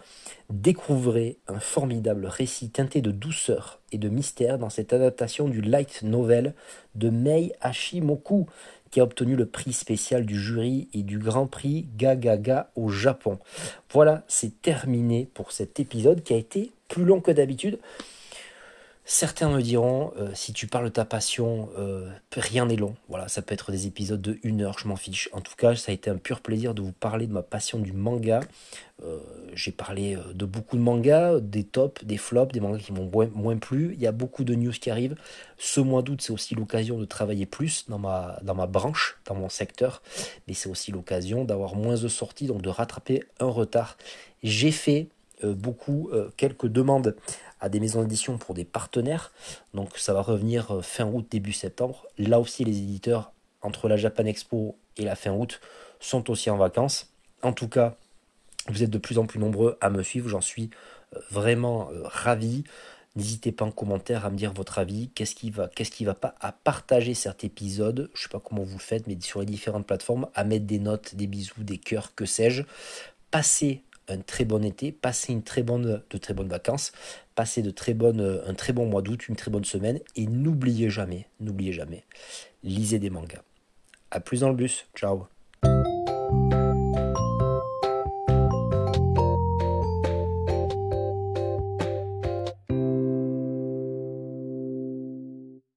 découvrez 0.49 1.37
un 1.47 1.59
formidable 1.59 2.25
récit 2.25 2.71
teinté 2.71 3.01
de 3.01 3.11
douceur 3.11 3.81
et 3.91 3.99
de 3.99 4.09
mystère 4.09 4.57
dans 4.57 4.71
cette 4.71 4.93
adaptation 4.93 5.47
du 5.47 5.61
light 5.61 6.01
novel 6.01 6.55
de 6.95 7.09
Mei 7.09 7.53
Hashimoku 7.61 8.47
qui 8.95 9.01
a 9.01 9.03
obtenu 9.03 9.35
le 9.35 9.45
prix 9.45 9.73
spécial 9.73 10.25
du 10.25 10.39
jury 10.39 10.87
et 10.93 11.03
du 11.03 11.19
Grand 11.19 11.47
Prix 11.47 11.85
Gagaga 11.97 12.69
au 12.77 12.87
Japon. 12.87 13.39
Voilà, 13.91 14.23
c'est 14.29 14.61
terminé 14.61 15.27
pour 15.33 15.51
cet 15.51 15.81
épisode 15.81 16.23
qui 16.23 16.33
a 16.33 16.37
été 16.37 16.71
plus 16.87 17.03
long 17.03 17.19
que 17.19 17.31
d'habitude. 17.31 17.77
Certains 19.07 19.51
me 19.51 19.61
diront, 19.61 20.13
euh, 20.17 20.31
si 20.33 20.51
tu 20.51 20.65
parles 20.65 20.85
de 20.85 20.89
ta 20.89 21.05
passion, 21.05 21.69
euh, 21.77 22.09
rien 22.35 22.65
n'est 22.65 22.75
long. 22.75 22.95
Voilà, 23.07 23.27
ça 23.27 23.43
peut 23.43 23.53
être 23.53 23.71
des 23.71 23.85
épisodes 23.85 24.19
de 24.19 24.39
une 24.41 24.63
heure, 24.63 24.79
je 24.79 24.87
m'en 24.87 24.95
fiche. 24.95 25.29
En 25.31 25.41
tout 25.41 25.53
cas, 25.55 25.75
ça 25.75 25.91
a 25.91 25.93
été 25.93 26.09
un 26.09 26.17
pur 26.17 26.41
plaisir 26.41 26.73
de 26.73 26.81
vous 26.81 26.91
parler 26.91 27.27
de 27.27 27.31
ma 27.31 27.43
passion 27.43 27.77
du 27.77 27.93
manga. 27.93 28.39
Euh, 29.03 29.19
j'ai 29.53 29.71
parlé 29.71 30.17
de 30.33 30.45
beaucoup 30.45 30.75
de 30.75 30.81
mangas, 30.81 31.39
des 31.39 31.63
tops, 31.63 32.03
des 32.03 32.17
flops, 32.17 32.51
des 32.51 32.59
mangas 32.59 32.79
qui 32.79 32.93
m'ont 32.93 33.11
moins, 33.35 33.57
plu. 33.57 33.93
Il 33.93 34.01
y 34.01 34.07
a 34.07 34.11
beaucoup 34.11 34.43
de 34.43 34.55
news 34.55 34.71
qui 34.71 34.89
arrivent. 34.89 35.15
Ce 35.59 35.79
mois 35.79 36.01
d'août, 36.01 36.21
c'est 36.23 36.33
aussi 36.33 36.55
l'occasion 36.55 36.97
de 36.97 37.05
travailler 37.05 37.45
plus 37.45 37.85
dans 37.87 37.99
ma, 37.99 38.39
dans 38.41 38.55
ma 38.55 38.65
branche, 38.65 39.19
dans 39.25 39.35
mon 39.35 39.49
secteur. 39.49 40.01
Mais 40.47 40.55
c'est 40.55 40.67
aussi 40.67 40.91
l'occasion 40.91 41.45
d'avoir 41.45 41.75
moins 41.75 41.95
de 41.95 42.07
sorties, 42.07 42.47
donc 42.47 42.63
de 42.63 42.69
rattraper 42.69 43.23
un 43.39 43.49
retard. 43.49 43.97
J'ai 44.41 44.71
fait 44.71 45.09
beaucoup, 45.43 46.09
quelques 46.37 46.67
demandes 46.67 47.15
à 47.59 47.69
des 47.69 47.79
maisons 47.79 48.01
d'édition 48.01 48.37
pour 48.37 48.53
des 48.55 48.65
partenaires. 48.65 49.31
Donc 49.73 49.97
ça 49.97 50.13
va 50.13 50.21
revenir 50.21 50.79
fin 50.83 51.05
août, 51.05 51.25
début 51.29 51.53
septembre. 51.53 52.05
Là 52.17 52.39
aussi, 52.39 52.63
les 52.63 52.77
éditeurs, 52.77 53.31
entre 53.61 53.87
la 53.87 53.97
Japan 53.97 54.25
Expo 54.25 54.77
et 54.97 55.03
la 55.03 55.15
fin 55.15 55.31
août, 55.31 55.61
sont 55.99 56.29
aussi 56.29 56.49
en 56.49 56.57
vacances. 56.57 57.11
En 57.41 57.53
tout 57.53 57.67
cas, 57.67 57.95
vous 58.67 58.83
êtes 58.83 58.89
de 58.89 58.97
plus 58.97 59.17
en 59.17 59.25
plus 59.25 59.39
nombreux 59.39 59.77
à 59.81 59.89
me 59.89 60.03
suivre, 60.03 60.29
j'en 60.29 60.41
suis 60.41 60.69
vraiment 61.31 61.89
ravi. 62.03 62.63
N'hésitez 63.15 63.53
pas 63.53 63.63
en 63.63 63.71
commentaire 63.71 64.25
à 64.25 64.29
me 64.29 64.35
dire 64.35 64.51
votre 64.51 64.77
avis, 64.77 65.09
qu'est-ce 65.15 65.35
qui 65.35 65.49
va, 65.49 65.69
qu'est-ce 65.69 65.91
qui 65.91 66.03
va 66.03 66.15
pas, 66.15 66.35
à 66.41 66.51
partager 66.51 67.13
cet 67.13 67.45
épisode, 67.45 68.09
je 68.13 68.23
sais 68.23 68.29
pas 68.29 68.41
comment 68.41 68.63
vous 68.63 68.77
le 68.77 68.83
faites, 68.83 69.07
mais 69.07 69.17
sur 69.21 69.39
les 69.39 69.45
différentes 69.45 69.87
plateformes, 69.87 70.27
à 70.35 70.43
mettre 70.43 70.65
des 70.65 70.79
notes, 70.79 71.15
des 71.15 71.25
bisous, 71.25 71.63
des 71.63 71.77
cœurs, 71.77 72.13
que 72.13 72.25
sais-je. 72.25 72.63
Passez 73.31 73.83
un 74.07 74.19
très 74.19 74.45
bon 74.45 74.63
été, 74.63 74.91
passez 74.91 75.33
une 75.33 75.43
très 75.43 75.63
bonne, 75.63 76.03
de 76.09 76.17
très 76.17 76.33
bonnes 76.33 76.49
vacances, 76.49 76.91
passez 77.35 77.61
de 77.61 77.71
très 77.71 77.93
bonnes, 77.93 78.41
un 78.45 78.53
très 78.53 78.73
bon 78.73 78.85
mois 78.85 79.01
d'août, 79.01 79.27
une 79.27 79.35
très 79.35 79.51
bonne 79.51 79.65
semaine, 79.65 79.99
et 80.15 80.27
n'oubliez 80.27 80.89
jamais, 80.89 81.27
n'oubliez 81.39 81.73
jamais, 81.73 82.03
lisez 82.63 82.99
des 82.99 83.09
mangas. 83.09 83.43
A 84.11 84.19
plus 84.19 84.41
dans 84.41 84.49
le 84.49 84.55
bus, 84.55 84.85
ciao 84.95 85.27